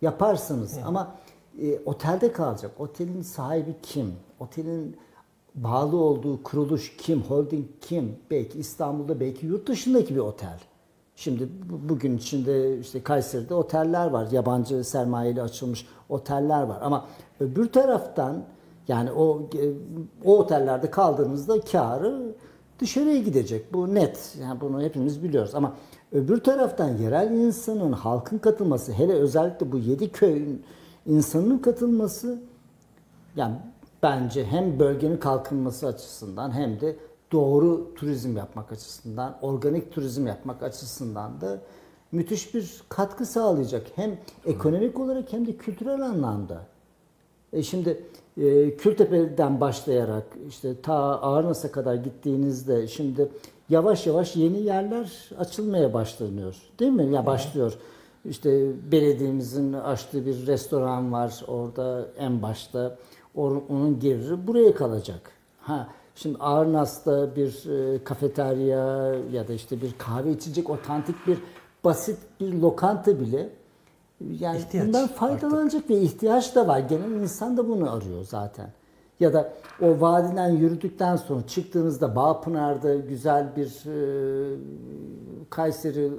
Yaparsınız 0.01 0.73
ama 0.85 1.15
e, 1.61 1.79
otelde 1.85 2.31
kalacak. 2.31 2.71
Otelin 2.79 3.21
sahibi 3.21 3.75
kim? 3.81 4.13
Otelin 4.39 4.97
bağlı 5.55 5.97
olduğu 5.97 6.43
kuruluş 6.43 6.97
kim? 6.97 7.21
Holding 7.21 7.65
kim? 7.81 8.15
Belki 8.31 8.59
İstanbul'da, 8.59 9.19
belki 9.19 9.45
yurt 9.45 9.67
dışındaki 9.67 10.15
bir 10.15 10.19
otel. 10.19 10.59
Şimdi 11.15 11.49
bu- 11.69 11.89
bugün 11.89 12.17
içinde 12.17 12.79
işte 12.79 13.03
Kayseri'de 13.03 13.53
oteller 13.53 14.07
var. 14.07 14.27
Yabancı 14.31 14.83
sermayeli 14.83 15.41
açılmış 15.41 15.87
oteller 16.09 16.61
var. 16.63 16.79
Ama 16.81 17.05
öbür 17.39 17.67
taraftan 17.67 18.43
yani 18.87 19.11
o 19.11 19.49
e, 19.55 19.63
o 20.25 20.37
otellerde 20.37 20.91
kaldığınızda 20.91 21.61
karı 21.61 22.35
dışarıya 22.79 23.17
gidecek. 23.17 23.73
Bu 23.73 23.95
net. 23.95 24.37
Yani 24.41 24.61
bunu 24.61 24.81
hepimiz 24.81 25.23
biliyoruz. 25.23 25.55
Ama 25.55 25.73
öbür 26.11 26.39
taraftan 26.39 26.97
yerel 26.97 27.31
insanın, 27.31 27.91
halkın 27.91 28.37
katılması, 28.37 28.91
hele 28.91 29.13
özellikle 29.13 29.71
bu 29.71 29.77
yedi 29.77 30.11
köyün 30.11 30.63
insanın 31.05 31.57
katılması 31.57 32.39
yani 33.35 33.55
bence 34.03 34.45
hem 34.45 34.79
bölgenin 34.79 35.17
kalkınması 35.17 35.87
açısından 35.87 36.51
hem 36.51 36.79
de 36.79 36.95
doğru 37.31 37.95
turizm 37.95 38.37
yapmak 38.37 38.71
açısından, 38.71 39.37
organik 39.41 39.91
turizm 39.91 40.27
yapmak 40.27 40.63
açısından 40.63 41.41
da 41.41 41.59
müthiş 42.11 42.53
bir 42.53 42.83
katkı 42.89 43.25
sağlayacak. 43.25 43.87
Hem 43.95 44.17
ekonomik 44.45 44.99
olarak 44.99 45.33
hem 45.33 45.47
de 45.47 45.57
kültürel 45.57 46.01
anlamda. 46.01 46.61
E 47.53 47.63
şimdi 47.63 48.05
e, 48.37 48.77
Kültepe'den 48.77 49.61
başlayarak 49.61 50.23
işte 50.49 50.81
ta 50.81 51.21
Ağrınas'a 51.21 51.71
kadar 51.71 51.95
gittiğinizde 51.95 52.87
şimdi 52.87 53.29
yavaş 53.69 54.07
yavaş 54.07 54.35
yeni 54.35 54.61
yerler 54.61 55.29
açılmaya 55.39 55.93
başlanıyor. 55.93 56.55
Değil 56.79 56.91
mi? 56.91 57.13
Ya 57.13 57.25
başlıyor. 57.25 57.73
İşte 58.25 58.71
belediyemizin 58.91 59.73
açtığı 59.73 60.25
bir 60.25 60.47
restoran 60.47 61.11
var 61.11 61.43
orada 61.47 62.07
en 62.19 62.41
başta. 62.41 62.97
Onun 63.35 63.99
geliri 63.99 64.47
buraya 64.47 64.75
kalacak. 64.75 65.31
Ha 65.61 65.89
şimdi 66.15 66.37
Ağrınas'ta 66.39 67.35
bir 67.35 67.69
e, 67.69 68.03
kafeterya 68.03 69.15
ya 69.31 69.47
da 69.47 69.53
işte 69.53 69.81
bir 69.81 69.93
kahve 69.97 70.31
içecek 70.31 70.69
otantik 70.69 71.27
bir 71.27 71.37
basit 71.83 72.17
bir 72.39 72.53
lokanta 72.53 73.19
bile 73.19 73.49
yani 74.21 74.57
İhtiyaç 74.57 74.87
bundan 74.87 75.07
faydalanacak 75.07 75.89
ve 75.89 76.01
ihtiyaç 76.01 76.55
da 76.55 76.67
var. 76.67 76.79
Genel 76.79 77.11
insan 77.11 77.57
da 77.57 77.67
bunu 77.67 77.91
arıyor 77.91 78.23
zaten. 78.23 78.69
Ya 79.19 79.33
da 79.33 79.53
o 79.81 80.01
vadiden 80.01 80.49
yürüdükten 80.49 81.15
sonra 81.15 81.47
çıktığınızda 81.47 82.15
Bağpınar'da 82.15 82.95
güzel 82.95 83.55
bir 83.55 83.67
e, 83.85 84.57
Kayseri 85.49 86.11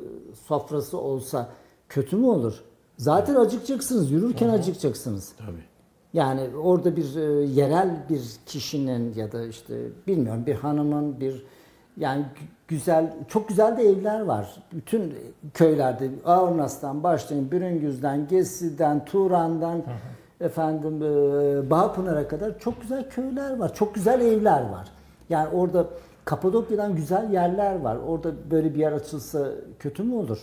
sofrası 0.47 0.99
olsa 0.99 1.49
kötü 1.89 2.17
mü 2.17 2.27
olur? 2.27 2.63
Zaten 2.99 3.35
acıkacaksınız. 3.35 4.11
Yürürken 4.11 4.49
acıkacaksınız. 4.49 5.33
Tabii. 5.39 5.65
Yani 6.13 6.57
orada 6.57 6.97
bir 6.97 7.17
e, 7.17 7.45
yerel 7.45 8.05
bir 8.09 8.23
kişinin 8.47 9.15
ya 9.15 9.33
da 9.33 9.47
işte 9.47 9.75
bilmiyorum 10.07 10.47
bir 10.47 10.55
hanımın 10.55 11.21
bir 11.21 11.45
yani 11.97 12.23
gü- 12.23 12.47
güzel 12.69 13.15
çok 13.29 13.49
güzel 13.49 13.77
de 13.77 13.83
evler 13.83 14.21
var. 14.21 14.57
Bütün 14.73 15.15
köylerde 15.55 16.11
Ağırnas'tan 16.25 17.03
başlayın 17.03 17.51
Bürüngüz'den, 17.51 18.29
Gesi'den, 18.29 19.05
Turan'dan 19.05 19.83
efendim 20.41 21.03
e, 21.03 21.71
Bağpınar'a 21.71 22.29
kadar 22.29 22.59
çok 22.59 22.81
güzel 22.83 23.09
köyler 23.11 23.57
var. 23.59 23.75
Çok 23.75 23.95
güzel 23.95 24.21
evler 24.21 24.61
var. 24.71 24.89
Yani 25.29 25.49
orada 25.55 25.87
Kapadokya'dan 26.25 26.97
güzel 26.97 27.33
yerler 27.33 27.81
var. 27.81 27.97
Orada 28.09 28.31
böyle 28.51 28.75
bir 28.75 28.79
yer 28.79 28.93
açılsa 28.93 29.49
kötü 29.79 30.03
mü 30.03 30.15
olur? 30.15 30.39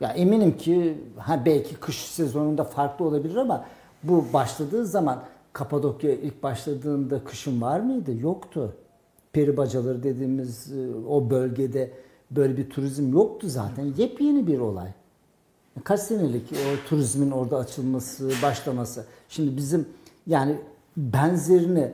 Ya 0.00 0.08
eminim 0.12 0.56
ki 0.56 0.98
ha 1.16 1.42
belki 1.46 1.74
kış 1.76 1.96
sezonunda 1.96 2.64
farklı 2.64 3.04
olabilir 3.04 3.36
ama 3.36 3.64
bu 4.02 4.24
başladığı 4.32 4.86
zaman 4.86 5.18
Kapadokya 5.52 6.12
ilk 6.12 6.42
başladığında 6.42 7.24
kışın 7.24 7.60
var 7.62 7.80
mıydı? 7.80 8.10
Yoktu. 8.20 8.72
Peri 9.32 9.56
bacaları 9.56 10.02
dediğimiz 10.02 10.72
e, 10.72 10.96
o 11.08 11.30
bölgede 11.30 11.90
böyle 12.30 12.56
bir 12.56 12.70
turizm 12.70 13.12
yoktu 13.12 13.48
zaten. 13.48 13.92
Yepyeni 13.96 14.46
bir 14.46 14.58
olay. 14.58 14.88
Kaç 15.84 16.00
senelik 16.00 16.52
o 16.52 16.88
turizmin 16.88 17.30
orada 17.30 17.56
açılması, 17.56 18.30
başlaması. 18.42 19.04
Şimdi 19.28 19.56
bizim 19.56 19.88
yani 20.26 20.56
benzerini 20.96 21.92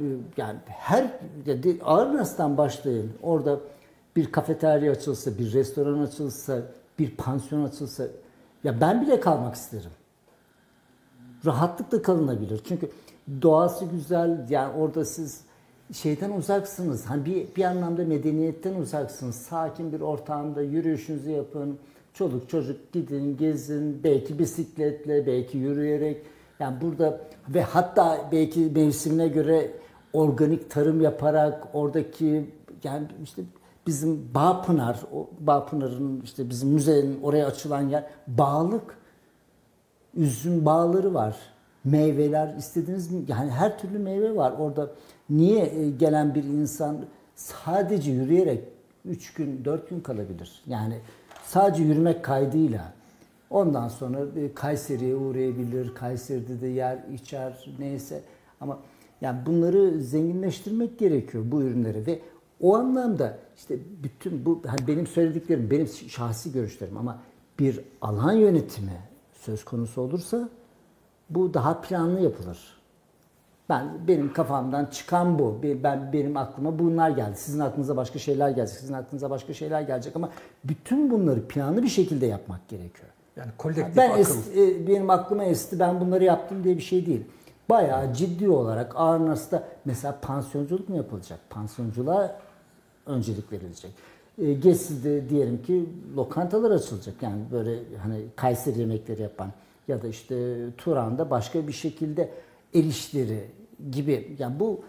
e, 0.00 0.04
yani 0.36 0.58
her 0.66 1.02
ya 1.46 1.62
de- 1.62 1.76
Ağırnas'tan 1.84 2.56
başlayın. 2.56 3.10
Orada 3.22 3.60
bir 4.16 4.32
kafeterya 4.32 4.92
açılsa, 4.92 5.38
bir 5.38 5.52
restoran 5.52 5.98
açılsa, 5.98 6.62
bir 6.98 7.16
pansiyon 7.16 7.64
açılsa 7.64 8.06
ya 8.64 8.80
ben 8.80 9.02
bile 9.02 9.20
kalmak 9.20 9.54
isterim. 9.54 9.90
Rahatlıkla 11.46 12.02
kalınabilir. 12.02 12.60
Çünkü 12.68 12.90
doğası 13.42 13.84
güzel. 13.84 14.46
Yani 14.50 14.72
orada 14.76 15.04
siz 15.04 15.40
şeyden 15.92 16.30
uzaksınız. 16.30 17.06
Hani 17.06 17.24
bir, 17.24 17.46
bir 17.56 17.64
anlamda 17.64 18.04
medeniyetten 18.04 18.74
uzaksınız. 18.74 19.36
Sakin 19.36 19.92
bir 19.92 20.00
ortamda 20.00 20.62
yürüyüşünüzü 20.62 21.30
yapın. 21.30 21.78
Çoluk 22.14 22.48
çocuk 22.48 22.92
gidin, 22.92 23.36
gezin. 23.36 24.00
Belki 24.04 24.38
bisikletle, 24.38 25.26
belki 25.26 25.58
yürüyerek. 25.58 26.22
Yani 26.60 26.80
burada 26.80 27.20
ve 27.48 27.62
hatta 27.62 28.28
belki 28.32 28.60
mevsimine 28.60 29.28
göre 29.28 29.70
organik 30.12 30.70
tarım 30.70 31.00
yaparak 31.00 31.68
oradaki 31.72 32.50
yani 32.84 33.06
işte 33.22 33.42
bizim 33.86 34.34
Bağpınar, 34.34 35.00
o 35.12 35.30
Bağpınar'ın 35.40 36.20
işte 36.20 36.50
bizim 36.50 36.68
müzenin 36.68 37.22
oraya 37.22 37.46
açılan 37.46 37.88
yer 37.88 38.06
bağlık 38.26 38.98
üzüm 40.14 40.64
bağları 40.64 41.14
var. 41.14 41.36
Meyveler 41.84 42.54
istediğiniz? 42.56 43.10
Yani 43.28 43.50
her 43.50 43.78
türlü 43.78 43.98
meyve 43.98 44.36
var. 44.36 44.52
Orada 44.58 44.90
niye 45.30 45.66
e, 45.66 45.90
gelen 45.90 46.34
bir 46.34 46.44
insan 46.44 47.04
sadece 47.36 48.10
yürüyerek 48.10 48.64
3 49.04 49.34
gün 49.34 49.64
4 49.64 49.90
gün 49.90 50.00
kalabilir? 50.00 50.62
Yani 50.66 50.98
sadece 51.44 51.82
yürümek 51.82 52.24
kaydıyla. 52.24 52.92
Ondan 53.50 53.88
sonra 53.88 54.18
e, 54.40 54.54
Kayseri'ye 54.54 55.16
uğrayabilir. 55.16 55.94
Kayseri'de 55.94 56.60
de 56.60 56.66
yer 56.66 56.98
içer 57.14 57.66
neyse. 57.78 58.20
Ama 58.60 58.78
yani 59.20 59.46
bunları 59.46 60.00
zenginleştirmek 60.00 60.98
gerekiyor 60.98 61.44
bu 61.46 61.62
ürünleri 61.62 62.06
ve 62.06 62.20
o 62.60 62.76
anlamda 62.76 63.38
işte 63.56 63.78
bütün 64.02 64.44
bu 64.44 64.62
hani 64.66 64.86
benim 64.88 65.06
söylediklerim 65.06 65.70
benim 65.70 65.88
şahsi 65.88 66.52
görüşlerim 66.52 66.96
ama 66.96 67.18
bir 67.58 67.80
alan 68.00 68.32
yönetimi 68.32 69.00
söz 69.32 69.64
konusu 69.64 70.00
olursa 70.00 70.48
bu 71.30 71.54
daha 71.54 71.80
planlı 71.80 72.20
yapılır. 72.20 72.58
Ben 73.68 73.88
benim 74.08 74.32
kafamdan 74.32 74.84
çıkan 74.86 75.38
bu. 75.38 75.62
Be- 75.62 75.82
Ben 75.82 76.12
benim 76.12 76.36
aklıma 76.36 76.78
bunlar 76.78 77.10
geldi. 77.10 77.36
Sizin 77.36 77.60
aklınıza 77.60 77.96
başka 77.96 78.18
şeyler 78.18 78.50
gelecek. 78.50 78.78
Sizin 78.78 78.94
aklınıza 78.94 79.30
başka 79.30 79.54
şeyler 79.54 79.80
gelecek 79.82 80.16
ama 80.16 80.28
bütün 80.64 81.10
bunları 81.10 81.42
planlı 81.48 81.82
bir 81.82 81.88
şekilde 81.88 82.26
yapmak 82.26 82.68
gerekiyor. 82.68 83.08
Yani 83.36 83.50
kolektif 83.58 83.96
Ben 83.96 84.10
akıl. 84.10 84.20
es- 84.22 84.80
e, 84.80 84.86
benim 84.86 85.10
aklıma 85.10 85.44
esti 85.44 85.78
ben 85.78 86.00
bunları 86.00 86.24
yaptım 86.24 86.64
diye 86.64 86.76
bir 86.76 86.82
şey 86.82 87.06
değil. 87.06 87.24
Bayağı 87.70 88.14
ciddi 88.14 88.48
olarak 88.48 88.92
Ağrınas'ta 88.96 89.62
mesela 89.84 90.18
pansiyonculuk 90.22 90.88
mu 90.88 90.96
yapılacak? 90.96 91.38
Pansiyonculuğa 91.50 92.36
öncelik 93.06 93.52
verilecek. 93.52 93.90
E, 94.38 94.52
Gesi'de 94.52 95.28
diyelim 95.28 95.62
ki 95.62 95.88
lokantalar 96.16 96.70
açılacak. 96.70 97.14
Yani 97.22 97.40
böyle 97.52 97.78
hani 98.02 98.20
Kayseri 98.36 98.80
yemekleri 98.80 99.22
yapan 99.22 99.48
ya 99.88 100.02
da 100.02 100.08
işte 100.08 100.56
Turan'da 100.76 101.30
başka 101.30 101.66
bir 101.66 101.72
şekilde 101.72 102.30
erişleri 102.74 103.44
gibi. 103.90 104.36
Yani 104.38 104.60
bu 104.60 104.80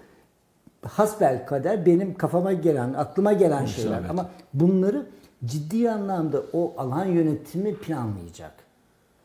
hasbel 0.81 1.45
kader 1.45 1.85
benim 1.85 2.13
kafama 2.13 2.53
gelen, 2.53 2.93
aklıma 2.93 3.33
gelen 3.33 3.65
şeyler. 3.65 3.91
İsabet. 3.91 4.09
Ama 4.09 4.29
bunları 4.53 5.05
ciddi 5.45 5.91
anlamda 5.91 6.43
o 6.53 6.73
alan 6.77 7.05
yönetimi 7.05 7.75
planlayacak. 7.75 8.53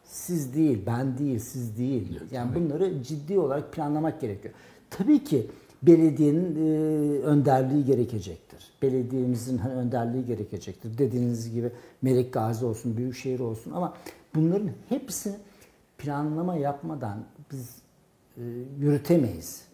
Siz 0.05 0.55
değil, 0.55 0.83
ben 0.87 1.19
değil, 1.19 1.39
siz 1.39 1.79
değil. 1.79 2.21
Yani 2.33 2.55
bunları 2.55 3.03
ciddi 3.03 3.39
olarak 3.39 3.73
planlamak 3.73 4.21
gerekiyor. 4.21 4.55
Tabii 4.91 5.25
ki 5.25 5.47
belediyenin 5.83 6.57
e, 6.57 7.19
önderliği 7.23 7.85
gerekecektir. 7.85 8.59
Belediyemizin 8.83 9.59
hani 9.59 9.75
önderliği 9.75 10.27
gerekecektir. 10.27 10.99
Dediğiniz 10.99 11.55
gibi 11.55 11.71
Melik 12.03 12.33
Gazi 12.33 12.65
olsun, 12.65 12.97
Büyükşehir 12.97 13.41
olsun 13.41 13.73
ama 13.73 13.95
bunların 14.35 14.71
hepsini 14.89 15.37
planlama 15.99 16.57
yapmadan 16.57 17.19
biz 17.53 17.77
e, 18.37 18.43
yürütemeyiz. 18.79 19.69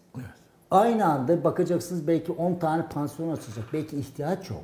Aynı 0.71 1.05
anda 1.05 1.43
bakacaksınız 1.43 2.07
belki 2.07 2.31
10 2.31 2.55
tane 2.55 2.87
pansiyon 2.87 3.29
açılacak. 3.29 3.65
Belki 3.73 3.97
ihtiyaç 3.97 4.49
yok. 4.49 4.63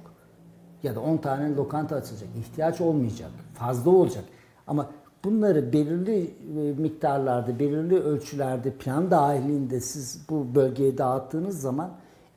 Ya 0.84 0.96
da 0.96 1.00
10 1.00 1.18
tane 1.18 1.56
lokanta 1.56 1.96
açılacak. 1.96 2.30
İhtiyaç 2.38 2.82
olmayacak. 2.82 3.32
Fazla 3.54 3.92
olacak. 3.92 4.24
Ama 4.68 4.90
bunları 5.24 5.74
belirli 5.74 6.34
e, 6.58 6.82
miktarlarda, 6.82 7.60
belirli 7.60 8.00
ölçülerde 8.00 8.72
plan 8.72 9.12
dahilinde 9.12 9.80
siz 9.80 10.26
bu 10.30 10.56
bölgeye 10.56 10.98
dağıttığınız 10.98 11.62
zaman 11.62 11.92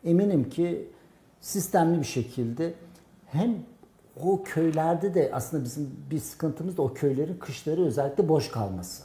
eminim 0.05 0.51
ki 0.51 0.89
sistemli 1.41 1.99
bir 1.99 2.07
şekilde 2.07 2.75
hem 3.27 3.55
o 4.23 4.43
köylerde 4.43 5.15
de 5.15 5.31
aslında 5.35 5.65
bizim 5.65 5.91
bir 6.11 6.19
sıkıntımız 6.19 6.77
da 6.77 6.83
o 6.83 6.95
köylerin 6.95 7.39
kışları 7.39 7.85
özellikle 7.85 8.29
boş 8.29 8.51
kalması. 8.51 9.03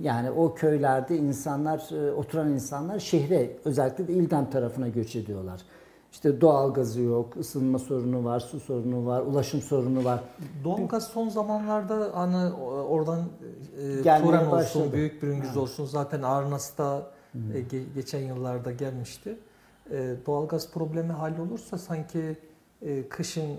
Yani 0.00 0.30
o 0.30 0.54
köylerde 0.54 1.16
insanlar, 1.16 2.06
e, 2.08 2.12
oturan 2.12 2.50
insanlar 2.50 2.98
şehre 2.98 3.56
özellikle 3.64 4.08
de 4.08 4.12
İldem 4.12 4.50
tarafına 4.50 4.88
göç 4.88 5.16
ediyorlar. 5.16 5.60
İşte 6.12 6.40
doğal 6.40 6.74
gazı 6.74 7.00
yok, 7.00 7.36
ısınma 7.36 7.78
sorunu 7.78 8.24
var, 8.24 8.40
su 8.40 8.60
sorunu 8.60 9.06
var, 9.06 9.20
ulaşım 9.22 9.60
sorunu 9.62 10.04
var. 10.04 10.20
Doğalgaz 10.64 11.04
son 11.08 11.28
zamanlarda 11.28 12.10
hani 12.14 12.52
oradan 12.88 13.20
e, 13.20 14.02
Gelmeye 14.02 14.26
Turan 14.26 14.52
olsun. 14.52 14.92
Büyük 14.92 15.22
Bürüngüz 15.22 15.56
olsun 15.56 15.84
zaten 15.84 16.22
Arnas'ta 16.22 17.06
e, 17.34 17.38
ge- 17.60 17.94
geçen 17.94 18.20
yıllarda 18.20 18.72
gelmişti. 18.72 19.36
E, 19.90 20.14
doğalgaz 20.26 20.70
problemi 20.72 21.12
hallolursa 21.12 21.78
sanki 21.78 22.36
e, 22.86 23.08
kışın 23.08 23.50
e, 23.50 23.56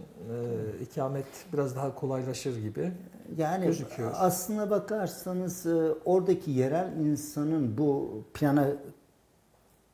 ikamet 0.82 1.26
biraz 1.53 1.76
daha 1.76 1.95
kolaylaşır 1.95 2.61
gibi. 2.61 2.91
Yani 3.38 3.65
gözüküyor. 3.65 4.11
aslına 4.15 4.69
bakarsanız 4.69 5.65
e, 5.65 5.93
oradaki 6.05 6.51
yerel 6.51 6.97
insanın 6.97 7.78
bu 7.78 8.24
plana 8.34 8.67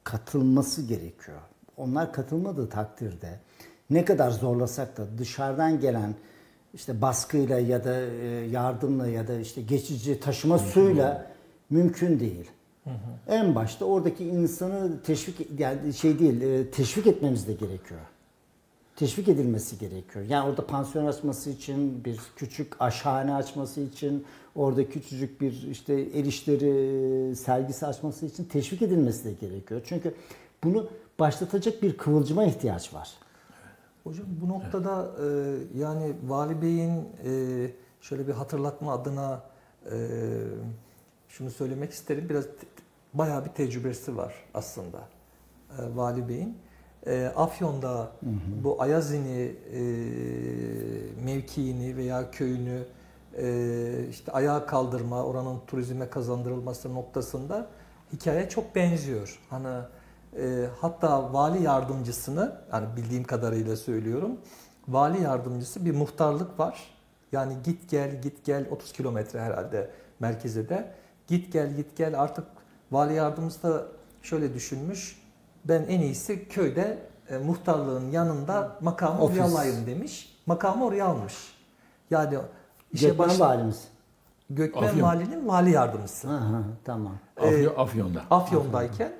katılması 0.04 0.82
gerekiyor. 0.82 1.38
Onlar 1.78 2.14
katılmadığı 2.14 2.70
takdirde 2.70 3.40
ne 3.90 4.06
kadar 4.06 4.32
zorlasak 4.32 4.98
da 4.98 5.04
dışarıdan 5.18 5.80
gelen 5.80 6.16
işte 6.74 7.02
baskıyla 7.02 7.60
ya 7.60 7.84
da 7.84 8.02
e, 8.02 8.26
yardımla 8.52 9.08
ya 9.08 9.28
da 9.28 9.40
işte 9.40 9.62
geçici 9.62 10.20
taşıma 10.20 10.58
suyla 10.58 11.32
mümkün 11.70 12.20
değil. 12.20 12.52
En 13.28 13.56
başta 13.56 13.86
oradaki 13.86 14.26
insanı 14.26 15.04
teşvik 15.04 15.60
yani 15.60 15.94
şey 15.94 16.20
değil 16.20 16.42
e, 16.42 16.72
teşvik 16.72 17.08
etmemiz 17.08 17.48
de 17.48 17.54
gerekiyor 17.54 18.00
teşvik 19.00 19.28
edilmesi 19.28 19.78
gerekiyor. 19.78 20.26
Yani 20.30 20.50
orada 20.50 20.68
pansiyon 20.68 21.06
açması 21.06 21.50
için, 21.50 22.06
bir 22.06 22.20
küçük 22.36 22.82
aşhane 22.82 23.34
açması 23.34 23.82
için, 23.82 24.26
orada 24.56 24.90
küçücük 24.90 25.42
bir 25.42 25.68
işte 25.72 25.94
erişleri 25.94 27.36
sergisi 27.36 27.86
açması 27.86 28.26
için 28.26 28.44
teşvik 28.44 28.82
edilmesi 28.82 29.26
de 29.26 29.34
gerekiyor. 29.34 29.82
Çünkü 29.86 30.16
bunu 30.64 30.90
başlatacak 31.20 31.84
bir 31.84 31.98
kıvılcıma 31.98 32.44
ihtiyaç 32.44 32.94
var. 32.94 33.10
Hocam 34.04 34.26
bu 34.42 34.50
noktada 34.50 35.12
e, 35.24 35.28
yani 35.80 36.14
Vali 36.28 36.62
Bey'in 36.62 37.06
e, 37.26 37.32
şöyle 38.02 38.28
bir 38.28 38.34
hatırlatma 38.34 38.94
adına 38.94 39.44
e, 39.92 39.98
şunu 41.30 41.52
söylemek 41.52 41.92
isterim. 41.92 42.30
Biraz 42.30 42.46
bayağı 43.14 43.46
bir 43.46 43.50
tecrübesi 43.50 44.18
var 44.18 44.34
aslında 44.54 45.00
e, 45.78 45.96
Vali 45.96 46.30
Bey'in. 46.30 46.58
E, 47.08 47.32
Afyon'da 47.36 48.12
bu 48.64 48.82
Ayazini 48.82 49.56
e, 49.74 49.82
mevkiini 51.24 51.98
veya 51.98 52.32
köyünü 52.32 52.84
e, 53.38 54.08
işte 54.10 54.32
ayağa 54.32 54.66
kaldırma, 54.66 55.24
oranın 55.24 55.60
turizme 55.68 56.10
kazandırılması 56.10 56.94
noktasında 56.94 57.68
hikaye 58.14 58.50
çok 58.50 58.76
benziyor. 58.76 59.40
Hani 59.50 59.82
e, 60.38 60.66
hatta 60.82 61.34
vali 61.34 61.64
yardımcısını, 61.64 62.56
yani 62.74 62.88
bildiğim 62.98 63.24
kadarıyla 63.24 63.76
söylüyorum, 63.76 64.38
vali 64.88 65.22
yardımcısı 65.22 65.86
bir 65.86 65.96
muhtarlık 65.96 66.60
var. 66.60 66.96
Yani 67.32 67.54
git 67.64 67.90
gel 67.90 68.22
git 68.22 68.46
gel 68.46 68.66
30 68.72 68.94
kilometre 68.94 69.42
herhalde 69.42 69.90
merkeze 70.20 70.70
de. 70.70 70.92
Git 71.28 71.54
gel 71.54 71.76
git 71.76 71.98
gel 71.98 72.22
artık 72.22 72.46
vali 72.92 73.14
yardımcısı 73.14 73.64
da 73.64 73.86
şöyle 74.22 74.54
düşünmüş. 74.54 75.22
Ben 75.66 75.86
en 75.90 76.00
iyisi 76.00 76.48
köyde 76.48 76.98
e, 77.30 77.38
muhtarlığın 77.38 78.12
yanında 78.12 78.78
makamı 78.82 79.22
Ofis. 79.22 79.40
oraya 79.40 79.52
alayım 79.52 79.86
demiş. 79.86 80.40
Makamı 80.46 80.86
oraya 80.86 81.06
almış. 81.06 81.34
Yani 82.12 82.38
işe 82.94 83.08
Gökmen 83.08 83.30
başla... 83.30 83.46
valimiz. 83.48 83.88
Gökmen 84.50 84.84
Afyon. 84.84 85.08
valinin 85.08 85.48
vali 85.48 85.72
yardımcısı. 85.72 86.28
Ha, 86.28 86.36
ha, 86.36 86.64
tamam. 86.86 87.14
Afyon, 87.38 87.74
Afyon'da. 87.78 88.22
Afyon'dayken 88.32 89.12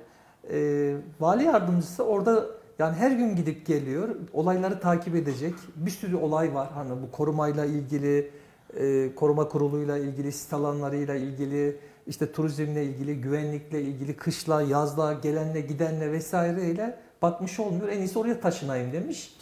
e, 0.50 0.96
vali 1.20 1.44
yardımcısı 1.44 2.04
orada 2.04 2.46
yani 2.78 2.96
her 2.96 3.10
gün 3.10 3.36
gidip 3.36 3.66
geliyor. 3.66 4.08
Olayları 4.32 4.80
takip 4.80 5.14
edecek. 5.16 5.54
Bir 5.76 5.90
sürü 5.90 6.16
olay 6.16 6.54
var. 6.54 6.68
Hani 6.74 6.90
bu 7.02 7.10
korumayla 7.10 7.64
ilgili, 7.64 8.30
e, 8.76 9.14
koruma 9.14 9.48
kuruluyla 9.48 9.98
ilgili, 9.98 10.32
sit 10.32 10.52
alanlarıyla 10.52 11.14
ilgili, 11.14 11.76
işte 12.06 12.32
turizmle 12.32 12.84
ilgili, 12.84 13.20
güvenlikle 13.20 13.82
ilgili, 13.82 14.16
kışla, 14.16 14.62
yazla, 14.62 15.12
gelenle, 15.12 15.60
gidenle 15.60 16.12
vesaireyle 16.12 16.98
bakmış 17.22 17.60
olmuyor. 17.60 17.88
En 17.88 17.98
iyisi 17.98 18.18
oraya 18.18 18.40
taşınayım 18.40 18.92
demiş. 18.92 19.36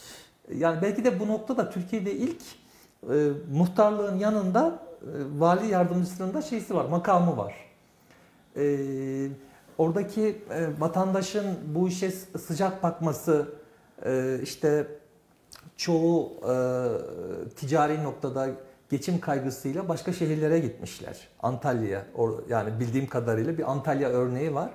Yani 0.55 0.81
belki 0.81 1.05
de 1.05 1.19
bu 1.19 1.27
noktada 1.27 1.69
Türkiye'de 1.69 2.13
ilk 2.13 2.41
e, 3.03 3.29
muhtarlığın 3.51 4.17
yanında 4.17 4.79
e, 5.01 5.07
vali 5.39 5.67
yardımcısının 5.67 6.33
da 6.33 6.41
şeysi 6.41 6.75
var, 6.75 6.85
makamı 6.85 7.37
var. 7.37 7.69
Ee, 8.57 9.27
oradaki 9.77 10.21
e, 10.49 10.67
vatandaşın 10.79 11.45
bu 11.75 11.87
işe 11.87 12.11
sıcak 12.11 12.83
bakması, 12.83 13.45
e, 14.05 14.39
işte 14.43 14.87
çoğu 15.77 16.33
e, 16.49 16.53
ticari 17.55 18.03
noktada 18.03 18.49
geçim 18.89 19.19
kaygısıyla 19.19 19.89
başka 19.89 20.13
şehirlere 20.13 20.59
gitmişler. 20.59 21.27
Antalya, 21.39 22.05
yani 22.49 22.79
bildiğim 22.79 23.07
kadarıyla 23.07 23.57
bir 23.57 23.71
Antalya 23.71 24.09
örneği 24.09 24.55
var. 24.55 24.69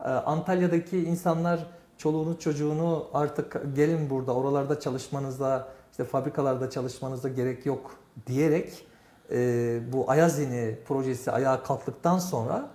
E, 0.00 0.08
Antalya'daki 0.08 1.04
insanlar 1.04 1.66
çoluğunu 1.98 2.38
çocuğunu 2.38 3.06
artık 3.14 3.60
gelin 3.74 4.10
burada 4.10 4.34
oralarda 4.34 4.80
çalışmanızda, 4.80 5.68
işte 5.90 6.04
fabrikalarda 6.04 6.70
çalışmanızda 6.70 7.28
gerek 7.28 7.66
yok 7.66 7.96
diyerek 8.26 8.86
e, 9.30 9.80
bu 9.92 10.10
Ayazini 10.10 10.78
projesi 10.88 11.30
ayağa 11.30 11.62
kalktıktan 11.62 12.18
sonra 12.18 12.70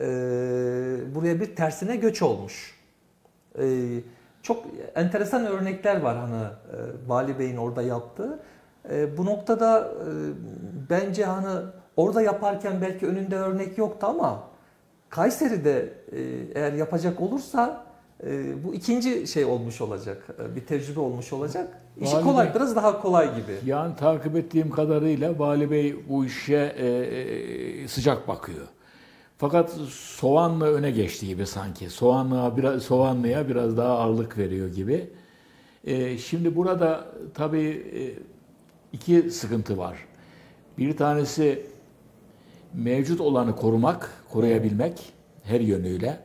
e, 0.00 0.06
buraya 1.14 1.40
bir 1.40 1.56
tersine 1.56 1.96
göç 1.96 2.22
olmuş. 2.22 2.80
E, 3.58 3.64
çok 4.42 4.64
enteresan 4.94 5.46
örnekler 5.46 6.00
var 6.00 6.16
hani 6.16 6.42
e, 6.42 6.48
Vali 7.06 7.38
Bey'in 7.38 7.56
orada 7.56 7.82
yaptığı. 7.82 8.40
E, 8.90 9.16
bu 9.18 9.24
noktada 9.24 9.80
e, 9.80 10.08
bence 10.90 11.24
hani 11.24 11.60
orada 11.96 12.22
yaparken 12.22 12.80
belki 12.80 13.06
önünde 13.06 13.36
örnek 13.36 13.78
yoktu 13.78 14.06
ama 14.06 14.42
Kayseri'de 15.08 15.92
e, 16.12 16.20
eğer 16.54 16.72
yapacak 16.72 17.20
olursa 17.20 17.84
e, 18.26 18.64
bu 18.64 18.74
ikinci 18.74 19.26
şey 19.26 19.44
olmuş 19.44 19.80
olacak. 19.80 20.26
E, 20.38 20.56
bir 20.56 20.60
tecrübe 20.66 21.00
olmuş 21.00 21.32
olacak. 21.32 21.68
İşi 22.00 22.14
Vali 22.16 22.24
kolay, 22.24 22.46
Bey- 22.46 22.54
biraz 22.54 22.76
daha 22.76 23.02
kolay 23.02 23.34
gibi. 23.36 23.52
Yani 23.66 23.96
takip 23.96 24.36
ettiğim 24.36 24.70
kadarıyla 24.70 25.38
Vali 25.38 25.70
Bey 25.70 25.96
bu 26.08 26.24
işe 26.24 26.74
e, 26.76 26.86
e, 26.86 27.88
sıcak 27.88 28.28
bakıyor. 28.28 28.66
Fakat 29.38 29.70
soğanla 29.90 30.66
öne 30.66 30.90
geçti 30.90 31.26
gibi 31.26 31.46
sanki. 31.46 31.90
Soğanlığa 31.90 32.56
biraz 32.56 32.82
soğanlıya 32.82 33.48
biraz 33.48 33.76
daha 33.76 33.98
ağırlık 33.98 34.38
veriyor 34.38 34.68
gibi. 34.68 35.10
E, 35.84 36.18
şimdi 36.18 36.56
burada 36.56 37.04
tabii 37.34 37.86
e, 37.94 38.02
iki 38.94 39.30
sıkıntı 39.30 39.78
var. 39.78 39.96
Bir 40.78 40.96
tanesi 40.96 41.66
mevcut 42.74 43.20
olanı 43.20 43.56
korumak, 43.56 44.10
koruyabilmek 44.32 45.12
her 45.42 45.60
yönüyle. 45.60 46.18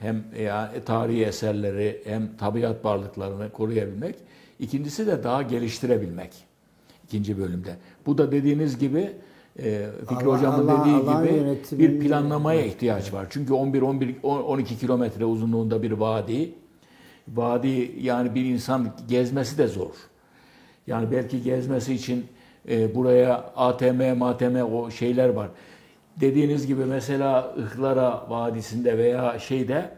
Hem 0.00 0.24
yani 0.42 0.84
tarihi 0.86 1.24
eserleri 1.24 2.02
hem 2.04 2.36
tabiat 2.36 2.84
varlıklarını 2.84 3.50
koruyabilmek. 3.52 4.14
İkincisi 4.60 5.06
de 5.06 5.24
daha 5.24 5.42
geliştirebilmek. 5.42 6.30
İkinci 7.04 7.38
bölümde. 7.38 7.76
Bu 8.06 8.18
da 8.18 8.32
dediğiniz 8.32 8.78
gibi 8.78 9.12
e, 9.58 9.86
Fikri 10.08 10.26
Allah- 10.26 10.36
Hocam'ın 10.38 10.68
Allah- 10.68 10.80
dediği 10.80 10.94
Allah'ın 10.94 11.24
gibi 11.26 11.34
yönetiminde- 11.34 11.78
bir 11.78 12.00
planlamaya 12.00 12.64
ihtiyaç 12.66 13.12
var. 13.12 13.26
Çünkü 13.30 13.52
11 13.52 13.82
11 13.82 14.16
12 14.22 14.78
kilometre 14.78 15.24
uzunluğunda 15.24 15.82
bir 15.82 15.92
vadi. 15.92 16.54
Vadi 17.28 17.92
yani 18.00 18.34
bir 18.34 18.44
insan 18.44 18.92
gezmesi 19.08 19.58
de 19.58 19.66
zor. 19.66 19.90
Yani 20.86 21.10
belki 21.10 21.42
gezmesi 21.42 21.94
için 21.94 22.26
e, 22.68 22.94
buraya 22.94 23.52
ATM, 23.56 24.18
MATM 24.18 24.56
o 24.56 24.90
şeyler 24.90 25.28
var. 25.28 25.48
Dediğiniz 26.20 26.66
gibi 26.66 26.84
mesela 26.84 27.54
Ihlara 27.58 28.26
Vadisi'nde 28.30 28.98
veya 28.98 29.38
şeyde 29.38 29.90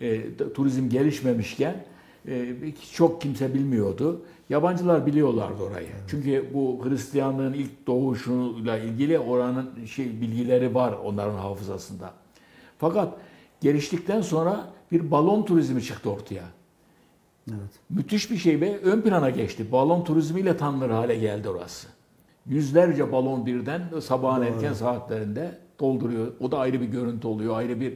e, 0.00 0.20
turizm 0.54 0.88
gelişmemişken 0.88 1.84
e, 2.28 2.54
çok 2.92 3.20
kimse 3.20 3.54
bilmiyordu. 3.54 4.22
Yabancılar 4.50 5.06
biliyorlardı 5.06 5.62
orayı. 5.62 5.88
Çünkü 6.08 6.50
bu 6.54 6.80
Hristiyanlığın 6.84 7.52
ilk 7.52 7.86
doğuşuyla 7.86 8.78
ilgili 8.78 9.18
oranın 9.18 9.84
şey 9.86 10.20
bilgileri 10.20 10.74
var 10.74 10.94
onların 11.04 11.38
hafızasında. 11.38 12.12
Fakat 12.78 13.14
geliştikten 13.60 14.20
sonra 14.20 14.70
bir 14.92 15.10
balon 15.10 15.44
turizmi 15.44 15.82
çıktı 15.82 16.10
ortaya. 16.10 16.44
Evet. 17.50 17.70
Müthiş 17.90 18.30
bir 18.30 18.36
şey 18.36 18.60
ve 18.60 18.78
ön 18.78 19.00
plana 19.00 19.30
geçti. 19.30 19.72
Balon 19.72 20.04
turizmiyle 20.04 20.56
tanınır 20.56 20.90
hale 20.90 21.16
geldi 21.16 21.48
orası. 21.48 21.88
Yüzlerce 22.46 23.12
balon 23.12 23.46
birden 23.46 23.82
sabahın 24.00 24.42
erken 24.42 24.72
saatlerinde 24.72 25.58
dolduruyor. 25.80 26.32
O 26.40 26.52
da 26.52 26.58
ayrı 26.58 26.80
bir 26.80 26.86
görüntü 26.86 27.26
oluyor, 27.26 27.56
ayrı 27.56 27.80
bir 27.80 27.94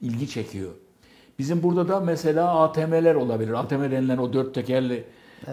ilgi 0.00 0.28
çekiyor. 0.28 0.70
Bizim 1.38 1.62
burada 1.62 1.88
da 1.88 2.00
mesela 2.00 2.60
ATM'ler 2.60 3.14
olabilir. 3.14 3.52
ATM 3.52 3.82
denilen 3.82 4.18
o 4.18 4.32
dört 4.32 4.54
tekerli 4.54 5.04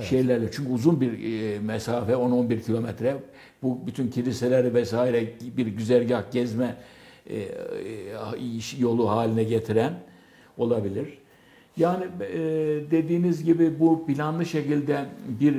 şeylerle. 0.01 0.51
Çünkü 0.51 0.71
uzun 0.71 1.01
bir 1.01 1.11
e, 1.11 1.59
mesafe 1.59 2.13
10-11 2.13 2.61
kilometre. 2.61 3.17
Bu 3.63 3.87
bütün 3.87 4.09
kiliseleri 4.09 4.73
vesaire 4.73 5.33
bir 5.57 5.67
güzergah 5.67 6.31
gezme 6.31 6.75
e, 7.27 7.37
e, 7.37 7.49
yolu 8.79 9.09
haline 9.09 9.43
getiren 9.43 9.93
olabilir. 10.57 11.17
Yani 11.79 12.05
e, 12.21 12.39
dediğiniz 12.91 13.43
gibi 13.43 13.79
bu 13.79 14.05
planlı 14.05 14.45
şekilde 14.45 15.05
bir 15.39 15.55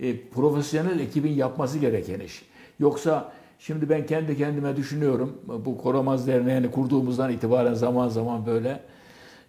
e, 0.00 0.20
profesyonel 0.20 1.00
ekibin 1.00 1.32
yapması 1.32 1.78
gereken 1.78 2.20
iş. 2.20 2.42
Yoksa 2.80 3.32
şimdi 3.58 3.88
ben 3.88 4.06
kendi 4.06 4.36
kendime 4.36 4.76
düşünüyorum 4.76 5.38
bu 5.64 5.78
Koramaz 5.78 6.26
Derneği'ni 6.26 6.70
kurduğumuzdan 6.70 7.32
itibaren 7.32 7.74
zaman 7.74 8.08
zaman 8.08 8.46
böyle 8.46 8.80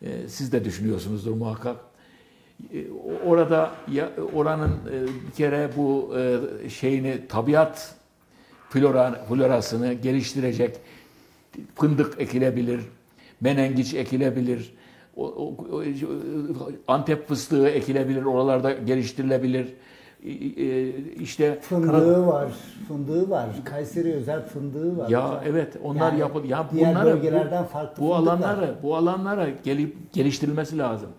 e, 0.02 0.28
siz 0.28 0.52
de 0.52 0.66
düşünüyorsunuzdur 0.66 1.34
muhakkak. 1.34 1.76
E, 2.74 2.78
orada 3.26 3.72
ya, 3.91 4.10
oranın 4.34 4.72
e, 4.72 5.04
bir 5.28 5.32
kere 5.38 5.70
bu 5.78 6.14
e, 6.18 6.70
şeyini 6.70 7.28
tabiat 7.30 7.95
flora, 8.70 9.26
florasını 9.30 9.93
geliştirecek 9.93 10.76
fındık 11.76 12.22
ekilebilir, 12.22 12.82
menengiç 13.41 13.93
ekilebilir, 13.93 14.76
o, 15.18 15.26
o- 15.28 15.55
o- 15.76 15.84
Antep 16.88 17.28
fıstığı 17.28 17.68
ekilebilir, 17.70 18.24
oralarda 18.26 18.72
geliştirilebilir. 18.74 19.68
E, 20.26 20.32
İşte 21.20 21.59
Fındığı 21.61 22.28
var, 22.28 22.51
fındığı 22.88 23.30
var. 23.30 23.45
Kayseri 23.65 24.13
özel 24.13 24.45
fındığı 24.45 24.97
var. 24.97 25.09
ya 25.09 25.43
evet 25.47 25.74
onlar 25.84 26.11
Yani 26.11 26.20
yapıl 26.20 26.43
ya 26.45 26.65
diğer 26.74 26.95
bunları 26.95 27.13
bölgelerden 27.15 27.63
bu, 27.63 27.68
farklı 27.68 28.03
bu 28.03 28.15
alanlara 28.15 28.76
bu 28.84 28.95
alanlara 28.95 29.47
gelip 29.63 30.13
geliştirilmesi 30.13 30.78
lazım. 30.78 31.09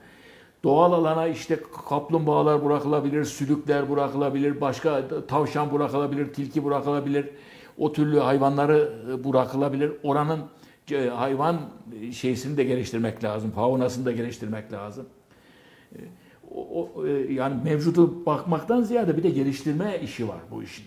Doğal 0.65 0.93
alana 0.93 1.27
işte 1.27 1.59
kaplumbağalar 1.89 2.65
bırakılabilir, 2.65 3.25
sülükler 3.25 3.91
bırakılabilir, 3.91 4.61
başka 4.61 5.03
tavşan 5.29 5.73
bırakılabilir, 5.73 6.33
tilki 6.33 6.65
bırakılabilir. 6.65 7.29
O 7.79 7.93
türlü 7.93 8.19
hayvanları 8.19 8.93
bırakılabilir. 9.25 9.93
Oranın 10.03 10.39
hayvan 10.93 11.61
şeysini 12.13 12.57
de 12.57 12.65
geliştirmek 12.65 13.25
lazım, 13.25 13.51
faunasını 13.51 14.05
da 14.05 14.13
geliştirmek 14.13 14.73
lazım. 14.73 15.07
E, 15.93 15.99
O, 16.55 16.61
o, 16.81 17.07
e, 17.07 17.33
yani 17.33 17.57
mevcudu 17.65 18.27
bakmaktan 18.27 18.83
ziyade 18.83 19.17
bir 19.17 19.23
de 19.23 19.31
geliştirme 19.31 20.01
işi 20.03 20.29
var 20.29 20.39
bu 20.51 20.63
işin. 20.63 20.85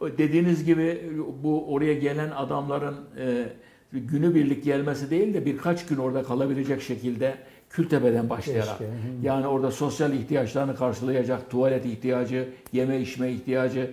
O 0.00 0.18
Dediğiniz 0.18 0.64
gibi 0.64 1.10
bu 1.42 1.72
oraya 1.72 1.94
gelen 1.94 2.30
adamların 2.30 2.96
e, 3.18 3.46
günübirlik 3.92 4.64
gelmesi 4.64 5.10
değil 5.10 5.34
de 5.34 5.46
birkaç 5.46 5.86
gün 5.86 5.96
orada 5.96 6.22
kalabilecek 6.22 6.82
şekilde 6.82 7.34
Kültepe'den 7.70 8.30
başlayarak. 8.30 8.78
Keşke, 8.78 8.84
hı. 8.84 9.26
Yani 9.26 9.46
orada 9.46 9.70
sosyal 9.70 10.12
ihtiyaçlarını 10.12 10.76
karşılayacak, 10.76 11.50
tuvalet 11.50 11.86
ihtiyacı, 11.86 12.48
yeme 12.72 13.00
içme 13.00 13.32
ihtiyacını 13.32 13.90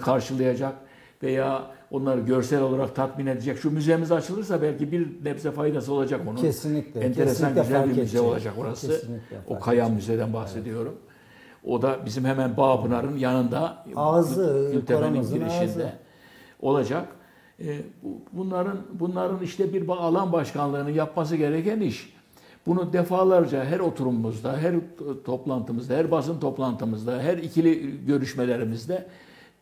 karşılayacak 0.00 0.74
veya 1.22 1.70
onları 1.90 2.20
görsel 2.20 2.62
olarak 2.62 2.96
tatmin 2.96 3.26
edecek. 3.26 3.58
Şu 3.58 3.70
müzemiz 3.70 4.12
açılırsa 4.12 4.62
belki 4.62 4.92
bir 4.92 5.08
nebze 5.24 5.50
faydası 5.50 5.92
olacak 5.92 6.20
onun. 6.28 6.36
Kesinlikle. 6.36 7.00
Enteresan 7.00 7.34
kesinlikle 7.54 7.62
güzel 7.62 7.82
bir 7.84 7.88
müze 7.88 8.00
edecek. 8.02 8.22
olacak 8.22 8.54
orası. 8.58 8.86
Kesinlikle 8.88 9.36
O 9.48 9.60
Kaya. 9.60 9.88
Müze'den 9.88 10.32
bahsediyorum. 10.32 10.94
O 11.64 11.82
da 11.82 11.98
bizim 12.06 12.24
hemen 12.24 12.56
Bağpınar'ın 12.56 13.16
yanında 13.16 13.84
Ağzı, 13.96 14.70
Gültepe'nin 14.72 15.22
girişinde 15.22 15.84
ağzı. 15.84 15.92
olacak. 16.60 17.08
E, 17.60 17.78
bu- 18.02 18.20
bunların 18.32 18.78
bunların 18.92 19.42
işte 19.42 19.72
bir 19.74 19.88
alan 19.88 20.32
başkanlığını 20.32 20.90
yapması 20.90 21.36
gereken 21.36 21.80
iş. 21.80 22.14
Bunu 22.66 22.92
defalarca 22.92 23.64
her 23.64 23.80
oturumumuzda, 23.80 24.56
her 24.56 24.74
toplantımızda, 25.24 25.94
her 25.94 26.10
basın 26.10 26.40
toplantımızda, 26.40 27.20
her 27.22 27.38
ikili 27.38 28.04
görüşmelerimizde 28.06 29.06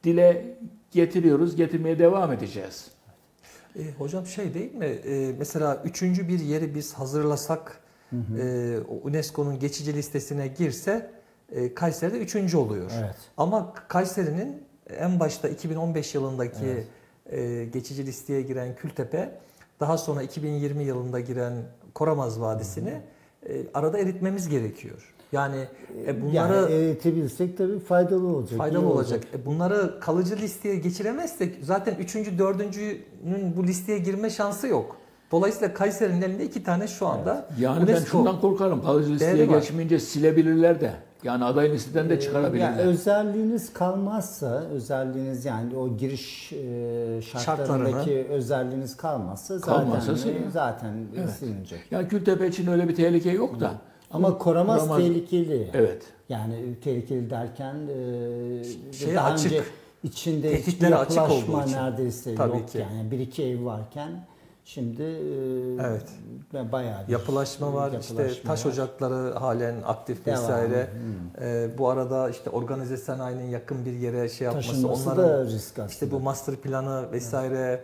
dile 0.05 0.57
getiriyoruz, 0.93 1.57
getirmeye 1.57 1.99
devam 1.99 2.33
edeceğiz. 2.33 2.91
E, 3.79 3.81
hocam 3.99 4.27
şey 4.27 4.55
değil 4.55 4.75
mi? 4.75 4.87
E, 4.87 5.33
mesela 5.39 5.83
üçüncü 5.85 6.29
bir 6.29 6.41
yeri 6.41 6.75
biz 6.75 6.95
hazırlasak, 6.95 7.81
e, 8.39 8.79
UNESCO'nun 9.03 9.59
geçici 9.59 9.95
listesine 9.95 10.49
girse 10.49 11.11
e, 11.53 11.75
Kayseri'de 11.75 12.19
üçüncü 12.19 12.57
oluyor. 12.57 12.91
Evet. 12.99 13.17
Ama 13.37 13.75
Kayseri'nin 13.89 14.63
en 14.99 15.21
başta 15.21 15.49
2015 15.49 16.15
yılındaki 16.15 16.85
e, 17.31 17.65
geçici 17.65 18.07
listeye 18.07 18.43
giren 18.43 18.77
Kültepe, 18.77 19.39
daha 19.81 19.99
sonra 19.99 20.23
2020 20.23 20.85
yılında 20.85 21.21
giren 21.21 21.53
Koramaz 21.95 22.41
Vadisi'ni 22.41 23.01
e, 23.49 23.67
arada 23.75 23.99
eritmemiz 23.99 24.49
gerekiyor. 24.49 25.12
Yani 25.33 25.57
e, 26.07 26.23
bunları 26.23 26.55
Yani 26.73 26.73
eritebilsek 26.75 27.59
tabii 27.59 27.79
faydalı 27.79 28.27
olacak. 28.27 28.59
faydalı 28.59 28.83
iyi 28.85 28.87
olacak. 28.87 29.21
E, 29.35 29.47
bunları 29.47 30.01
kalıcı 30.01 30.37
listeye 30.37 30.77
geçiremezsek 30.77 31.59
zaten 31.63 31.95
3. 32.01 32.15
4.'nün 32.17 33.57
bu 33.57 33.65
listeye 33.65 33.99
girme 33.99 34.31
şansı 34.31 34.67
yok. 34.67 34.97
Dolayısıyla 35.33 35.75
Kayseri'nin 35.75 36.23
elinde 36.23 36.45
iki 36.45 36.65
tane 36.65 36.89
şu 36.89 37.07
anda 37.07 37.47
Yani 37.61 37.87
ben 37.87 37.93
UNESCO 37.93 38.09
şundan 38.11 38.41
korkarım. 38.41 38.83
Kalıcı 38.83 39.13
listeye 39.13 39.35
değeri 39.37 39.51
var. 39.51 39.59
geçmeyince 39.59 39.99
silebilirler 39.99 40.81
de. 40.81 40.93
Yani 41.25 41.45
aday 41.45 41.73
listeden 41.73 42.09
de 42.09 42.13
Yani 42.13 42.23
çıkarabilirler. 42.23 42.85
özelliğiniz 42.85 43.73
kalmazsa, 43.73 44.63
özelliğiniz 44.73 45.45
yani 45.45 45.77
o 45.77 45.97
giriş 45.97 46.53
e, 46.53 47.21
şartlarındaki 47.23 48.27
özelliğiniz 48.31 48.97
kalmazsa 48.97 49.59
zaten 49.59 49.75
Kalmazsa 49.75 50.15
zaten 50.53 50.93
silinecek. 51.39 51.81
Yani 51.91 52.09
Kültepe 52.09 52.47
için 52.49 52.67
öyle 52.67 52.89
bir 52.89 52.95
tehlike 52.95 53.31
yok 53.31 53.61
da. 53.61 53.73
Ama 54.13 54.39
koramaz, 54.39 54.83
Koramaz- 54.83 54.97
tehlikeli. 54.99 55.71
Evet. 55.75 56.03
Yani 56.29 56.55
tehlikeli 56.85 57.31
derken 57.31 57.75
e, 57.75 58.93
Şeye 58.93 59.15
daha 59.15 59.29
açık. 59.31 59.47
önce 59.47 59.63
içinde 60.03 60.51
Tehditlere 60.51 60.97
açık 60.97 61.23
olduğu 61.31 61.63
için. 61.63 61.73
neredeyse 61.77 62.35
Tabii 62.35 62.57
yok 62.59 62.69
ki. 62.69 62.79
yani 62.79 63.11
bir 63.11 63.19
iki 63.19 63.45
ev 63.45 63.65
varken 63.65 64.11
şimdi 64.65 65.03
e, 65.03 65.87
Evet. 65.87 66.07
bayağı 66.73 67.07
bir 67.07 67.13
yapılaşma 67.13 67.73
var, 67.75 67.93
işte 68.01 68.15
yapılaşma 68.23 68.51
taş 68.51 68.67
var. 68.67 68.71
ocakları 68.73 69.33
halen 69.35 69.75
aktif 69.87 70.27
Devam. 70.27 70.39
vesaire. 70.43 70.89
E, 71.41 71.69
bu 71.79 71.89
arada 71.89 72.31
işte 72.31 72.51
organize 72.51 72.97
sanayinin 72.97 73.51
yakın 73.51 73.85
bir 73.85 73.93
yere 73.93 74.29
şey 74.29 74.45
yapması, 74.45 74.69
Taşınması 74.69 75.11
onların 75.11 75.29
da 75.29 75.45
risk 75.45 75.73
aslında. 75.73 75.87
işte 75.89 76.11
bu 76.11 76.21
master 76.21 76.57
planı 76.57 77.13
vesaire 77.13 77.81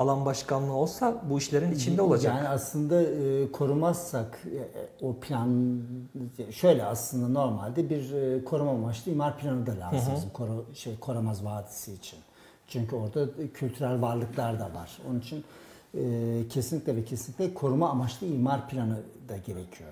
alan 0.00 0.24
başkanlığı 0.24 0.72
olsa 0.72 1.22
bu 1.30 1.38
işlerin 1.38 1.72
içinde 1.72 2.02
olacak. 2.02 2.34
Yani 2.36 2.48
aslında 2.48 3.02
e, 3.02 3.52
korumazsak 3.52 4.38
e, 4.46 5.06
o 5.06 5.14
plan 5.20 5.80
şöyle 6.50 6.84
aslında 6.84 7.28
normalde 7.28 7.90
bir 7.90 8.12
e, 8.12 8.44
koruma 8.44 8.70
amaçlı 8.70 9.12
imar 9.12 9.38
planı 9.38 9.66
da 9.66 9.72
lazım 9.80 10.12
bizim 10.16 10.30
koru, 10.30 10.64
şey 10.74 10.98
Koramaz 10.98 11.44
Vadisi 11.44 11.92
için. 11.92 12.18
Çünkü 12.68 12.96
orada 12.96 13.26
kültürel 13.54 14.02
varlıklar 14.02 14.60
da 14.60 14.64
var. 14.64 14.98
Onun 15.10 15.20
için 15.20 15.44
e, 15.94 16.02
kesinlikle 16.48 16.96
ve 16.96 17.04
kesinlikle 17.04 17.54
koruma 17.54 17.88
amaçlı 17.88 18.26
imar 18.26 18.68
planı 18.68 18.96
da 19.28 19.36
gerekiyor. 19.36 19.90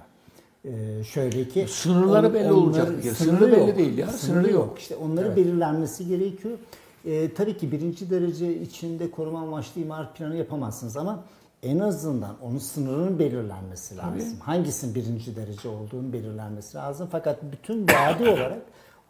E, 0.64 1.04
şöyle 1.04 1.48
ki 1.48 1.66
Sınırları 1.68 2.34
belli 2.34 2.52
olacak 2.52 2.96
bir 2.96 3.02
kere. 3.02 3.14
Sınırı 3.14 3.52
belli 3.52 3.78
değil 3.78 3.98
ya, 3.98 4.06
sınırı 4.06 4.50
yok. 4.52 4.78
İşte 4.78 4.96
onların 4.96 5.36
belirlenmesi 5.36 6.06
gerekiyor. 6.06 6.58
Ee, 7.04 7.34
tabii 7.34 7.56
ki 7.56 7.72
birinci 7.72 8.10
derece 8.10 8.60
içinde 8.60 9.10
koruma 9.10 9.40
amaçlı 9.42 9.80
imar 9.80 10.14
planı 10.14 10.36
yapamazsınız 10.36 10.96
ama 10.96 11.24
en 11.62 11.78
azından 11.78 12.36
onun 12.42 12.58
sınırının 12.58 13.18
belirlenmesi 13.18 13.96
lazım. 13.96 14.38
Hangisinin 14.40 14.94
birinci 14.94 15.36
derece 15.36 15.68
olduğunu 15.68 16.12
belirlenmesi 16.12 16.76
lazım. 16.76 17.08
Fakat 17.12 17.38
bütün 17.52 17.86
vadi 17.88 18.22
olarak 18.30 18.62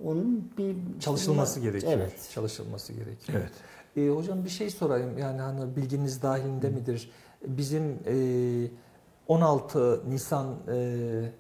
onun 0.04 0.50
bir 0.58 0.76
çalışılması 1.00 1.60
gerekiyor. 1.60 1.92
Evet. 1.96 2.30
Çalışılması 2.34 2.92
gerekiyor. 2.92 3.38
Evet. 3.40 3.52
E, 3.96 4.08
hocam 4.08 4.44
bir 4.44 4.50
şey 4.50 4.70
sorayım 4.70 5.18
yani 5.18 5.40
hani 5.40 5.76
bilginiz 5.76 6.22
dahilinde 6.22 6.68
midir? 6.68 7.10
Bizim 7.46 7.98
e, 8.06 8.14
16 9.28 10.10
Nisan 10.10 10.46
e, 10.68 11.32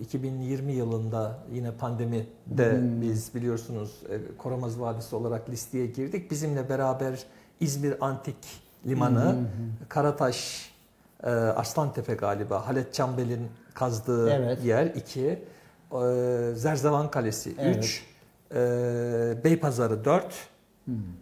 2020 0.00 0.72
yılında 0.72 1.38
yine 1.52 1.72
pandemide 1.72 2.80
biz 3.00 3.34
biliyorsunuz 3.34 3.90
e, 4.10 4.36
Koramaz 4.38 4.80
Vadisi 4.80 5.16
olarak 5.16 5.50
listeye 5.50 5.86
girdik. 5.86 6.30
Bizimle 6.30 6.68
beraber 6.68 7.24
İzmir 7.60 7.94
Antik 8.00 8.36
Limanı, 8.86 9.36
Karataş, 9.88 10.70
e, 11.22 11.26
Arslantepe 11.30 12.14
galiba, 12.14 12.66
Halet 12.66 12.94
Çambel'in 12.94 13.48
kazdığı 13.74 14.30
Evet. 14.30 14.64
yer 14.64 14.86
2, 14.86 15.20
e, 15.22 15.38
Zerzevan 16.54 17.10
Kalesi 17.10 17.50
3, 17.50 17.58
Evet. 17.60 18.02
e, 19.40 19.44
Beypazarı 19.44 20.04
4, 20.04 20.48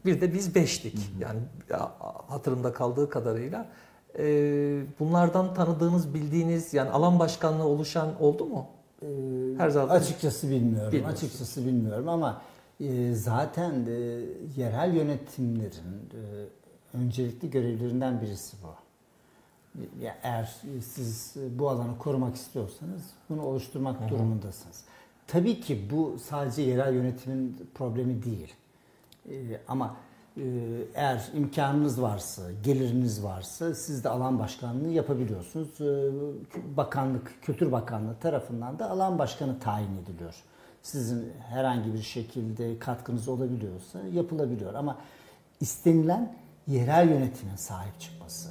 bir 0.05 0.21
de 0.21 0.35
biz 0.35 0.57
5'tik. 0.57 0.99
Yani 1.21 1.41
ya, 1.71 1.93
hatırımda 2.29 2.73
kaldığı 2.73 3.11
kadarıyla. 3.11 3.67
E, 4.19 4.25
bunlardan 5.01 5.55
tanıdığınız, 5.55 6.15
bildiğiniz 6.15 6.75
yani 6.75 6.91
alan 6.91 7.19
başkanlığı 7.19 7.65
oluşan 7.67 8.23
oldu 8.23 8.45
mu? 8.47 8.67
Ee, 9.03 9.07
Her 9.59 9.71
zaman- 9.71 9.95
açıkçası 9.95 10.51
bilmiyorum. 10.51 11.03
Açıkçası 11.07 11.67
bilmiyorum 11.67 12.09
ama 12.09 12.43
e, 12.81 13.15
zaten 13.15 13.87
e, 13.87 13.91
yerel 14.57 14.95
yönetimlerin 14.95 16.11
e, 16.15 16.97
öncelikli 16.99 17.51
görevlerinden 17.51 18.21
birisi 18.21 18.57
bu. 18.63 18.67
Ya 20.05 20.19
eğer 20.23 20.57
siz 20.95 21.35
bu 21.59 21.69
alanı 21.69 21.99
korumak 21.99 22.37
istiyorsanız 22.37 23.03
bunu 23.31 23.43
oluşturmak 23.43 24.11
durumundasınız. 24.11 24.85
Tabii 25.27 25.61
ki 25.61 25.89
bu 25.91 26.17
sadece 26.25 26.63
yerel 26.63 26.95
yönetimin 26.95 27.57
problemi 27.75 28.23
değil. 28.25 28.55
E, 29.31 29.61
ama 29.69 29.97
eğer 30.95 31.31
imkanınız 31.35 32.03
varsa, 32.03 32.43
geliriniz 32.63 33.25
varsa 33.25 33.75
siz 33.75 34.05
de 34.05 34.09
alan 34.09 34.39
başkanlığı 34.39 34.89
yapabiliyorsunuz. 34.89 35.81
E, 35.81 36.11
Bakanlık, 36.77 37.43
Kültür 37.43 37.73
Bakanlığı 37.73 38.15
tarafından 38.15 38.79
da 38.79 38.91
alan 38.91 39.19
başkanı 39.19 39.59
tayin 39.61 39.97
ediliyor. 40.03 40.35
Sizin 40.83 41.33
herhangi 41.49 41.95
bir 41.95 42.03
şekilde 42.03 42.79
katkınız 42.79 43.29
olabiliyorsa 43.29 43.99
yapılabiliyor. 44.13 44.75
Ama 44.75 44.99
istenilen 45.61 46.37
yerel 46.67 47.09
yönetimin 47.09 47.57
sahip 47.57 48.01
çıkması. 48.01 48.49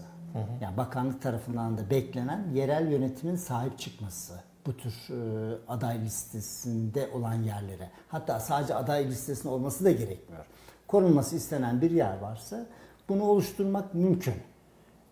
Yani 0.62 0.78
bakanlık 0.78 1.22
tarafından 1.22 1.78
da 1.78 1.90
beklenen 1.90 2.48
yerel 2.54 2.92
yönetimin 2.92 3.36
sahip 3.36 3.80
çıkması 3.80 4.34
bu 4.66 4.78
tür 4.78 4.94
e, 5.10 5.58
aday 5.68 6.02
listesinde 6.02 7.10
olan 7.14 7.34
yerlere. 7.34 7.90
Hatta 8.08 8.40
sadece 8.40 8.76
aday 8.76 9.08
listesinde 9.08 9.50
olması 9.50 9.86
da 9.86 9.92
gerekmiyor. 9.92 10.46
Korunması 10.92 11.36
istenen 11.36 11.82
bir 11.82 11.92
yer 11.92 12.18
varsa 12.20 12.66
bunu 13.10 13.24
oluşturmak 13.24 13.94
mümkün. 13.94 14.34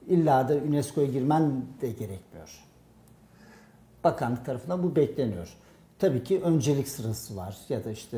İlla 0.07 0.49
da 0.49 0.53
UNESCO'ya 0.55 1.07
girmen 1.07 1.61
de 1.81 1.89
gerekmiyor. 1.91 2.63
Bakanlık 4.03 4.45
tarafından 4.45 4.83
bu 4.83 4.95
bekleniyor. 4.95 5.53
Tabii 5.99 6.23
ki 6.23 6.41
öncelik 6.43 6.87
sırası 6.87 7.35
var 7.37 7.57
ya 7.69 7.83
da 7.85 7.91
işte 7.91 8.17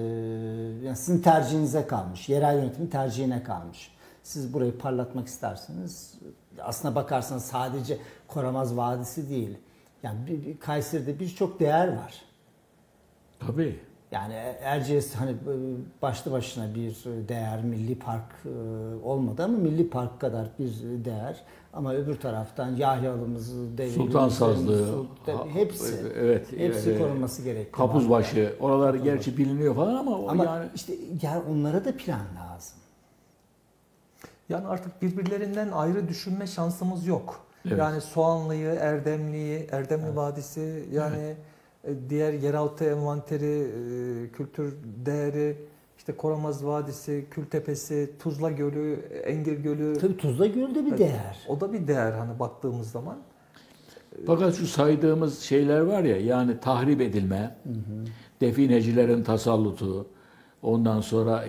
yani 0.83 0.95
sizin 0.95 1.21
tercihinize 1.21 1.87
kalmış, 1.87 2.29
yerel 2.29 2.55
yönetimin 2.55 2.87
tercihine 2.87 3.43
kalmış. 3.43 3.91
Siz 4.23 4.53
burayı 4.53 4.77
parlatmak 4.77 5.27
isterseniz 5.27 6.13
aslına 6.61 6.95
bakarsanız 6.95 7.43
sadece 7.45 7.97
Koramaz 8.27 8.77
Vadisi 8.77 9.29
değil. 9.29 9.57
Yani 10.03 10.27
bir, 10.27 10.45
bir- 10.45 10.57
Kayseri'de 10.59 11.19
birçok 11.19 11.59
değer 11.59 11.87
var. 11.87 12.21
Tabii. 13.39 13.79
Yani 14.11 14.33
Erciyes 14.61 15.15
hani 15.15 15.35
başlı 16.01 16.31
başına 16.31 16.75
bir 16.75 16.95
değer, 17.27 17.63
milli 17.63 17.99
park 17.99 18.25
e, 18.45 18.49
olmadı 19.03 19.43
ama 19.43 19.57
milli 19.57 19.89
park 19.89 20.19
kadar 20.19 20.47
bir 20.59 20.73
değer. 21.05 21.43
Ama 21.73 21.93
öbür 21.93 22.15
taraftan 22.19 22.75
Yahyalımız, 22.75 23.77
Develi, 23.77 23.93
Sultan 23.93 24.29
Sazlığı, 24.29 25.05
hepsi, 25.53 25.95
evet, 26.15 26.51
hepsi 26.57 26.89
evet. 26.89 27.01
korunması 27.01 27.41
gerekiyor. 27.41 27.71
Kapuzbaşı, 27.71 28.55
oralar 28.59 28.93
gerçi 28.93 29.37
biliniyor 29.37 29.75
falan 29.75 29.95
ama, 29.95 30.29
Ama 30.31 30.45
yani 30.45 30.65
işte 30.75 30.93
yani 31.21 31.43
onlara 31.51 31.85
da 31.85 31.97
plan 31.97 32.19
lazım. 32.19 32.77
Yani 34.49 34.67
artık 34.67 35.01
birbirlerinden 35.01 35.71
ayrı 35.71 36.07
düşünme 36.07 36.47
şansımız 36.47 37.07
yok. 37.07 37.45
Evet. 37.67 37.79
Yani 37.79 38.01
Soğanlı'yı, 38.01 38.69
Erdemli'yi, 38.69 39.67
Erdemli 39.71 40.15
Vadisi 40.15 40.85
yani 40.91 41.17
e, 41.17 41.35
diğer 42.09 42.33
yeraltı 42.33 42.85
envanteri, 42.85 43.45
e, 43.45 44.31
kültür 44.31 44.75
değeri, 45.05 45.57
işte 45.97 46.15
Koramaz 46.15 46.65
Vadisi, 46.65 47.25
Kültepesi, 47.31 48.11
Tuzla 48.19 48.51
Gölü, 48.51 48.93
Engir 49.25 49.57
Gölü. 49.57 49.97
Tabii 49.97 50.17
Tuzla 50.17 50.47
Gölü 50.47 50.75
de 50.75 50.85
bir 50.85 50.97
değer. 50.97 51.39
O 51.47 51.61
da 51.61 51.73
bir 51.73 51.87
değer 51.87 52.11
hani 52.11 52.39
baktığımız 52.39 52.91
zaman. 52.91 53.17
Fakat 54.25 54.55
şu 54.55 54.67
saydığımız 54.67 55.39
şeyler 55.39 55.79
var 55.79 56.03
ya 56.03 56.17
yani 56.17 56.59
tahrip 56.59 57.01
edilme, 57.01 57.55
definecilerin 58.41 59.23
tasallutu, 59.23 60.07
ondan 60.61 61.01
sonra 61.01 61.45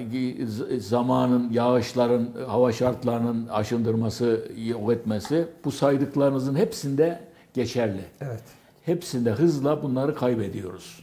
zamanın, 0.79 1.51
yağışların, 1.51 2.29
hava 2.47 2.73
şartlarının 2.73 3.49
aşındırması, 3.49 4.49
yok 4.67 4.93
etmesi 4.93 5.47
bu 5.65 5.71
saydıklarınızın 5.71 6.55
hepsinde 6.55 7.21
geçerli. 7.55 8.05
Evet. 8.21 8.43
Hepsinde 8.85 9.31
hızla 9.31 9.83
bunları 9.83 10.15
kaybediyoruz. 10.15 11.03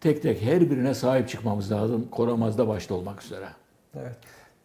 Tek 0.00 0.22
tek 0.22 0.42
her 0.42 0.60
birine 0.70 0.94
sahip 0.94 1.28
çıkmamız 1.28 1.72
lazım. 1.72 2.08
Koramaz'da 2.10 2.68
başta 2.68 2.94
olmak 2.94 3.22
üzere. 3.24 3.48
Evet. 3.96 4.16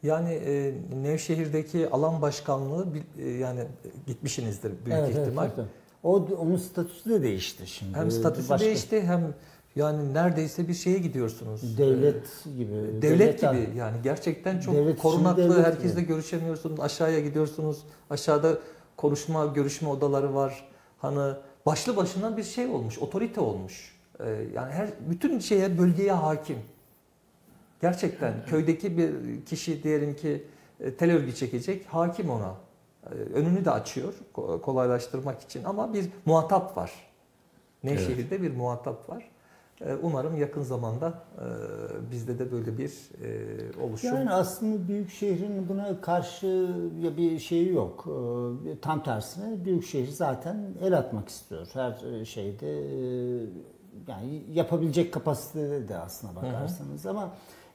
Yani 0.03 0.33
e, 0.33 0.73
Nevşehir'deki 1.03 1.89
alan 1.89 2.21
başkanlığı 2.21 2.87
e, 3.19 3.29
yani 3.29 3.59
gitmişsinizdir 4.07 4.69
büyük 4.85 4.99
Evet, 4.99 5.11
evet, 5.15 5.27
ihtimal. 5.27 5.49
tabii. 5.55 5.67
O 6.03 6.15
onun 6.39 6.57
statüsü 6.57 7.09
de 7.09 7.21
değişti 7.21 7.67
şimdi. 7.67 7.97
Hem 7.97 8.11
statüsü 8.11 8.49
Başka- 8.49 8.65
değişti 8.65 9.01
hem 9.01 9.33
yani 9.75 10.13
neredeyse 10.13 10.67
bir 10.67 10.73
şeye 10.73 10.97
gidiyorsunuz. 10.97 11.77
Devlet 11.77 12.43
gibi. 12.57 12.73
Ee, 12.73 13.01
devlet 13.01 13.41
devlet- 13.41 13.67
gibi 13.67 13.77
yani 13.77 13.97
gerçekten 14.03 14.59
çok 14.59 14.75
Devlet 14.75 14.99
korunaklı 14.99 15.43
devlet 15.43 15.65
herkesle 15.65 15.99
gibi. 16.01 16.07
görüşemiyorsunuz. 16.07 16.79
Aşağıya 16.79 17.19
gidiyorsunuz. 17.19 17.77
Aşağıda 18.09 18.57
konuşma, 18.97 19.45
görüşme 19.45 19.89
odaları 19.89 20.35
var. 20.35 20.69
Hani 20.97 21.33
başlı 21.65 21.97
başına 21.97 22.37
bir 22.37 22.43
şey 22.43 22.67
olmuş, 22.67 22.99
otorite 22.99 23.41
olmuş. 23.41 23.95
Ee, 24.19 24.29
yani 24.55 24.73
her 24.73 24.89
bütün 25.09 25.39
şeye, 25.39 25.77
bölgeye 25.77 26.11
hakim. 26.11 26.57
Gerçekten 27.81 28.33
köydeki 28.47 28.97
bir 28.97 29.11
kişi 29.45 29.83
diyelim 29.83 30.15
ki 30.15 30.43
e, 30.79 30.93
tel 30.95 31.11
örgü 31.11 31.35
çekecek, 31.35 31.85
hakim 31.85 32.29
ona. 32.29 32.55
Ee, 33.05 33.09
önünü 33.15 33.65
de 33.65 33.71
açıyor 33.71 34.13
ko- 34.33 34.61
kolaylaştırmak 34.61 35.41
için 35.41 35.63
ama 35.63 35.93
bir 35.93 36.05
muhatap 36.25 36.77
var. 36.77 36.91
Nevşehir'de 37.83 38.41
bir 38.41 38.51
muhatap 38.55 39.09
var. 39.09 39.30
Ee, 39.85 39.95
Umarım 40.01 40.37
yakın 40.37 40.61
zamanda 40.61 41.13
e, 41.37 41.45
bizde 42.11 42.39
de 42.39 42.51
böyle 42.51 42.77
bir 42.77 42.91
e, 43.23 43.81
oluşum. 43.83 44.15
Yani 44.15 44.31
aslında 44.31 44.87
büyük 44.87 45.09
şehrin 45.11 45.69
buna 45.69 46.01
karşı 46.01 46.75
bir 47.17 47.39
şeyi 47.39 47.73
yok. 47.73 48.07
Tam 48.81 49.03
tersine 49.03 49.65
büyük 49.65 49.85
şehir 49.85 50.07
zaten 50.07 50.73
el 50.81 50.97
atmak 50.97 51.29
istiyor. 51.29 51.67
Her 51.73 52.21
e, 52.21 52.25
şeyde 52.25 52.79
e, 52.79 53.45
yani 54.07 54.43
yapabilecek 54.53 55.13
kapasitede 55.13 55.87
de 55.87 55.97
aslına 55.97 56.35
bakarsanız 56.35 57.05
ama 57.05 57.33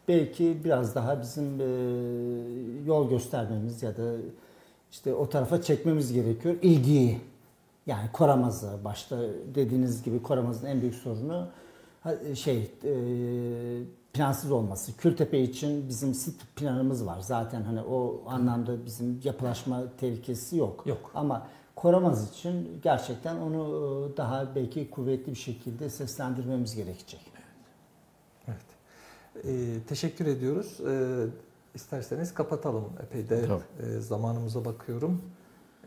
belki 0.09 0.65
biraz 0.65 0.95
daha 0.95 1.21
bizim 1.21 1.61
e, 1.61 1.65
yol 2.87 3.11
göstermemiz 3.11 3.83
ya 3.83 3.97
da 3.97 4.13
işte 4.91 5.15
o 5.15 5.29
tarafa 5.29 5.63
çekmemiz 5.63 6.13
gerekiyor 6.13 6.55
ilgiyi. 6.63 7.21
Yani 7.87 8.13
Koramaz'ı 8.13 8.85
başta 8.85 9.19
dediğiniz 9.55 10.03
gibi 10.03 10.23
Koramaz'ın 10.23 10.67
en 10.67 10.81
büyük 10.81 10.95
sorunu 10.95 11.49
şey 12.35 12.71
e, 12.85 12.93
plansız 14.13 14.51
olması. 14.53 14.97
Kültepe 14.97 15.41
için 15.41 15.89
bizim 15.89 16.15
sit 16.15 16.41
planımız 16.57 17.07
var. 17.07 17.21
Zaten 17.21 17.63
hani 17.63 17.81
o 17.81 18.25
anlamda 18.27 18.87
bizim 18.87 19.21
yapılaşma 19.25 19.83
tehlikesi 20.01 20.57
yok. 20.57 20.87
Yok. 20.87 21.11
Ama 21.15 21.47
Koramaz 21.77 22.31
için 22.31 22.81
gerçekten 22.83 23.37
onu 23.37 23.63
e, 24.15 24.17
daha 24.17 24.55
belki 24.55 24.91
kuvvetli 24.91 25.33
bir 25.33 25.39
şekilde 25.39 25.91
seslendirmemiz 25.91 26.77
gerekecek. 26.77 27.21
Evet. 28.49 28.59
Ee, 29.45 29.83
teşekkür 29.89 30.27
ediyoruz. 30.27 30.81
Ee, 30.89 31.27
isterseniz 31.75 32.35
kapatalım. 32.35 32.85
Epey 33.03 33.29
de 33.29 33.47
Tabii. 33.47 33.89
e, 33.97 34.01
zamanımıza 34.01 34.65
bakıyorum. 34.65 35.23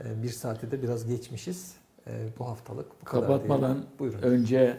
Ee, 0.04 0.24
bir 0.24 0.30
saati 0.30 0.72
de 0.72 0.82
biraz 0.84 1.08
geçmişiz. 1.08 1.76
Ee, 2.08 2.28
bu 2.40 2.48
haftalık 2.48 3.02
bu 3.02 3.06
kadar 3.06 3.28
Kapatmadan 3.28 3.72
diyelim. 3.72 3.90
Buyurun. 4.00 4.22
önce 4.22 4.78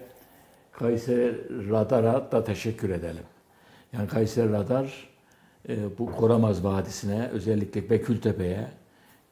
Kayseri 0.80 1.34
Radar'a 1.70 2.32
da 2.32 2.44
teşekkür 2.44 2.90
edelim. 2.90 3.22
Yani 3.92 4.08
Kayseri 4.08 4.52
Radar 4.52 5.08
e, 5.68 5.98
bu 5.98 6.06
Koramaz 6.06 6.64
Vadisi'ne 6.64 7.28
özellikle 7.28 7.90
Bekültepe'ye 7.90 8.68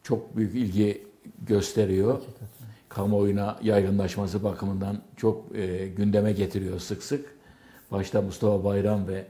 çok 0.03 0.37
büyük 0.37 0.55
ilgi 0.55 1.07
gösteriyor. 1.47 2.21
Kamuoyuna 2.89 3.59
yaygınlaşması 3.63 4.45
bakımından 4.45 5.03
çok 5.17 5.57
e, 5.57 5.89
gündeme 5.89 6.33
getiriyor 6.33 6.79
sık 6.79 7.03
sık. 7.03 7.35
Başta 7.91 8.23
Mustafa 8.23 8.65
Bayram 8.65 9.09
ve 9.09 9.25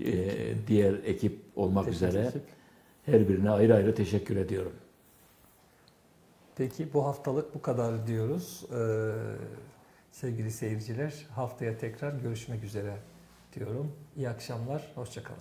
e, 0.00 0.32
diğer 0.66 0.94
ekip 1.04 1.40
olmak 1.56 1.88
üzere. 1.88 2.32
Her 3.06 3.28
birine 3.28 3.50
ayrı 3.50 3.74
ayrı 3.74 3.94
teşekkür 3.94 4.36
ediyorum. 4.36 4.72
Peki 6.56 6.92
bu 6.94 7.04
haftalık 7.04 7.54
bu 7.54 7.62
kadar 7.62 8.06
diyoruz. 8.06 8.64
Ee, 8.72 9.12
Sevgili 10.14 10.50
seyirciler 10.50 11.26
haftaya 11.30 11.78
tekrar 11.78 12.12
görüşmek 12.12 12.64
üzere 12.64 12.96
diyorum. 13.52 13.92
İyi 14.16 14.28
akşamlar, 14.28 14.92
hoşçakalın. 14.94 15.40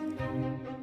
Müzik 0.00 0.75